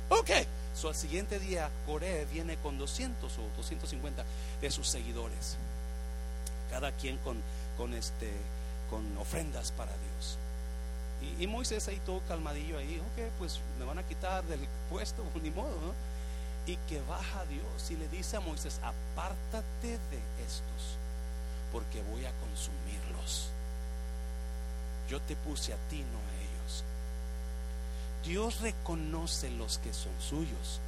Ok. 0.08 0.30
So, 0.74 0.88
al 0.88 0.94
siguiente 0.94 1.38
día, 1.38 1.70
Coré 1.86 2.26
viene 2.26 2.56
con 2.58 2.78
200 2.78 3.32
o 3.38 3.42
250 3.56 4.24
de 4.60 4.70
sus 4.70 4.88
seguidores. 4.88 5.56
Cada 6.70 6.92
quien 6.92 7.16
con, 7.18 7.38
con, 7.78 7.94
este, 7.94 8.30
con 8.90 9.16
ofrendas 9.16 9.72
para 9.72 9.92
Dios. 9.92 10.38
Y, 11.40 11.46
Moisés 11.46 11.88
ahí 11.88 11.98
todo 12.04 12.20
calmadillo 12.28 12.78
ahí. 12.78 13.00
Ok, 13.00 13.32
pues 13.38 13.60
me 13.78 13.86
van 13.86 13.98
a 13.98 14.02
quitar 14.02 14.44
del 14.44 14.60
puesto, 14.90 15.24
ni 15.42 15.50
modo. 15.50 15.94
Y 16.66 16.76
que 16.88 17.00
baja 17.02 17.44
Dios 17.46 17.90
y 17.90 17.96
le 17.96 18.08
dice 18.08 18.36
a 18.36 18.40
Moisés, 18.40 18.80
apártate 18.82 19.88
de 20.10 20.18
estos, 20.44 20.98
porque 21.72 22.02
voy 22.02 22.26
a 22.26 22.32
consumirlos. 22.40 23.50
Yo 25.08 25.20
te 25.22 25.36
puse 25.36 25.72
a 25.72 25.76
ti, 25.88 26.04
no 26.12 26.18
a 26.18 26.36
Dios 28.26 28.60
reconoce 28.60 29.50
los 29.50 29.78
que 29.78 29.92
son 29.92 30.12
suyos. 30.20 30.80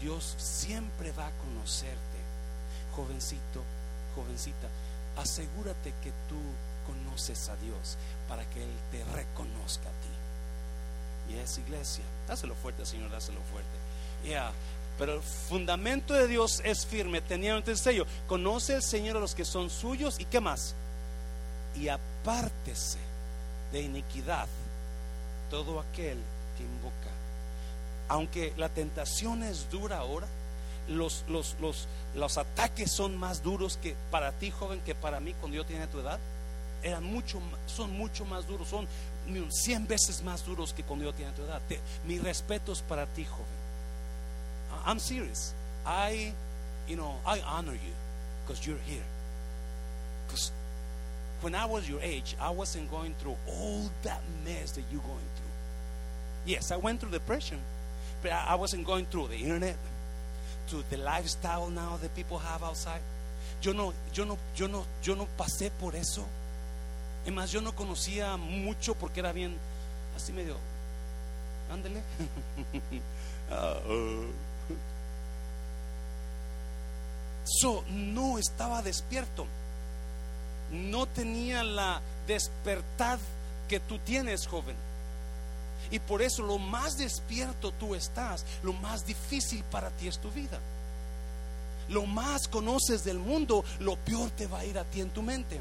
Dios 0.00 0.34
siempre 0.38 1.12
va 1.12 1.26
a 1.26 1.32
conocerte. 1.32 1.98
Jovencito, 2.96 3.62
jovencita, 4.16 4.68
asegúrate 5.16 5.92
que 6.02 6.10
tú 6.28 6.40
conoces 6.86 7.48
a 7.48 7.56
Dios 7.56 7.96
para 8.28 8.48
que 8.50 8.62
Él 8.62 8.70
te 8.90 9.04
reconozca 9.04 9.88
a 9.88 9.92
ti. 9.92 11.34
Y 11.34 11.38
es 11.38 11.58
iglesia. 11.58 12.04
Dáselo 12.26 12.54
fuerte, 12.54 12.86
Señor, 12.86 13.10
dáselo 13.10 13.40
fuerte. 13.52 13.68
Ya, 14.28 14.50
pero 14.98 15.14
el 15.14 15.22
fundamento 15.22 16.14
de 16.14 16.26
Dios 16.26 16.62
es 16.64 16.86
firme, 16.86 17.20
teniendo 17.20 17.70
el 17.70 17.76
sello. 17.76 18.06
Conoce 18.26 18.74
el 18.74 18.82
Señor 18.82 19.18
a 19.18 19.20
los 19.20 19.34
que 19.34 19.44
son 19.44 19.68
suyos 19.68 20.18
y 20.18 20.24
qué 20.24 20.40
más. 20.40 20.74
Y 21.76 21.88
apártese 21.88 22.98
de 23.70 23.82
iniquidad 23.82 24.48
todo 25.50 25.80
aquel 25.80 26.18
invoca. 26.62 27.10
Aunque 28.08 28.52
la 28.56 28.68
tentación 28.68 29.42
es 29.42 29.70
dura 29.70 29.98
ahora, 29.98 30.26
los, 30.88 31.24
los, 31.28 31.56
los, 31.60 31.86
los 32.14 32.38
ataques 32.38 32.90
son 32.90 33.16
más 33.16 33.42
duros 33.42 33.78
que 33.82 33.94
para 34.10 34.32
ti, 34.32 34.50
joven, 34.50 34.80
que 34.80 34.94
para 34.94 35.20
mí 35.20 35.34
cuando 35.34 35.56
yo 35.56 35.64
tenía 35.64 35.86
tu 35.86 36.00
edad. 36.00 36.18
Eran 36.82 37.04
mucho, 37.04 37.40
son 37.66 37.96
mucho 37.96 38.24
más 38.24 38.46
duros, 38.46 38.68
son 38.68 38.86
cien 39.50 39.86
veces 39.86 40.22
más 40.22 40.44
duros 40.46 40.72
que 40.72 40.84
cuando 40.84 41.04
yo 41.04 41.12
tenía 41.12 41.32
tu 41.34 41.42
edad. 41.42 41.60
mi 42.06 42.18
respeto 42.18 42.72
es 42.72 42.80
para 42.82 43.06
ti, 43.06 43.24
joven. 43.24 43.58
I'm 44.86 44.98
serious. 44.98 45.52
I, 45.84 46.32
you 46.86 46.96
know, 46.96 47.16
I 47.26 47.40
honor 47.40 47.72
you 47.72 47.94
because 48.46 48.66
you're 48.66 48.80
here. 48.86 49.04
Because 50.26 50.52
when 51.40 51.54
I 51.54 51.66
was 51.66 51.88
your 51.88 52.00
age, 52.00 52.36
I 52.40 52.50
wasn't 52.50 52.90
going 52.90 53.14
through 53.20 53.36
all 53.46 53.90
that 54.02 54.20
mess 54.44 54.72
that 54.72 54.84
you're 54.90 55.02
going 55.02 55.28
through. 55.36 55.47
Yes, 56.46 56.70
I 56.70 56.76
went 56.76 57.00
through 57.00 57.10
depression, 57.10 57.58
but 58.22 58.32
I 58.32 58.54
wasn't 58.54 58.86
going 58.86 59.06
through 59.06 59.28
the 59.28 59.36
internet, 59.36 59.76
to 60.68 60.82
the 60.90 60.96
lifestyle 60.96 61.68
now 61.68 61.98
that 62.00 62.14
people 62.14 62.38
have 62.38 62.62
outside. 62.62 63.00
Yo 63.60 63.72
no, 63.72 63.92
yo 64.12 64.24
no, 64.24 64.38
yo 64.54 64.66
no, 64.66 64.84
yo 65.02 65.14
no 65.14 65.26
pasé 65.36 65.70
por 65.70 65.94
eso. 65.94 66.24
Es 67.26 67.32
más, 67.32 67.50
yo 67.50 67.60
no 67.60 67.72
conocía 67.72 68.36
mucho 68.36 68.94
porque 68.94 69.20
era 69.20 69.32
bien 69.32 69.56
así 70.16 70.32
medio, 70.32 70.56
ándele. 71.70 72.02
So, 77.50 77.82
no 77.88 78.38
estaba 78.38 78.82
despierto. 78.82 79.46
No 80.70 81.06
tenía 81.06 81.64
la 81.64 82.02
despertad 82.26 83.18
que 83.68 83.80
tú 83.80 83.98
tienes, 84.00 84.46
joven. 84.46 84.76
Y 85.90 85.98
por 85.98 86.22
eso 86.22 86.42
lo 86.42 86.58
más 86.58 86.98
despierto 86.98 87.72
tú 87.72 87.94
estás, 87.94 88.44
lo 88.62 88.72
más 88.74 89.06
difícil 89.06 89.64
para 89.64 89.90
ti 89.90 90.08
es 90.08 90.18
tu 90.18 90.30
vida. 90.30 90.58
Lo 91.88 92.04
más 92.04 92.48
conoces 92.48 93.04
del 93.04 93.18
mundo, 93.18 93.64
lo 93.80 93.96
peor 93.96 94.30
te 94.30 94.46
va 94.46 94.60
a 94.60 94.64
ir 94.64 94.78
a 94.78 94.84
ti 94.84 95.00
en 95.00 95.10
tu 95.10 95.22
mente. 95.22 95.58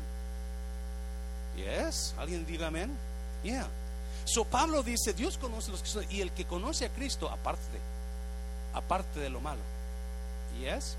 Yes, 1.56 2.14
alguien 2.18 2.46
diga 2.46 2.68
amén. 2.68 2.92
Yeah. 3.44 3.68
So 4.26 4.44
Pablo 4.44 4.84
dice, 4.84 5.14
Dios 5.14 5.38
conoce 5.38 5.72
los 5.72 5.82
que 5.82 5.88
son 5.88 6.06
y 6.10 6.22
el 6.22 6.32
que 6.32 6.46
conoce 6.46 6.86
a 6.86 6.90
Cristo 6.90 7.30
aparte 7.30 7.80
aparte 8.74 9.20
de 9.20 9.30
lo 9.30 9.40
malo. 9.40 9.62
Yes. 10.60 10.96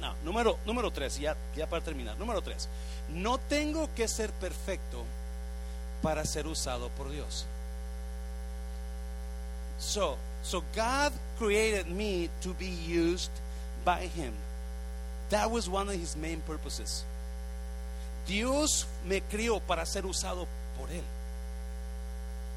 No, 0.00 0.14
número 0.24 0.58
número 0.66 0.90
tres, 0.90 1.18
ya 1.18 1.36
ya 1.56 1.66
para 1.66 1.82
terminar. 1.82 2.16
Número 2.18 2.42
tres. 2.42 2.68
No 3.08 3.38
tengo 3.38 3.88
que 3.94 4.06
ser 4.08 4.30
perfecto 4.32 5.04
para 6.02 6.24
ser 6.24 6.46
usado 6.46 6.90
por 6.90 7.10
Dios. 7.10 7.46
So, 9.78 10.16
so 10.42 10.62
God 10.74 11.12
created 11.38 11.88
me 11.88 12.30
to 12.42 12.54
be 12.54 12.66
used 12.66 13.30
by 13.84 14.00
Him. 14.00 14.32
That 15.30 15.50
was 15.50 15.68
one 15.68 15.88
of 15.88 15.94
his 15.94 16.16
main 16.16 16.40
purposes. 16.40 17.04
Dios 18.26 18.86
me 19.06 19.20
crió 19.20 19.60
para 19.60 19.84
ser 19.86 20.06
usado 20.06 20.46
por 20.78 20.88
Él. 20.90 21.02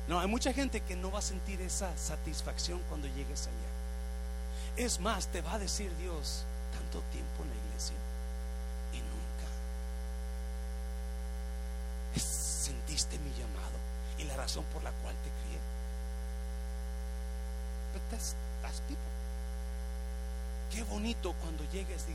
No, 0.07 0.19
hay 0.19 0.27
mucha 0.27 0.53
gente 0.53 0.81
que 0.81 0.95
no 0.95 1.11
va 1.11 1.19
a 1.19 1.21
sentir 1.21 1.61
esa 1.61 1.95
satisfacción 1.97 2.79
cuando 2.89 3.07
llegues 3.07 3.47
allá. 3.47 4.85
Es 4.85 4.99
más, 4.99 5.27
te 5.27 5.41
va 5.41 5.53
a 5.53 5.59
decir 5.59 5.91
Dios 5.97 6.43
tanto 6.71 7.01
tiempo 7.11 7.43
en 7.43 7.49
la 7.49 7.55
iglesia 7.67 7.95
y 8.93 8.97
nunca 8.97 9.47
sentiste 12.19 13.19
mi 13.19 13.29
llamado 13.31 13.77
y 14.17 14.23
la 14.23 14.35
razón 14.35 14.63
por 14.73 14.83
la 14.83 14.91
cual 14.91 15.15
te 15.15 15.29
crié. 15.43 15.59
That's, 18.11 18.35
that's. 18.61 18.81
Qué 20.71 20.83
bonito 20.83 21.33
cuando 21.41 21.63
llegues 21.71 22.05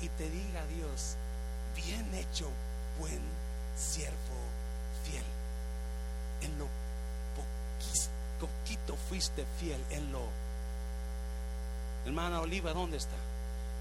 y 0.00 0.08
te 0.10 0.30
diga 0.30 0.64
Dios, 0.66 1.16
bien 1.74 2.14
hecho, 2.14 2.48
buen 2.98 3.20
siervo 3.76 4.16
fiel. 5.04 5.24
En 6.40 6.58
lo 6.58 6.66
poquito 8.38 8.96
fuiste 9.08 9.44
fiel, 9.58 9.80
en 9.90 10.12
lo... 10.12 10.22
Hermana 12.06 12.40
Oliva, 12.40 12.72
¿dónde 12.72 12.96
está? 12.96 13.16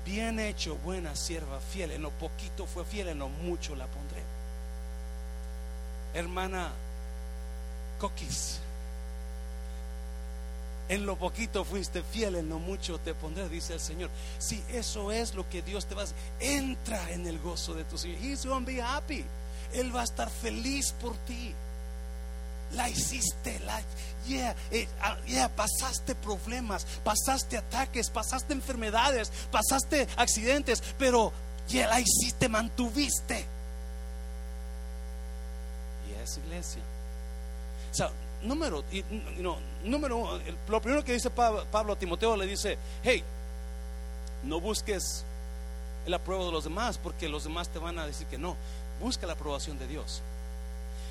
Bien 0.06 0.40
hecho, 0.40 0.78
buena 0.78 1.16
sierva 1.16 1.60
fiel. 1.60 1.92
En 1.92 2.02
lo 2.02 2.12
poquito 2.12 2.66
fue 2.66 2.84
fiel, 2.86 3.10
en 3.10 3.20
lo 3.20 3.30
mucho 3.30 3.76
la 3.76 3.86
pondré. 3.86 4.24
Hermana 6.14 6.72
Coquis, 8.00 8.60
en 10.90 11.06
lo 11.06 11.18
poquito 11.18 11.66
fuiste 11.66 12.02
fiel, 12.02 12.36
en 12.36 12.50
lo 12.50 12.60
mucho 12.60 12.98
te 13.00 13.14
pondré, 13.14 13.50
dice 13.50 13.74
el 13.74 13.80
Señor. 13.80 14.10
Si 14.40 14.64
eso 14.72 15.12
es 15.12 15.36
lo 15.36 15.50
que 15.50 15.62
Dios 15.62 15.86
te 15.86 15.96
va 15.96 16.02
a 16.02 16.04
hacer, 16.06 16.18
entra 16.40 17.12
en 17.12 17.28
el 17.28 17.40
gozo 17.40 17.74
de 17.74 17.84
tu 17.84 17.98
Señor. 17.98 18.20
He's 18.22 18.46
going 18.46 18.66
to 18.66 18.72
be 18.72 18.82
happy. 18.82 19.26
Él 19.74 19.94
va 19.94 20.02
a 20.02 20.04
estar 20.06 20.30
feliz 20.30 20.94
por 20.94 21.16
ti. 21.26 21.54
La 22.74 22.90
hiciste, 22.90 23.60
la, 23.60 23.82
yeah, 24.26 24.54
eh, 24.72 24.88
ah, 25.02 25.18
yeah, 25.26 25.48
pasaste 25.48 26.16
problemas, 26.16 26.86
pasaste 27.02 27.58
ataques, 27.58 28.10
pasaste 28.10 28.54
enfermedades, 28.54 29.32
pasaste 29.50 30.06
accidentes, 30.18 30.84
pero 31.00 31.32
ya 31.70 31.88
la 31.88 32.02
hiciste, 32.02 32.50
mantuviste. 32.50 33.46
Y 36.10 36.22
es 36.22 36.38
iglesia. 36.38 36.82
O 38.02 38.27
número, 38.48 38.84
no, 39.40 39.58
número, 39.84 40.40
lo 40.68 40.82
primero 40.82 41.04
que 41.04 41.14
dice 41.14 41.30
Pablo 41.30 41.94
a 41.94 42.00
Timoteo 42.00 42.36
le 42.36 42.48
dice, 42.48 42.78
hey, 43.04 43.24
no 44.44 44.60
busques 44.60 45.24
el 46.06 46.14
apruebo 46.14 46.46
de 46.46 46.52
los 46.52 46.64
demás 46.64 46.98
porque 46.98 47.28
los 47.28 47.44
demás 47.44 47.70
te 47.70 47.80
van 47.80 48.00
a 48.00 48.06
decir 48.06 48.28
que 48.28 48.38
no. 48.38 48.56
Busca 49.00 49.28
la 49.28 49.34
aprobación 49.34 49.78
de 49.78 49.88
Dios. 49.88 50.22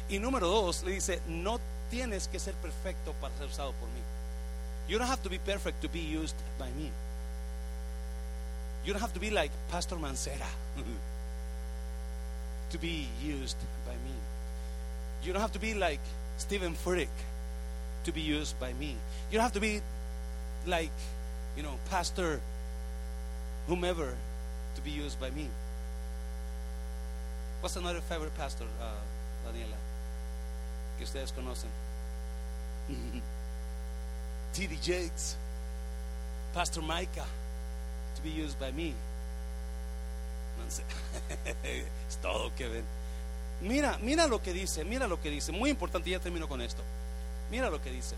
Y 0.09 0.19
número 0.19 0.49
dos, 0.49 0.83
le 0.83 0.93
dice, 0.93 1.21
no 1.29 1.61
tienes 1.91 2.29
que 2.29 2.41
ser 2.41 2.55
perfecto 2.55 3.13
para 3.21 3.37
ser 3.37 3.47
usado 3.47 3.73
por 3.73 3.89
mí. 3.91 4.01
You 4.89 4.99
don't 4.99 5.11
have 5.11 5.23
to 5.23 5.29
be 5.29 5.39
perfect 5.39 5.83
to 5.83 5.89
be 5.89 6.01
used 6.01 6.37
by 6.59 6.71
me. 6.71 6.91
You 8.85 8.93
don't 8.93 9.03
have 9.03 9.13
to 9.15 9.21
be 9.21 9.31
like 9.31 9.51
Pastor 9.71 9.97
Mancera 9.97 10.47
to 12.71 12.79
be 12.79 13.09
used 13.21 13.59
by 13.85 13.95
me. 13.95 14.15
You 15.25 15.33
don't 15.33 15.43
have 15.43 15.53
to 15.53 15.59
be 15.59 15.75
like 15.75 16.01
Stephen 16.39 16.75
Furtick 16.75 17.09
to 18.05 18.13
be 18.13 18.21
used 18.21 18.59
by 18.61 18.73
me. 18.75 18.97
You 19.31 19.39
don't 19.39 19.43
have 19.43 19.53
to 19.55 19.61
be 19.61 19.81
like, 20.67 20.91
you 21.57 21.63
know, 21.63 21.75
Pastor 21.91 22.41
whomever 23.67 24.15
to 24.75 24.81
be 24.83 24.91
used 24.91 25.21
by 25.21 25.31
me. 25.31 25.49
What's 27.61 27.77
another 27.77 28.01
favorite 28.01 28.37
pastor, 28.37 28.65
uh, 28.81 29.01
Daniela, 29.45 29.77
que 30.99 31.05
ustedes 31.05 31.33
conocen? 31.33 31.71
T.D. 34.53 34.79
Jakes, 34.83 35.37
Pastor 36.55 36.83
Micah, 36.83 37.27
to 38.15 38.23
be 38.23 38.31
used 38.31 38.59
by 38.61 38.71
me. 38.71 38.95
es 41.65 42.17
todo 42.23 42.51
que 42.57 42.69
ven. 42.69 42.96
Mira, 43.61 43.99
mira 44.03 44.27
lo 44.27 44.43
que 44.43 44.53
dice, 44.53 44.85
mira 44.85 45.07
lo 45.07 45.21
que 45.21 45.31
dice. 45.31 45.53
Muy 45.53 45.71
importante, 45.71 46.11
ya 46.11 46.21
termino 46.21 46.49
con 46.49 46.61
esto. 46.61 46.83
Mira 47.51 47.71
lo 47.71 47.81
que 47.81 47.91
dice. 47.91 48.15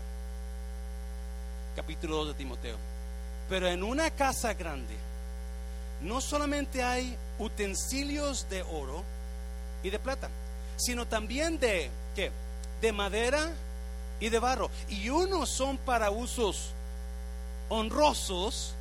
Capítulo 1.75 2.17
2 2.17 2.27
de 2.29 2.33
Timoteo. 2.33 2.77
Pero 3.49 3.67
en 3.67 3.83
una 3.83 4.11
casa 4.11 4.53
grande 4.53 4.95
no 6.01 6.21
solamente 6.21 6.83
hay 6.83 7.17
utensilios 7.39 8.47
de 8.49 8.63
oro 8.63 9.03
y 9.83 9.89
de 9.89 9.99
plata, 9.99 10.29
sino 10.77 11.05
también 11.05 11.59
de 11.59 11.89
¿qué? 12.15 12.31
De 12.81 12.91
madera 12.91 13.49
y 14.19 14.29
de 14.29 14.39
barro. 14.39 14.69
Y 14.89 15.09
unos 15.09 15.49
son 15.49 15.77
para 15.77 16.11
usos 16.11 16.71
honrosos 17.69 18.73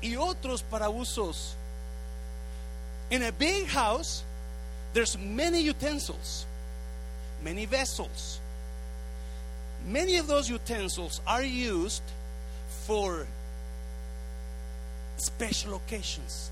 y 0.00 0.16
otros 0.16 0.62
para 0.62 0.88
usos. 0.88 1.54
In 3.10 3.22
a 3.22 3.30
big 3.30 3.68
house 3.68 4.24
there's 4.96 5.18
many 5.18 5.60
utensils, 5.60 6.46
many 7.44 7.66
vessels. 7.66 8.40
Many 9.86 10.16
of 10.16 10.26
those 10.26 10.48
utensils 10.48 11.20
are 11.26 11.42
used 11.42 12.02
for 12.86 13.26
special 15.18 15.74
occasions. 15.74 16.50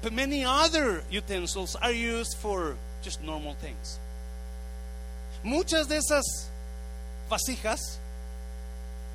But 0.00 0.14
many 0.14 0.46
other 0.46 1.02
utensils 1.10 1.76
are 1.76 1.92
used 1.92 2.38
for 2.38 2.76
just 3.02 3.22
normal 3.22 3.52
things. 3.60 3.98
Muchas 5.42 5.88
de 5.88 5.96
esas 5.96 6.48
vasijas 7.30 7.98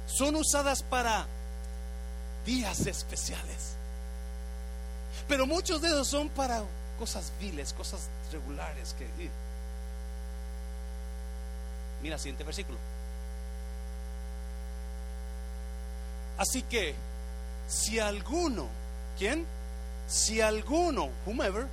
son 0.06 0.36
usadas 0.36 0.84
para 0.88 1.26
días 2.46 2.86
especiales. 2.86 3.74
Pero 5.28 5.48
muchos 5.48 5.82
de 5.82 5.88
esos 5.88 6.08
son 6.08 6.30
para 6.30 6.62
cosas 7.00 7.32
viles, 7.40 7.74
cosas 7.74 8.02
regulares 8.32 8.94
que 9.00 9.08
Mira, 12.04 12.18
siguiente 12.18 12.44
versículo. 12.44 12.78
Así 16.38 16.62
que 16.64 16.94
si 17.68 18.00
alguno, 18.00 18.68
¿quién? 19.18 19.46
Si 20.08 20.42
alguno, 20.42 21.10
whomever, 21.26 21.68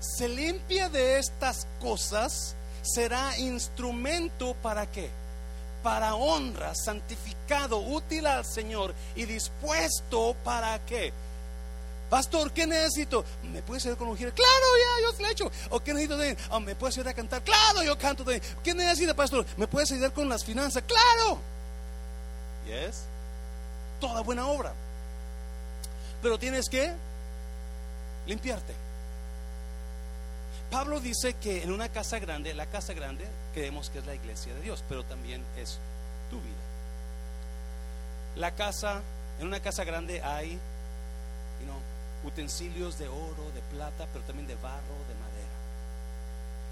se 0.00 0.28
limpia 0.28 0.88
de 0.88 1.18
estas 1.18 1.66
cosas, 1.80 2.54
será 2.82 3.38
instrumento 3.38 4.54
para 4.62 4.86
qué? 4.86 5.10
Para 5.82 6.14
honra, 6.14 6.74
santificado, 6.74 7.78
útil 7.78 8.26
al 8.26 8.44
Señor 8.44 8.94
y 9.14 9.24
dispuesto 9.24 10.34
para 10.44 10.78
qué? 10.86 11.12
Pastor, 12.10 12.52
¿qué 12.52 12.66
necesito? 12.66 13.24
¿Me 13.52 13.62
puedes 13.62 13.84
ayudar 13.84 13.98
con 13.98 14.08
ungir? 14.08 14.32
Claro, 14.32 14.66
ya, 14.78 15.06
yo 15.06 15.16
se 15.16 15.22
lo 15.22 15.28
he 15.28 15.32
hecho. 15.32 15.50
¿O 15.70 15.80
qué 15.80 15.92
necesito 15.92 16.16
oh, 16.50 16.60
¿Me 16.60 16.74
puedes 16.76 16.96
ayudar 16.96 17.12
a 17.12 17.16
cantar? 17.16 17.42
Claro, 17.42 17.82
yo 17.82 17.98
canto 17.98 18.22
de 18.22 18.40
¿Qué 18.62 18.74
necesita, 18.74 19.14
pastor? 19.14 19.44
¿Me 19.56 19.66
puedes 19.66 19.90
ayudar 19.90 20.12
con 20.12 20.28
las 20.28 20.44
finanzas? 20.44 20.84
Claro. 20.86 21.40
Yes. 22.66 23.02
Toda 24.00 24.20
buena 24.20 24.46
obra. 24.46 24.72
Pero 26.22 26.38
tienes 26.38 26.68
que 26.68 26.92
limpiarte. 28.26 28.74
Pablo 30.70 31.00
dice 31.00 31.34
que 31.34 31.62
en 31.62 31.72
una 31.72 31.88
casa 31.88 32.18
grande, 32.18 32.52
la 32.54 32.66
casa 32.66 32.92
grande, 32.92 33.26
creemos 33.54 33.90
que 33.90 34.00
es 34.00 34.06
la 34.06 34.14
iglesia 34.14 34.52
de 34.54 34.60
Dios, 34.60 34.82
pero 34.88 35.04
también 35.04 35.44
es 35.56 35.78
tu 36.30 36.36
vida. 36.36 36.54
La 38.36 38.54
casa, 38.54 39.00
en 39.40 39.46
una 39.46 39.60
casa 39.60 39.84
grande 39.84 40.22
hay, 40.22 40.58
utensilios 42.24 42.98
de 42.98 43.08
oro, 43.08 43.50
de 43.54 43.62
plata, 43.72 44.06
pero 44.12 44.24
también 44.24 44.46
de 44.46 44.54
barro, 44.56 44.96
de 45.08 45.14
madera. 45.14 45.56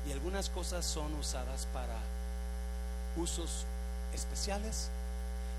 Y 0.07 0.13
algunas 0.13 0.51
cosas 0.51 0.85
son 0.85 1.15
usadas 1.15 1.67
para 1.73 1.97
usos 3.17 3.65
especiales 4.13 4.91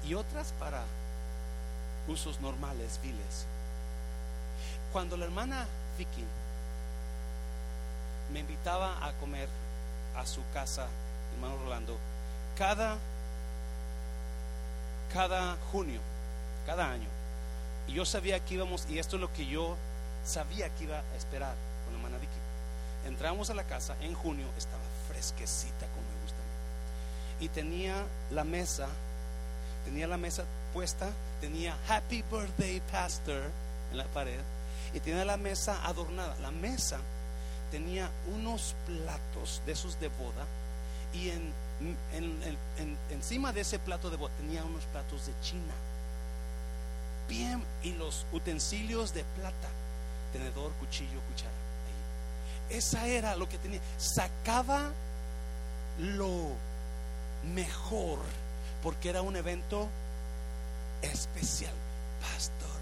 y 0.08 0.14
otras 0.14 0.54
para 0.60 0.84
usos 2.08 2.40
normales, 2.42 3.00
viles. 3.02 3.46
Cuando 4.92 5.18
la 5.18 5.26
hermana 5.26 5.66
Vicky 5.98 6.24
me 8.32 8.40
invitaba 8.40 9.06
a 9.06 9.14
comer 9.14 9.50
a 10.16 10.26
su 10.26 10.42
casa, 10.54 10.88
hermano 11.34 11.58
Rolando, 11.64 11.98
cada, 12.58 12.98
cada 15.14 15.58
junio, 15.72 16.00
cada 16.66 16.92
año. 16.92 17.15
Y 17.88 17.94
yo 17.94 18.06
sabía 18.06 18.40
que 18.40 18.56
íbamos, 18.56 18.86
y 18.90 19.00
esto 19.00 19.16
es 19.18 19.22
lo 19.22 19.32
que 19.34 19.46
yo 19.46 19.76
sabía 20.26 20.70
que 20.70 20.86
iba 20.86 21.00
a 21.00 21.16
esperar 21.18 21.56
con 21.86 21.94
la 21.94 22.00
hermana 22.00 22.18
Vicky. 22.18 23.08
Entramos 23.08 23.50
a 23.50 23.54
la 23.54 23.64
casa 23.64 23.96
en 24.02 24.14
junio, 24.14 24.48
estaba 24.58 24.82
fresquecita 25.08 25.86
como 25.88 26.02
me 26.02 26.22
gusta 26.24 26.40
Y 27.40 27.50
tenía 27.50 28.04
la 28.32 28.44
mesa, 28.44 28.88
tenía 29.86 30.08
la 30.08 30.18
mesa 30.18 30.44
puesta, 30.74 31.10
tenía 31.40 31.78
Happy 31.88 32.24
Birthday 32.24 32.82
Pastor 32.92 33.52
en 33.92 33.98
la 33.98 34.06
pared 34.06 34.40
y 34.94 35.00
tenía 35.00 35.26
la 35.26 35.38
mesa 35.38 35.86
adornada. 35.86 36.36
La 36.42 36.52
mesa 36.52 37.00
tenía 37.72 38.10
unos 38.34 38.76
platos 38.86 39.62
de 39.66 39.74
esos 39.74 40.00
de 40.00 40.08
boda 40.08 40.46
y 41.14 41.30
en, 41.30 41.54
encima 43.12 43.52
de 43.52 43.62
ese 43.62 43.80
plato 43.80 44.10
de 44.10 44.18
boda 44.18 44.34
tenía 44.38 44.64
unos 44.64 44.84
platos 44.86 45.28
de 45.28 45.34
China. 45.42 45.74
Y 47.30 47.94
los 47.94 48.26
utensilios 48.32 49.14
de 49.14 49.24
plata, 49.24 49.68
tenedor, 50.32 50.72
cuchillo, 50.74 51.20
cuchara. 51.30 51.52
Esa 52.70 53.06
era 53.08 53.36
lo 53.36 53.48
que 53.50 53.58
tenía. 53.58 53.80
Sacaba 53.98 54.92
lo 56.00 56.50
mejor 57.54 58.20
porque 58.82 59.10
era 59.10 59.22
un 59.22 59.36
evento 59.36 59.88
especial. 61.02 61.74
Pastor, 62.22 62.80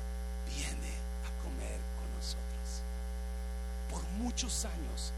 viene 0.56 0.94
a 1.24 1.44
comer 1.44 1.80
con 1.98 2.14
nosotros. 2.16 2.82
Por 3.90 4.04
muchos 4.24 4.66
años, 4.66 5.12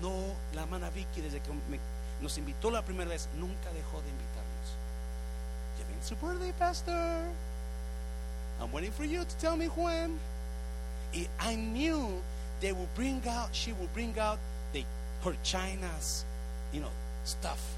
no, 0.00 0.14
la 0.54 0.62
hermana 0.62 0.90
Vicky, 0.90 1.20
desde 1.20 1.40
que 1.40 1.50
nos 2.20 2.38
invitó 2.38 2.70
la 2.70 2.82
primera 2.82 3.10
vez, 3.10 3.28
nunca 3.36 3.72
dejó 3.72 4.02
de 4.02 4.10
invitarnos. 4.10 4.50
Viene 5.88 6.04
su 6.04 6.14
birthday, 6.16 6.52
Pastor. 6.52 7.49
I'm 8.60 8.70
waiting 8.72 8.92
for 8.92 9.04
you 9.04 9.24
to 9.24 9.36
tell 9.38 9.56
me 9.56 9.66
when. 9.66 10.18
I 11.40 11.56
knew 11.56 12.22
they 12.60 12.72
will 12.72 12.88
bring 12.94 13.22
out, 13.26 13.48
she 13.52 13.72
will 13.72 13.88
bring 13.94 14.18
out 14.18 14.38
the, 14.72 14.84
her 15.24 15.34
China's, 15.42 16.24
you 16.72 16.80
know, 16.80 16.90
stuff. 17.24 17.74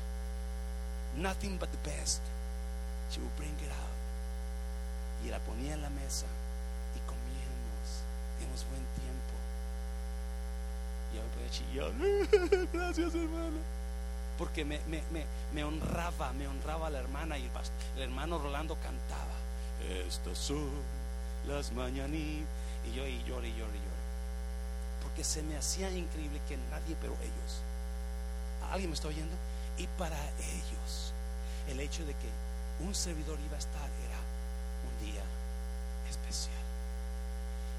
Nothing 1.17 1.57
but 1.59 1.71
the 1.71 1.79
best. 1.89 2.21
She 3.11 3.21
will 3.21 3.33
bring 3.37 3.55
it 3.65 3.71
out. 3.71 3.93
Y 5.25 5.31
la 5.31 5.39
ponía 5.39 5.75
en 5.75 5.83
la 5.83 5.91
mesa 5.91 6.27
y 6.97 7.01
comíamos. 7.07 8.03
Dimos 8.41 8.65
buen 8.69 8.85
tiempo. 8.99 9.35
Y 11.13 11.17
yo 11.17 11.23
me 11.23 11.29
podía 11.31 11.51
chillar. 11.51 12.69
Gracias, 12.73 13.15
hermano. 13.15 13.59
Porque 14.37 14.65
me, 14.65 14.81
me, 14.89 15.03
me, 15.13 15.25
me, 15.55 15.63
honraba, 15.63 16.33
me 16.33 16.49
honraba 16.49 16.89
a 16.89 16.91
la 16.91 16.99
hermana 16.99 17.39
y 17.39 17.43
el, 17.43 17.51
el 17.97 18.03
hermano 18.03 18.39
Rolando 18.39 18.77
cantaba. 18.77 19.32
Estas 19.91 20.39
son 20.39 20.71
las 21.47 21.73
mañanitas. 21.73 22.49
Y 22.85 22.95
yo 22.95 23.07
y 23.07 23.23
lloré, 23.25 23.49
y 23.49 23.53
lloré, 23.53 23.77
y 23.77 23.83
lloré. 23.83 24.03
Porque 25.03 25.25
se 25.25 25.43
me 25.43 25.57
hacía 25.57 25.91
increíble 25.91 26.41
que 26.49 26.57
nadie, 26.71 26.97
pero 27.01 27.15
ellos. 27.15 27.63
¿Alguien 28.71 28.91
me 28.91 28.95
está 28.95 29.09
oyendo? 29.09 29.37
Y 29.79 29.87
para 29.99 30.19
ellos, 30.39 31.13
el 31.69 31.81
hecho 31.81 32.05
de 32.05 32.13
que 32.13 32.29
un 32.85 32.95
servidor 32.95 33.39
iba 33.45 33.57
a 33.57 33.59
estar 33.59 33.89
era 34.07 34.19
un 34.89 35.07
día 35.07 35.23
especial. 36.09 36.65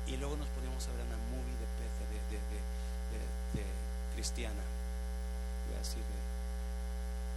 Y 0.07 0.17
luego 0.17 0.35
nos 0.37 0.47
podíamos 0.49 0.85
ver 0.87 1.05
una 1.05 1.17
movie 1.31 1.55
de, 1.57 1.67
de, 2.11 2.37
de, 2.37 3.61
de, 3.61 3.65
cristiana, 4.15 4.63
voy 5.67 5.75
a 5.75 5.79
decir 5.79 5.99
de 5.99 6.23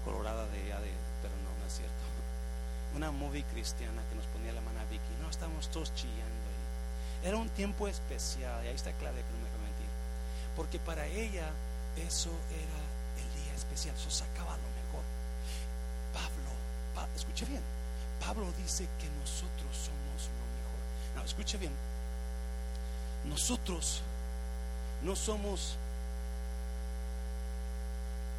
colorada 0.04 0.46
de 0.46 0.58
de, 0.58 0.92
pero 1.22 1.34
no, 1.42 1.50
no 1.58 1.66
es 1.66 1.72
cierto. 1.72 2.15
Una 2.96 3.10
movie 3.12 3.44
cristiana 3.52 4.02
que 4.08 4.16
nos 4.16 4.24
ponía 4.26 4.52
la 4.52 4.62
mano 4.62 4.80
a 4.80 4.84
Vicky. 4.90 5.14
No, 5.20 5.28
estábamos 5.28 5.68
todos 5.68 5.94
chillando. 5.94 6.46
Era 7.22 7.36
un 7.36 7.48
tiempo 7.50 7.86
especial, 7.86 8.64
y 8.64 8.68
ahí 8.68 8.74
está 8.74 8.90
clave 8.92 9.20
que 9.20 9.32
no 9.32 9.38
me 9.38 9.50
voy 9.50 9.60
a 9.60 9.68
mentir. 9.68 9.90
Porque 10.56 10.78
para 10.78 11.06
ella 11.06 11.50
eso 11.96 12.30
era 12.50 12.86
especial, 13.56 13.94
eso 13.96 14.10
sacaba 14.10 14.56
lo 14.56 14.68
mejor. 14.80 15.02
Pablo, 16.14 17.10
escuche 17.16 17.44
bien, 17.46 17.62
Pablo 18.20 18.46
dice 18.62 18.86
que 18.98 19.08
nosotros 19.20 19.72
somos 19.72 20.28
lo 20.32 20.44
mejor. 20.56 21.16
No, 21.16 21.24
escuche 21.24 21.58
bien, 21.58 21.72
nosotros 23.28 24.02
no 25.02 25.16
somos 25.16 25.76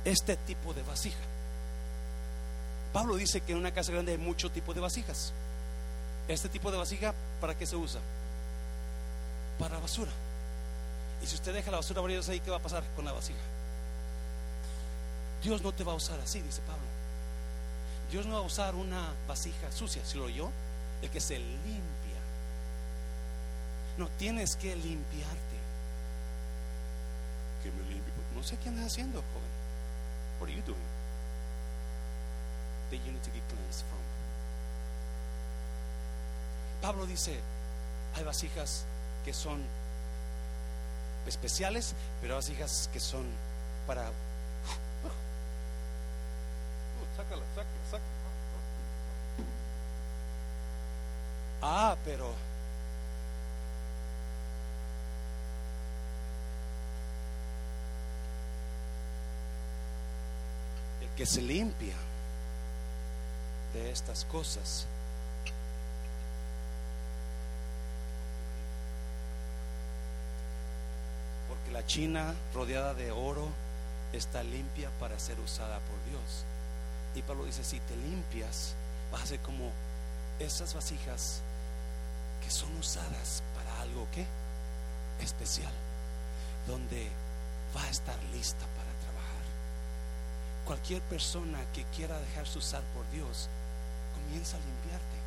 este 0.06 0.38
tipo 0.38 0.74
de 0.74 0.84
vasija. 0.84 1.18
Pablo 2.98 3.16
dice 3.16 3.42
que 3.42 3.52
en 3.52 3.60
una 3.60 3.72
casa 3.72 3.92
grande 3.92 4.14
hay 4.14 4.18
mucho 4.18 4.50
tipo 4.50 4.74
de 4.74 4.80
vasijas. 4.80 5.32
Este 6.28 6.50
tipo 6.50 6.72
de 6.72 6.80
vasija, 6.80 7.14
¿para 7.40 7.56
qué 7.56 7.68
se 7.68 7.76
usa? 7.76 8.02
Para 9.60 9.78
basura. 9.78 10.10
Y 11.22 11.28
si 11.28 11.36
usted 11.36 11.54
deja 11.54 11.70
la 11.70 11.78
basura 11.78 12.02
varios 12.02 12.28
ahí, 12.28 12.40
¿qué 12.40 12.50
va 12.50 12.58
a 12.58 12.60
pasar 12.60 12.84
con 12.96 13.06
la 13.06 13.12
vasija? 13.12 13.38
Dios 15.44 15.62
no 15.62 15.72
te 15.74 15.84
va 15.84 15.92
a 15.92 15.96
usar 15.96 16.20
así, 16.22 16.42
dice 16.42 16.60
Pablo. 16.62 16.88
Dios 18.12 18.26
no 18.26 18.34
va 18.34 18.40
a 18.40 18.48
usar 18.48 18.74
una 18.74 19.14
vasija 19.28 19.72
sucia, 19.72 20.04
si 20.04 20.18
lo 20.18 20.24
oyó, 20.24 20.50
el 21.04 21.12
que 21.12 21.22
se 21.22 21.38
limpia. 21.38 22.20
No 24.00 24.10
tienes 24.18 24.56
que 24.56 24.76
limpiarte. 24.76 25.58
Que 27.62 27.70
me 27.70 27.92
limpie. 27.92 28.14
No 28.36 28.42
sé 28.42 28.58
qué 28.58 28.70
andas 28.70 28.88
haciendo, 28.88 29.20
joven. 29.20 30.40
What 30.40 30.50
are 30.50 30.56
you 30.56 30.64
doing? 30.66 30.97
That 32.90 32.98
you 33.06 33.12
need 33.12 33.24
to 33.24 33.32
get 33.32 33.44
cleansed 33.50 33.84
from. 33.86 34.00
Pablo 36.82 37.06
dice, 37.06 37.40
hay 38.16 38.24
vasijas 38.24 38.86
que 39.26 39.34
son 39.34 39.62
especiales, 41.26 41.94
pero 42.22 42.36
hay 42.36 42.38
vasijas 42.38 42.90
que 42.94 43.00
son 43.00 43.26
para 43.86 44.12
sácala, 47.18 47.44
sácala, 47.56 47.84
sácala. 47.90 48.18
Ah, 51.62 51.98
pero 52.06 52.34
el 61.02 61.10
que 61.16 61.26
se 61.26 61.42
limpia 61.42 61.96
estas 63.78 64.26
cosas 64.26 64.86
porque 71.48 71.72
la 71.72 71.86
China 71.86 72.36
rodeada 72.54 72.94
de 72.94 73.12
oro 73.12 73.48
está 74.14 74.44
limpia 74.44 74.90
para 75.00 75.20
ser 75.20 75.40
usada 75.40 75.80
por 75.80 76.12
Dios. 76.12 76.44
Y 77.16 77.22
Pablo 77.22 77.46
dice, 77.46 77.64
si 77.64 77.80
te 77.80 77.96
limpias, 77.96 78.74
vas 79.12 79.24
a 79.24 79.28
ser 79.28 79.40
como 79.40 79.72
esas 80.40 80.74
vasijas 80.74 81.42
que 82.44 82.52
son 82.52 82.76
usadas 82.78 83.42
para 83.56 83.82
algo 83.82 84.08
que 84.14 84.26
especial, 85.24 85.72
donde 86.68 87.10
va 87.76 87.84
a 87.84 87.90
estar 87.90 88.18
lista 88.34 88.66
para 88.78 88.92
trabajar. 89.02 89.44
Cualquier 90.66 91.02
persona 91.04 91.60
que 91.74 91.84
quiera 91.96 92.20
dejarse 92.20 92.60
usar 92.60 92.84
por 92.94 93.10
Dios, 93.12 93.50
comienza 94.28 94.58
a 94.58 94.60
limpiarte. 94.60 95.18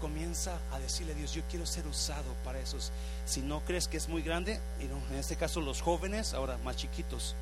Comienza 0.00 0.58
a 0.72 0.78
decirle 0.80 1.12
a 1.12 1.16
Dios, 1.16 1.32
yo 1.32 1.42
quiero 1.50 1.64
ser 1.66 1.86
usado 1.86 2.34
para 2.44 2.58
esos. 2.58 2.90
Si 3.26 3.40
no 3.40 3.60
crees 3.60 3.88
que 3.88 3.96
es 3.96 4.08
muy 4.08 4.22
grande, 4.22 4.60
en 4.80 5.18
este 5.18 5.36
caso 5.36 5.60
los 5.60 5.80
jóvenes, 5.80 6.34
ahora 6.34 6.58
más 6.58 6.76
chiquitos, 6.76 7.34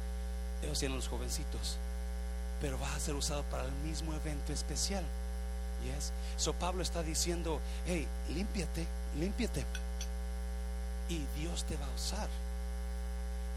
ellos 0.62 0.78
tienen 0.78 0.96
los 0.96 1.08
jovencitos 1.08 1.78
pero 2.62 2.78
va 2.78 2.94
a 2.94 3.00
ser 3.00 3.16
usado 3.16 3.42
para 3.50 3.64
el 3.64 3.72
mismo 3.84 4.14
evento 4.14 4.52
especial. 4.52 5.02
Yes. 5.84 6.12
So 6.36 6.52
Pablo 6.52 6.80
está 6.80 7.02
diciendo, 7.02 7.60
hey, 7.86 8.06
límpiate, 8.32 8.86
límpiate. 9.18 9.66
Y 11.08 11.26
Dios 11.40 11.64
te 11.64 11.76
va 11.76 11.86
a 11.86 11.94
usar. 11.94 12.28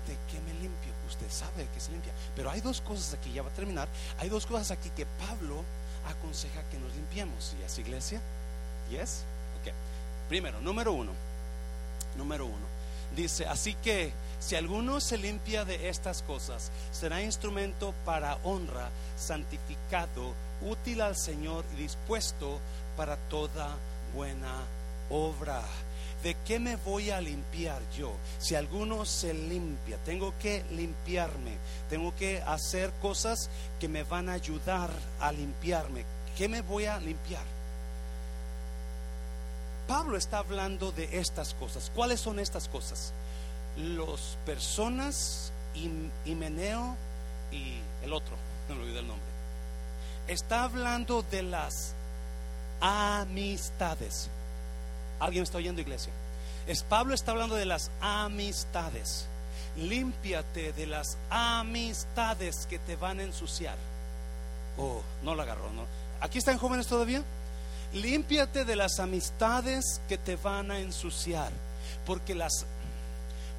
¿De 0.08 0.18
qué 0.32 0.42
me 0.42 0.54
limpio? 0.60 0.92
Usted 1.08 1.30
sabe 1.30 1.68
que 1.72 1.80
se 1.80 1.92
limpia. 1.92 2.14
Pero 2.36 2.50
hay 2.50 2.62
dos 2.62 2.82
cosas 2.82 3.14
aquí, 3.14 3.32
ya 3.32 3.44
va 3.44 3.50
a 3.50 3.54
terminar. 3.54 3.88
Hay 4.18 4.28
dos 4.28 4.48
cosas 4.48 4.72
aquí 4.72 4.90
que 4.90 5.06
Pablo 5.06 5.64
aconseja 6.08 6.62
que 6.72 6.80
nos 6.80 6.94
limpiemos. 6.96 7.56
¿Y 7.60 7.64
es 7.64 7.78
iglesia? 7.80 8.22
Yes. 8.90 9.24
Ok. 9.62 9.74
Primero, 10.30 10.60
número 10.62 10.94
uno. 10.94 11.12
Número 12.18 12.46
uno. 12.46 12.76
Dice, 13.16 13.46
así 13.46 13.76
que 13.76 14.12
si 14.40 14.56
alguno 14.56 15.00
se 15.00 15.18
limpia 15.18 15.66
de 15.66 15.90
estas 15.90 16.22
cosas, 16.22 16.72
será 16.92 17.22
instrumento 17.22 17.94
para 18.04 18.38
honra, 18.44 18.90
santificado, 19.18 20.34
útil 20.62 21.02
al 21.02 21.16
Señor 21.16 21.64
y 21.74 21.82
dispuesto 21.82 22.60
para 22.98 23.18
toda 23.18 23.76
buena 24.14 24.54
obra. 25.10 25.62
¿De 26.26 26.36
qué 26.44 26.58
me 26.58 26.76
voy 26.76 27.12
a 27.12 27.22
limpiar 27.22 27.80
yo? 27.96 28.12
Si 28.40 28.56
alguno 28.56 29.06
se 29.06 29.32
limpia, 29.32 30.00
tengo 30.04 30.34
que 30.40 30.66
limpiarme, 30.72 31.56
tengo 31.88 32.16
que 32.16 32.42
hacer 32.42 32.90
cosas 33.00 33.48
que 33.80 33.88
me 33.88 34.02
van 34.02 34.30
a 34.30 34.34
ayudar 34.34 34.90
a 35.20 35.32
limpiarme. 35.32 36.04
¿Qué 36.36 36.50
me 36.50 36.62
voy 36.62 36.86
a 36.86 37.00
limpiar? 37.00 37.44
Pablo 39.88 40.18
está 40.18 40.40
hablando 40.40 40.92
de 40.92 41.20
estas 41.20 41.54
cosas. 41.54 41.92
¿Cuáles 41.94 42.22
son 42.22 42.40
estas 42.40 42.70
cosas? 42.70 43.14
Los 43.78 44.40
personas, 44.48 45.52
Himeneo 46.26 46.96
y 47.52 47.76
el 48.04 48.12
otro, 48.14 48.36
no 48.68 48.76
me 48.78 48.82
olvidé 48.82 49.02
el 49.02 49.08
nombre. 49.08 49.30
Está 50.28 50.64
hablando 50.64 51.22
de 51.22 51.44
las 51.44 51.94
amistades. 52.82 54.32
¿Alguien 55.20 55.44
está 55.44 55.58
oyendo, 55.58 55.82
iglesia? 55.82 56.12
Es 56.68 56.84
Pablo 56.84 57.14
está 57.14 57.32
hablando 57.32 57.56
de 57.56 57.66
las 57.66 57.92
amistades. 58.02 59.28
Límpiate 59.78 60.74
de 60.74 60.88
las 60.88 61.18
amistades 61.30 62.66
que 62.68 62.80
te 62.80 62.96
van 62.96 63.20
a 63.20 63.24
ensuciar. 63.24 63.78
Oh, 64.78 65.02
no 65.24 65.36
la 65.36 65.44
agarró, 65.44 65.72
¿no? 65.74 65.86
¿Aquí 66.22 66.38
están 66.38 66.58
jóvenes 66.58 66.88
todavía? 66.88 67.24
Límpiate 67.94 68.66
de 68.66 68.76
las 68.76 69.00
amistades 69.00 70.02
que 70.08 70.18
te 70.18 70.36
van 70.38 70.72
a 70.72 70.80
ensuciar. 70.80 71.52
Porque 72.06 72.36
las 72.36 72.66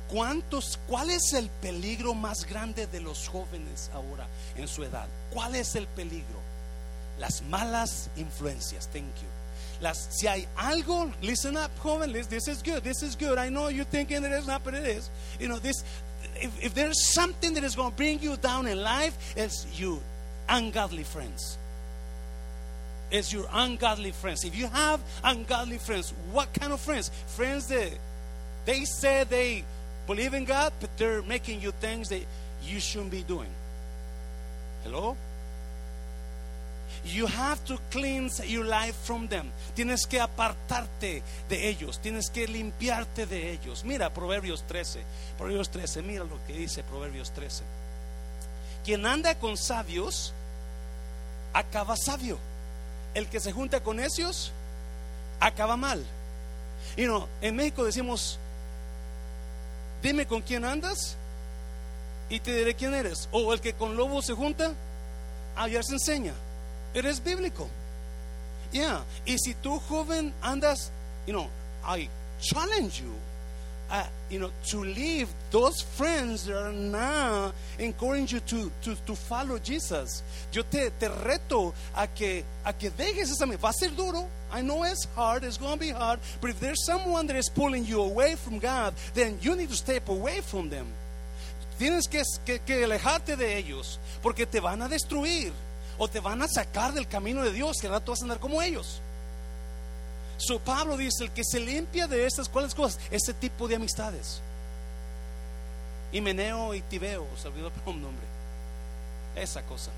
¿Cuántos, 0.09 0.78
cuál 0.86 1.11
es 1.11 1.32
el 1.32 1.48
peligro 1.48 2.14
más 2.14 2.46
grande 2.46 2.86
de 2.86 3.00
los 3.00 3.28
jóvenes 3.28 3.90
ahora 3.92 4.28
en 4.57 4.68
su 4.68 4.84
edad? 4.84 5.09
¿Cuál 5.32 5.57
es 5.57 5.74
el 5.74 5.88
peligro? 5.88 6.40
Las 7.18 7.42
malas 7.42 8.09
influencias. 8.16 8.88
Thank 8.88 9.16
you. 9.16 9.36
Las, 9.80 10.08
si 10.10 10.26
hay 10.26 10.46
algo, 10.56 11.12
listen 11.22 11.56
up, 11.56 11.70
joven, 11.80 12.12
this 12.12 12.48
is 12.48 12.62
good, 12.62 12.82
this 12.82 13.02
is 13.02 13.14
good. 13.14 13.38
I 13.38 13.48
know 13.48 13.68
you're 13.68 13.84
thinking 13.84 14.24
it 14.24 14.32
is 14.32 14.46
not, 14.46 14.64
but 14.64 14.74
it 14.74 14.86
is. 14.86 15.10
You 15.38 15.48
know, 15.48 15.58
this, 15.58 15.84
if, 16.36 16.64
if 16.64 16.74
there's 16.74 17.12
something 17.12 17.54
that 17.54 17.64
is 17.64 17.76
going 17.76 17.90
to 17.90 17.96
bring 17.96 18.20
you 18.20 18.36
down 18.36 18.66
in 18.66 18.82
life, 18.82 19.34
it's 19.36 19.66
you 19.78 20.00
ungodly 20.48 21.02
friends. 21.02 21.58
It's 23.10 23.32
your 23.32 23.46
ungodly 23.52 24.12
friends. 24.12 24.44
If 24.44 24.56
you 24.56 24.66
have 24.66 25.00
ungodly 25.22 25.78
friends, 25.78 26.12
what 26.32 26.52
kind 26.54 26.72
of 26.72 26.80
friends? 26.80 27.10
Friends 27.28 27.68
that 27.68 27.90
they 28.64 28.84
say 28.84 29.24
they 29.24 29.64
believe 30.06 30.34
in 30.34 30.44
God, 30.44 30.72
but 30.80 30.96
they're 30.96 31.22
making 31.22 31.60
you 31.60 31.70
things 31.72 32.08
that 32.08 32.22
you 32.64 32.80
shouldn't 32.80 33.10
be 33.10 33.22
doing. 33.22 33.50
Hello? 34.82 35.16
You 37.07 37.26
have 37.26 37.64
to 37.66 37.78
cleanse 37.90 38.44
your 38.44 38.64
life 38.64 38.96
from 39.04 39.28
them. 39.28 39.50
Tienes 39.74 40.07
que 40.07 40.20
apartarte 40.20 41.22
de 41.48 41.68
ellos. 41.68 42.00
Tienes 42.00 42.30
que 42.30 42.48
limpiarte 42.48 43.26
de 43.26 43.52
ellos. 43.52 43.84
Mira 43.84 44.12
Proverbios 44.12 44.64
13. 44.66 45.00
Proverbios 45.38 45.70
13. 45.70 46.02
Mira 46.02 46.24
lo 46.24 46.44
que 46.46 46.54
dice 46.54 46.82
Proverbios 46.82 47.30
13. 47.30 47.62
Quien 48.84 49.07
anda 49.07 49.36
con 49.36 49.57
sabios, 49.57 50.32
acaba 51.52 51.96
sabio. 51.96 52.38
El 53.14 53.28
que 53.28 53.40
se 53.40 53.52
junta 53.52 53.80
con 53.80 53.96
necios, 53.96 54.52
acaba 55.38 55.76
mal. 55.76 56.04
Y 56.96 57.04
no, 57.04 57.28
en 57.40 57.54
México 57.57 57.84
decimos, 57.84 58.38
dime 60.02 60.26
con 60.26 60.42
quién 60.42 60.64
andas 60.64 61.16
y 62.28 62.40
te 62.40 62.54
diré 62.54 62.74
quién 62.74 62.94
eres. 62.94 63.28
O 63.30 63.52
el 63.52 63.61
que 63.61 63.74
con 63.74 63.96
lobo 63.96 64.22
se 64.22 64.34
junta, 64.34 64.72
allá 65.54 65.82
se 65.82 65.94
enseña. 65.94 66.34
Eres 66.97 67.20
bíblico. 67.20 67.68
Yeah. 68.72 69.03
Y 69.26 69.36
si 69.36 69.53
tú 69.55 69.78
joven 69.86 70.32
andas, 70.42 70.90
you 71.26 71.34
know, 71.34 71.51
I 71.84 72.09
challenge 72.40 73.03
you, 73.03 73.12
uh, 73.90 74.07
you 74.30 74.40
know, 74.40 74.51
to 74.68 74.78
leave 74.78 75.28
those 75.51 75.82
friends 75.82 76.47
that 76.47 76.57
are 76.57 76.72
now 76.72 77.53
encouraging 77.78 78.28
you 78.28 78.40
to, 78.40 78.72
to, 78.82 78.94
to 79.07 79.14
follow 79.14 79.59
Jesus. 79.59 80.22
Yo 80.51 80.62
te, 80.62 80.88
te 80.99 81.09
reto 81.09 81.74
a 81.94 82.07
que, 82.07 82.42
a 82.64 82.72
que 82.72 82.90
dejes 82.90 83.30
esa. 83.30 83.47
Va 83.47 83.68
a 83.68 83.72
ser 83.74 83.90
duro. 83.90 84.26
I 84.51 84.62
know 84.62 84.82
it's 84.84 85.07
hard. 85.14 85.44
It's 85.44 85.59
going 85.59 85.74
to 85.74 85.78
be 85.78 85.90
hard. 85.90 86.18
But 86.40 86.49
if 86.49 86.61
there's 86.61 86.82
someone 86.86 87.26
that 87.26 87.36
is 87.36 87.51
pulling 87.51 87.84
you 87.84 88.01
away 88.01 88.36
from 88.36 88.59
God, 88.59 88.94
then 89.12 89.38
you 89.42 89.55
need 89.55 89.68
to 89.68 89.76
step 89.76 90.09
away 90.09 90.40
from 90.40 90.70
them. 90.70 90.86
Tienes 91.78 92.09
que, 92.11 92.22
que, 92.47 92.59
que 92.61 92.84
alejarte 92.86 93.36
de 93.36 93.59
ellos 93.59 93.99
porque 94.22 94.47
te 94.47 94.61
van 94.61 94.80
a 94.80 94.88
destruir 94.88 95.53
o 95.99 96.09
te 96.09 96.20
van 96.20 96.42
a 96.42 96.49
sacar 96.49 96.92
del 96.92 97.09
camino 97.09 97.42
de 97.42 97.53
Dios, 97.53 97.76
que 97.80 97.88
rato 97.88 98.12
vas 98.12 98.20
a 98.20 98.24
andar 98.24 98.40
como 98.40 98.62
ellos. 98.62 99.01
Su 100.38 100.61
Pablo 100.61 100.97
dice, 100.97 101.24
el 101.24 101.30
que 101.30 101.42
se 101.44 101.61
limpia 101.61 102.07
de 102.07 102.26
estas, 102.26 102.49
¿cuáles 102.49 102.74
cosas? 102.74 103.01
Ese 103.11 103.32
tipo 103.32 103.66
de 103.68 103.76
amistades. 103.76 104.40
Himeneo 106.12 106.74
y 106.74 106.82
Tibeo, 106.82 107.26
se 107.40 107.49
olvidó 107.49 107.72
un 107.86 108.03
nombre. 108.03 108.24
Esa 109.34 109.62
cosa. 109.62 109.90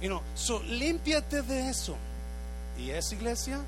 Y 0.00 0.08
no, 0.08 0.22
so, 0.34 0.62
límpiate 0.62 1.42
de 1.42 1.68
eso. 1.68 1.96
¿Y 2.78 2.90
esa 2.90 3.14
iglesia? 3.14 3.60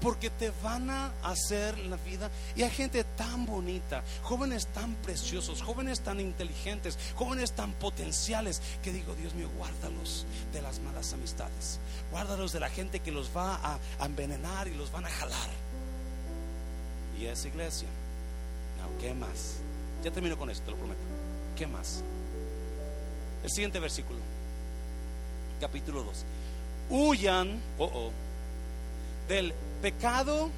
Porque 0.00 0.30
te 0.30 0.50
van 0.62 0.90
a 0.90 1.12
hacer 1.22 1.78
la 1.78 1.96
vida. 1.96 2.30
Y 2.56 2.62
hay 2.62 2.70
gente 2.70 3.04
tan 3.04 3.46
bonita, 3.46 4.02
jóvenes 4.22 4.66
tan 4.68 4.94
preciosos, 4.96 5.62
jóvenes 5.62 6.00
tan 6.00 6.20
inteligentes, 6.20 6.98
jóvenes 7.14 7.52
tan 7.52 7.72
potenciales, 7.74 8.62
que 8.82 8.92
digo, 8.92 9.14
Dios 9.14 9.34
mío, 9.34 9.48
guárdalos 9.56 10.26
de 10.52 10.62
las 10.62 10.80
malas 10.80 11.12
amistades, 11.12 11.78
guárdalos 12.10 12.52
de 12.52 12.60
la 12.60 12.70
gente 12.70 13.00
que 13.00 13.12
los 13.12 13.30
va 13.36 13.60
a, 13.62 13.78
envenenar 14.04 14.68
y 14.68 14.74
los 14.74 14.90
van 14.90 15.06
a 15.06 15.10
jalar. 15.10 15.50
Y 17.18 17.26
esa 17.26 17.48
iglesia, 17.48 17.88
no, 18.78 18.98
¿qué 19.00 19.12
más? 19.14 19.56
Ya 20.02 20.10
termino 20.10 20.38
con 20.38 20.50
esto, 20.50 20.64
te 20.64 20.70
lo 20.70 20.76
prometo. 20.78 21.00
¿Qué 21.56 21.66
más? 21.66 22.02
El 23.44 23.50
siguiente 23.50 23.78
versículo, 23.78 24.18
capítulo 25.60 26.02
2. 26.02 26.24
Huyan, 26.88 27.60
oh, 27.78 27.84
oh, 27.84 28.10
del 29.28 29.54
pecado 29.80 30.50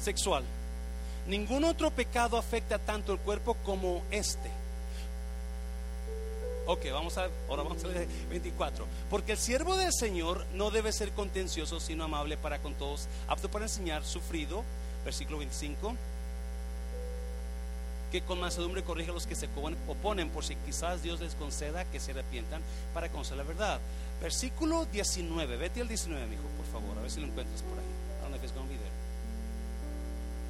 sexual. 0.00 0.44
Ningún 1.26 1.64
otro 1.64 1.90
pecado 1.90 2.36
afecta 2.36 2.78
tanto 2.78 3.12
el 3.12 3.18
cuerpo 3.18 3.54
como 3.64 4.02
este. 4.10 4.50
Ok, 6.66 6.84
vamos 6.92 7.16
a, 7.16 7.28
ahora 7.48 7.62
vamos 7.62 7.82
a 7.84 7.88
leer 7.88 8.06
24. 8.28 8.86
Porque 9.08 9.32
el 9.32 9.38
siervo 9.38 9.76
del 9.76 9.92
Señor 9.92 10.44
no 10.54 10.70
debe 10.70 10.92
ser 10.92 11.12
contencioso, 11.12 11.80
sino 11.80 12.04
amable 12.04 12.36
para 12.36 12.58
con 12.58 12.74
todos, 12.74 13.08
apto 13.26 13.50
para 13.50 13.64
enseñar, 13.64 14.04
sufrido, 14.04 14.64
versículo 15.04 15.38
25 15.38 15.94
que 18.10 18.22
con 18.22 18.40
mansedumbre 18.40 18.82
corrija 18.82 19.10
a 19.10 19.14
los 19.14 19.26
que 19.26 19.34
se 19.34 19.48
oponen, 19.86 20.30
por 20.30 20.44
si 20.44 20.56
quizás 20.56 21.02
Dios 21.02 21.20
les 21.20 21.34
conceda 21.34 21.84
que 21.84 22.00
se 22.00 22.12
arrepientan 22.12 22.62
para 22.94 23.10
conocer 23.10 23.36
la 23.36 23.42
verdad. 23.42 23.80
Versículo 24.20 24.86
19, 24.86 25.56
vete 25.56 25.80
al 25.80 25.88
19, 25.88 26.26
mi 26.26 26.34
hijo, 26.34 26.44
por 26.56 26.66
favor, 26.66 26.98
a 26.98 27.02
ver 27.02 27.10
si 27.10 27.20
lo 27.20 27.26
encuentras 27.26 27.62
por 27.62 27.78
ahí. 27.78 28.07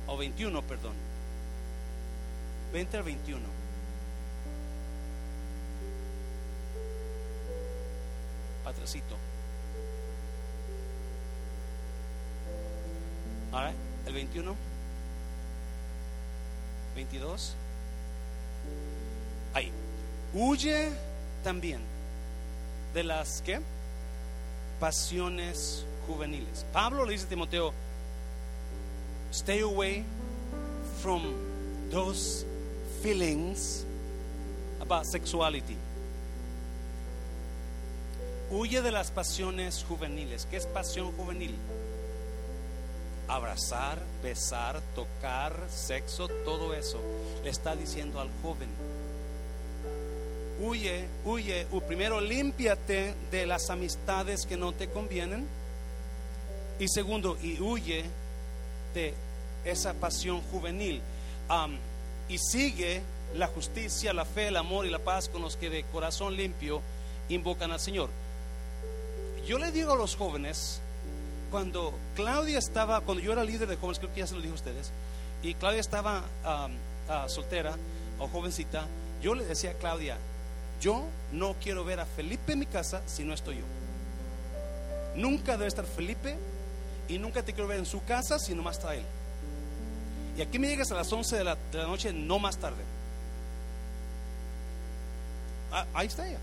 O 0.09 0.17
21, 0.17 0.63
perdón. 0.63 0.95
20 2.73 2.97
al 2.97 3.03
21. 3.03 3.41
Atrasito. 8.65 9.17
Ahora, 13.53 13.73
el 14.07 14.13
21. 14.13 14.57
22. 16.95 17.55
Ahí. 19.55 19.71
Huye 20.35 20.91
también 21.45 21.81
de 22.95 23.05
las 23.05 23.43
que 23.43 23.61
pasiones 24.81 25.85
juveniles. 26.07 26.65
Pablo 26.73 27.05
le 27.05 27.13
dice 27.13 27.27
a 27.27 27.29
Timoteo, 27.29 27.73
stay 29.31 29.61
away 29.61 30.05
from 31.03 31.35
those 31.91 32.45
feelings 33.03 33.85
about 34.81 35.07
sexuality. 35.07 35.76
Huye 38.51 38.81
de 38.81 38.91
las 38.91 39.11
pasiones 39.11 39.85
juveniles. 39.87 40.47
¿Qué 40.51 40.57
es 40.57 40.66
pasión 40.66 41.12
juvenil? 41.12 41.55
Abrazar, 43.29 43.99
besar, 44.22 44.81
tocar, 44.95 45.53
sexo, 45.68 46.29
todo 46.47 46.72
eso. 46.72 46.99
Le 47.45 47.51
está 47.51 47.76
diciendo 47.76 48.20
al 48.20 48.31
joven. 48.43 48.68
Huye, 50.61 51.07
huye. 51.26 51.66
Primero, 51.87 52.22
límpiate 52.22 53.14
de 53.31 53.47
las 53.47 53.68
amistades 53.68 54.47
que 54.47 54.57
no 54.57 54.72
te 54.72 54.89
convienen. 54.89 55.47
Y 56.79 56.89
segundo, 56.89 57.37
y 57.43 57.61
huye 57.61 58.05
esa 59.64 59.94
pasión 59.94 60.40
juvenil. 60.51 61.01
y 62.28 62.38
sigue 62.38 63.03
la 63.34 63.46
justicia, 63.46 64.12
la 64.12 64.24
fe, 64.24 64.49
el 64.49 64.57
amor 64.57 64.86
y 64.86 64.90
la 64.90 64.99
paz 64.99 65.28
con 65.28 65.42
los 65.42 65.57
que 65.57 65.70
de 65.70 65.84
corazón 65.84 66.36
limpio 66.36 66.82
invocan 67.28 67.72
al 67.72 67.80
Señor. 67.80 68.11
Yo 69.46 69.59
le 69.59 69.72
digo 69.72 69.92
a 69.92 69.96
los 69.96 70.14
jóvenes, 70.16 70.80
cuando 71.51 71.94
Claudia 72.14 72.59
estaba, 72.59 73.01
cuando 73.01 73.22
yo 73.22 73.32
era 73.32 73.44
líder 73.44 73.68
de 73.68 73.76
jóvenes, 73.76 73.99
creo 73.99 74.12
que 74.12 74.20
ya 74.20 74.26
se 74.26 74.34
lo 74.34 74.42
dijo 74.42 74.53
a 74.53 74.57
ustedes, 74.57 74.92
y 75.42 75.55
Claudia 75.55 75.80
estaba 75.80 76.22
soltera 77.28 77.76
o 78.18 78.28
jovencita, 78.28 78.86
yo 79.22 79.34
le 79.34 79.44
decía 79.44 79.70
a 79.70 79.74
Claudia, 79.74 80.18
yo 80.80 81.05
no 81.32 81.55
quiero 81.62 81.84
ver 81.84 82.01
a 82.01 82.07
Felipe 82.07 82.53
en 82.53 82.59
mi 82.61 82.66
casa 82.66 83.03
si 83.07 83.24
no 83.24 83.32
estoy 83.32 83.57
yo. 83.57 83.64
Nunca 85.16 85.53
debe 85.53 85.66
estar 85.66 85.86
Felipe 85.86 86.36
y 87.09 87.19
nunca 87.19 87.43
te 87.43 87.53
quiero 87.53 87.69
ver 87.69 87.79
en 87.79 87.87
su 87.87 88.05
casa 88.05 88.39
si 88.39 88.55
no 88.55 88.63
más 88.63 88.79
él. 88.79 89.03
Y 90.37 90.43
aquí 90.43 90.59
me 90.59 90.69
llegas 90.69 90.93
a 90.93 90.95
las 90.95 91.13
11 91.13 91.37
de 91.37 91.45
la, 91.45 91.57
noche, 91.73 92.13
no 92.13 92.39
más 92.39 92.57
tarde. 92.59 92.83
Ah, 95.73 95.85
ahí 95.95 96.07
está 96.07 96.29
ella. 96.29 96.39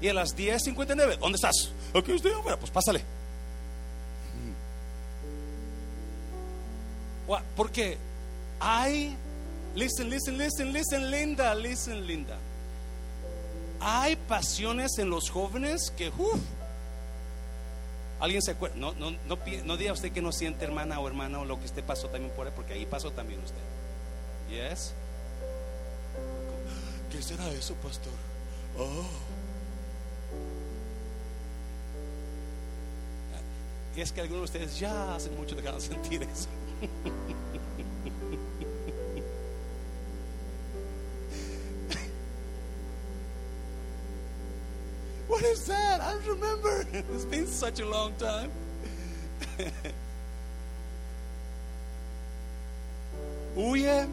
Y 0.00 0.08
a 0.08 0.14
las 0.14 0.36
10.59, 0.36 1.18
¿dónde 1.18 1.36
estás? 1.36 1.70
Aquí 1.94 2.12
estoy 2.12 2.32
afuera, 2.32 2.58
pues 2.58 2.70
pásale. 2.70 3.02
Porque 7.54 7.96
hay, 8.58 9.16
listen, 9.76 10.10
listen, 10.10 10.36
listen, 10.36 10.72
listen, 10.72 11.10
Linda, 11.10 11.54
listen, 11.54 12.04
Linda. 12.04 12.36
Hay 13.78 14.16
pasiones 14.16 14.98
en 14.98 15.10
los 15.10 15.30
jóvenes 15.30 15.92
que, 15.96 16.08
uff, 16.08 16.40
alguien 18.20 18.42
se 18.42 18.52
acuerda, 18.52 18.76
no, 18.76 18.92
no, 18.94 19.10
no, 19.10 19.38
no 19.64 19.76
diga 19.76 19.92
usted 19.92 20.12
que 20.12 20.22
no 20.22 20.32
siente 20.32 20.64
hermana 20.64 21.00
o 21.00 21.08
hermano 21.08 21.44
lo 21.44 21.58
que 21.58 21.66
usted 21.66 21.82
pasó 21.82 22.08
también 22.08 22.32
por 22.34 22.46
ahí, 22.46 22.52
porque 22.54 22.74
ahí 22.74 22.86
pasó 22.86 23.10
también 23.10 23.40
usted. 23.42 23.56
Yes. 24.50 24.92
¿Qué 27.10 27.22
será 27.22 27.48
eso, 27.50 27.74
pastor? 27.74 28.12
Oh. 28.78 29.04
Y 33.96 34.00
es 34.00 34.12
que 34.12 34.20
algunos 34.20 34.52
de 34.52 34.58
ustedes 34.58 34.78
ya 34.78 35.14
hacen 35.14 35.36
mucho 35.36 35.56
de 35.56 35.80
sentir 35.80 36.22
eso. 36.22 36.48
What 45.30 45.44
is 45.44 45.66
that? 45.68 46.00
I 46.00 46.14
remember. 46.26 46.84
It's 47.14 47.24
been 47.24 47.46
such 47.46 47.78
a 47.78 47.86
long 47.86 48.12
time. 48.18 48.50
Huye 53.56 54.08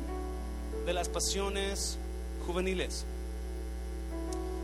de 0.85 0.93
las 0.93 1.09
pasiones 1.09 1.97
juveniles. 2.45 3.03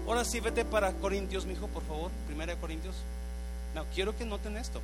Ahora 0.08 0.24
sí, 0.26 0.40
vete 0.42 0.64
para 0.64 0.94
Corintios, 0.94 1.48
mijo, 1.48 1.68
por 1.70 1.82
favor. 1.84 2.12
Primera 2.28 2.54
de 2.54 2.60
Corintios. 2.60 2.98
No, 3.74 3.86
quiero 3.96 4.16
que 4.16 4.24
noten 4.24 4.56
esto. 4.56 4.80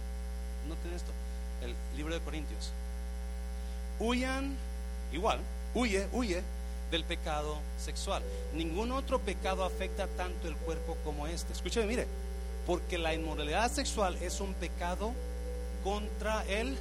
Noten 0.68 0.92
esto. 0.96 1.12
El 1.62 1.76
libro 1.96 2.16
de 2.16 2.20
Corintios. 2.22 2.72
Huyan, 4.00 4.58
igual, 5.12 5.40
huye, 5.76 6.08
huye 6.14 6.42
del 6.92 7.04
pecado 7.04 7.58
sexual. 7.78 8.24
Ningún 8.54 8.92
otro 8.92 9.20
pecado 9.20 9.64
afecta 9.64 10.08
tanto 10.08 10.48
el 10.48 10.56
cuerpo 10.56 10.98
como 11.04 11.28
este. 11.28 11.54
Escúcheme, 11.54 11.86
mire, 11.86 12.08
porque 12.66 12.98
la 12.98 13.14
inmoralidad 13.14 13.72
sexual 13.72 14.18
es 14.22 14.40
un 14.42 14.54
pecado 14.54 15.14
contra 15.84 16.46
el 16.46 16.78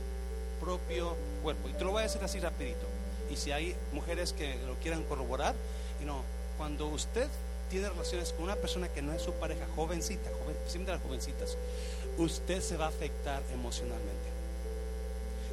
propio 0.61 1.17
cuerpo. 1.43 1.69
Y 1.69 1.73
te 1.73 1.85
lo 1.85 1.93
voy 1.93 2.01
a 2.01 2.03
decir 2.05 2.23
así 2.23 2.41
rapidito. 2.41 2.87
Y 3.31 3.37
si 3.37 3.53
hay 3.53 3.77
mujeres 3.93 4.33
que 4.33 4.57
lo 4.67 4.75
quieran 4.77 5.03
corroborar, 5.05 5.55
y 6.01 6.05
no, 6.05 6.23
cuando 6.57 6.87
usted 6.87 7.29
tiene 7.71 7.89
relaciones 7.89 8.33
con 8.33 8.45
una 8.45 8.57
persona 8.57 8.89
que 8.89 9.03
no 9.03 9.13
es 9.13 9.23
su 9.23 9.33
pareja, 9.35 9.67
jovencita, 9.77 10.31
joven, 10.43 10.57
siempre 10.67 10.95
las 10.95 11.03
jovencitas, 11.03 11.57
usted 12.17 12.61
se 12.63 12.77
va 12.77 12.87
a 12.87 12.89
afectar 12.89 13.43
emocionalmente. 13.53 14.28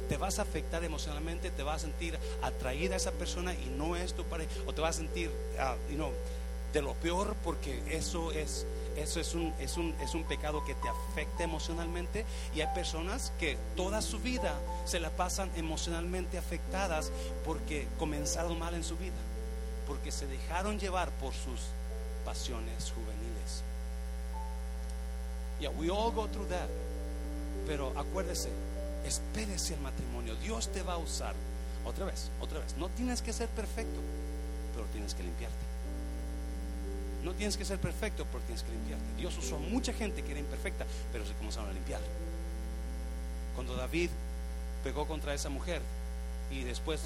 Te 0.08 0.16
vas 0.16 0.38
a 0.38 0.42
afectar 0.42 0.84
emocionalmente, 0.84 1.50
te 1.50 1.62
vas 1.62 1.76
a 1.76 1.86
sentir 1.86 2.18
atraída 2.42 2.94
a 2.94 2.96
esa 2.96 3.12
persona 3.12 3.54
y 3.54 3.66
no 3.76 3.96
es 3.96 4.14
tu 4.14 4.24
pareja, 4.24 4.50
o 4.66 4.72
te 4.72 4.80
vas 4.80 4.96
a 4.96 4.98
sentir, 4.98 5.30
uh, 5.30 6.12
de 6.72 6.82
lo 6.82 6.94
peor 6.94 7.34
porque 7.42 7.82
eso 7.90 8.32
es 8.32 8.66
eso 8.96 9.20
es 9.20 9.34
un, 9.34 9.52
es, 9.60 9.76
un, 9.76 9.94
es 10.00 10.14
un 10.14 10.24
pecado 10.24 10.64
que 10.64 10.74
te 10.74 10.88
afecta 10.88 11.44
emocionalmente 11.44 12.24
y 12.54 12.62
hay 12.62 12.74
personas 12.74 13.32
que 13.38 13.58
toda 13.76 14.00
su 14.00 14.18
vida 14.18 14.54
se 14.86 15.00
la 15.00 15.10
pasan 15.10 15.50
emocionalmente 15.56 16.38
afectadas 16.38 17.12
porque 17.44 17.88
comenzaron 17.98 18.58
mal 18.58 18.74
en 18.74 18.84
su 18.84 18.96
vida, 18.96 19.12
porque 19.86 20.10
se 20.10 20.26
dejaron 20.26 20.78
llevar 20.78 21.10
por 21.12 21.34
sus 21.34 21.60
pasiones 22.24 22.90
juveniles. 22.92 23.62
Yeah, 25.60 25.70
we 25.70 25.90
all 25.90 26.10
go 26.10 26.26
through 26.28 26.48
that. 26.48 26.68
Pero 27.66 27.92
acuérdese, 27.96 28.50
espérese 29.06 29.74
el 29.74 29.80
matrimonio. 29.80 30.34
Dios 30.36 30.70
te 30.72 30.82
va 30.82 30.94
a 30.94 30.98
usar. 30.98 31.34
Otra 31.84 32.04
vez, 32.04 32.30
otra 32.40 32.58
vez. 32.58 32.76
No 32.76 32.88
tienes 32.88 33.22
que 33.22 33.32
ser 33.32 33.48
perfecto, 33.48 34.00
pero 34.74 34.86
tienes 34.88 35.14
que 35.14 35.22
limpiarte. 35.22 35.56
No 37.22 37.32
tienes 37.32 37.56
que 37.56 37.64
ser 37.64 37.78
perfecto, 37.78 38.26
pero 38.30 38.42
tienes 38.44 38.62
que 38.62 38.72
limpiarte. 38.72 39.04
Dios 39.16 39.36
usó 39.38 39.58
mucha 39.58 39.92
gente 39.92 40.22
que 40.22 40.32
era 40.32 40.40
imperfecta, 40.40 40.84
pero 41.12 41.24
se 41.24 41.32
comenzaron 41.34 41.70
a 41.70 41.72
limpiar. 41.72 42.00
Cuando 43.54 43.74
David 43.74 44.10
pegó 44.84 45.06
contra 45.06 45.34
esa 45.34 45.48
mujer 45.48 45.80
y 46.50 46.62
después 46.62 47.02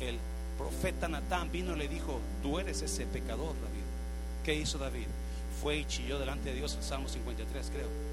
el 0.00 0.18
profeta 0.58 1.08
Natán 1.08 1.50
vino 1.50 1.74
y 1.74 1.78
le 1.78 1.88
dijo, 1.88 2.20
tú 2.42 2.58
eres 2.58 2.82
ese 2.82 3.06
pecador, 3.06 3.54
David. 3.54 3.84
¿Qué 4.44 4.54
hizo 4.54 4.78
David? 4.78 5.06
Fue 5.62 5.76
y 5.76 5.84
chilló 5.84 6.18
delante 6.18 6.50
de 6.50 6.56
Dios 6.56 6.74
el 6.76 6.82
Salmo 6.82 7.08
53, 7.08 7.70
creo. 7.72 8.09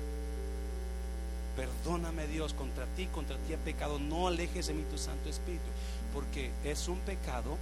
Perdóname 1.58 2.28
Dios, 2.28 2.53
contra 2.53 2.86
ti, 2.95 3.08
contra 3.08 3.36
ti 3.36 3.53
he 3.53 3.58
pecado, 3.58 3.97
no 3.97 4.28
alejes 4.28 4.68
de 4.68 4.76
mí 4.76 4.84
tu 4.91 4.97
Santo 4.99 5.28
Espíritu, 5.28 5.66
porque 6.14 6.51
es 6.64 6.88
un 6.88 6.99
pecado 6.99 7.58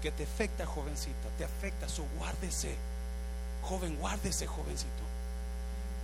que 0.00 0.12
te 0.12 0.22
afecta, 0.22 0.64
jovencita, 0.64 1.28
te 1.36 1.44
afecta, 1.44 1.88
so 1.88 2.04
guárdese, 2.16 2.76
joven, 3.62 3.96
guárdese, 3.96 4.46
jovencito. 4.46 5.02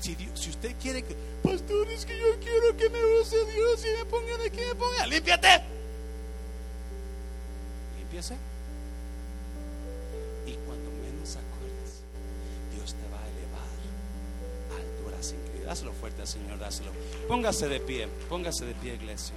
Si, 0.00 0.16
si 0.34 0.50
usted 0.50 0.74
quiere 0.82 1.04
que, 1.04 1.16
pastor, 1.42 1.88
es 1.88 2.04
que 2.04 2.18
yo 2.18 2.38
quiero 2.40 2.76
que 2.76 2.90
me 2.90 3.20
use 3.20 3.36
Dios 3.46 3.84
y 3.84 3.96
me 3.96 4.04
ponga 4.06 4.36
de 4.38 4.50
que 4.50 4.66
me 4.66 4.74
ponga, 4.74 5.06
límpiate. 5.06 5.62
Límpiese. 7.96 8.55
Dáselo 15.66 15.92
fuerte 15.92 16.22
al 16.22 16.28
Señor, 16.28 16.60
dáselo. 16.60 16.92
Póngase 17.26 17.68
de 17.68 17.80
pie, 17.80 18.06
póngase 18.28 18.64
de 18.64 18.74
pie, 18.74 18.94
iglesia. 18.94 19.34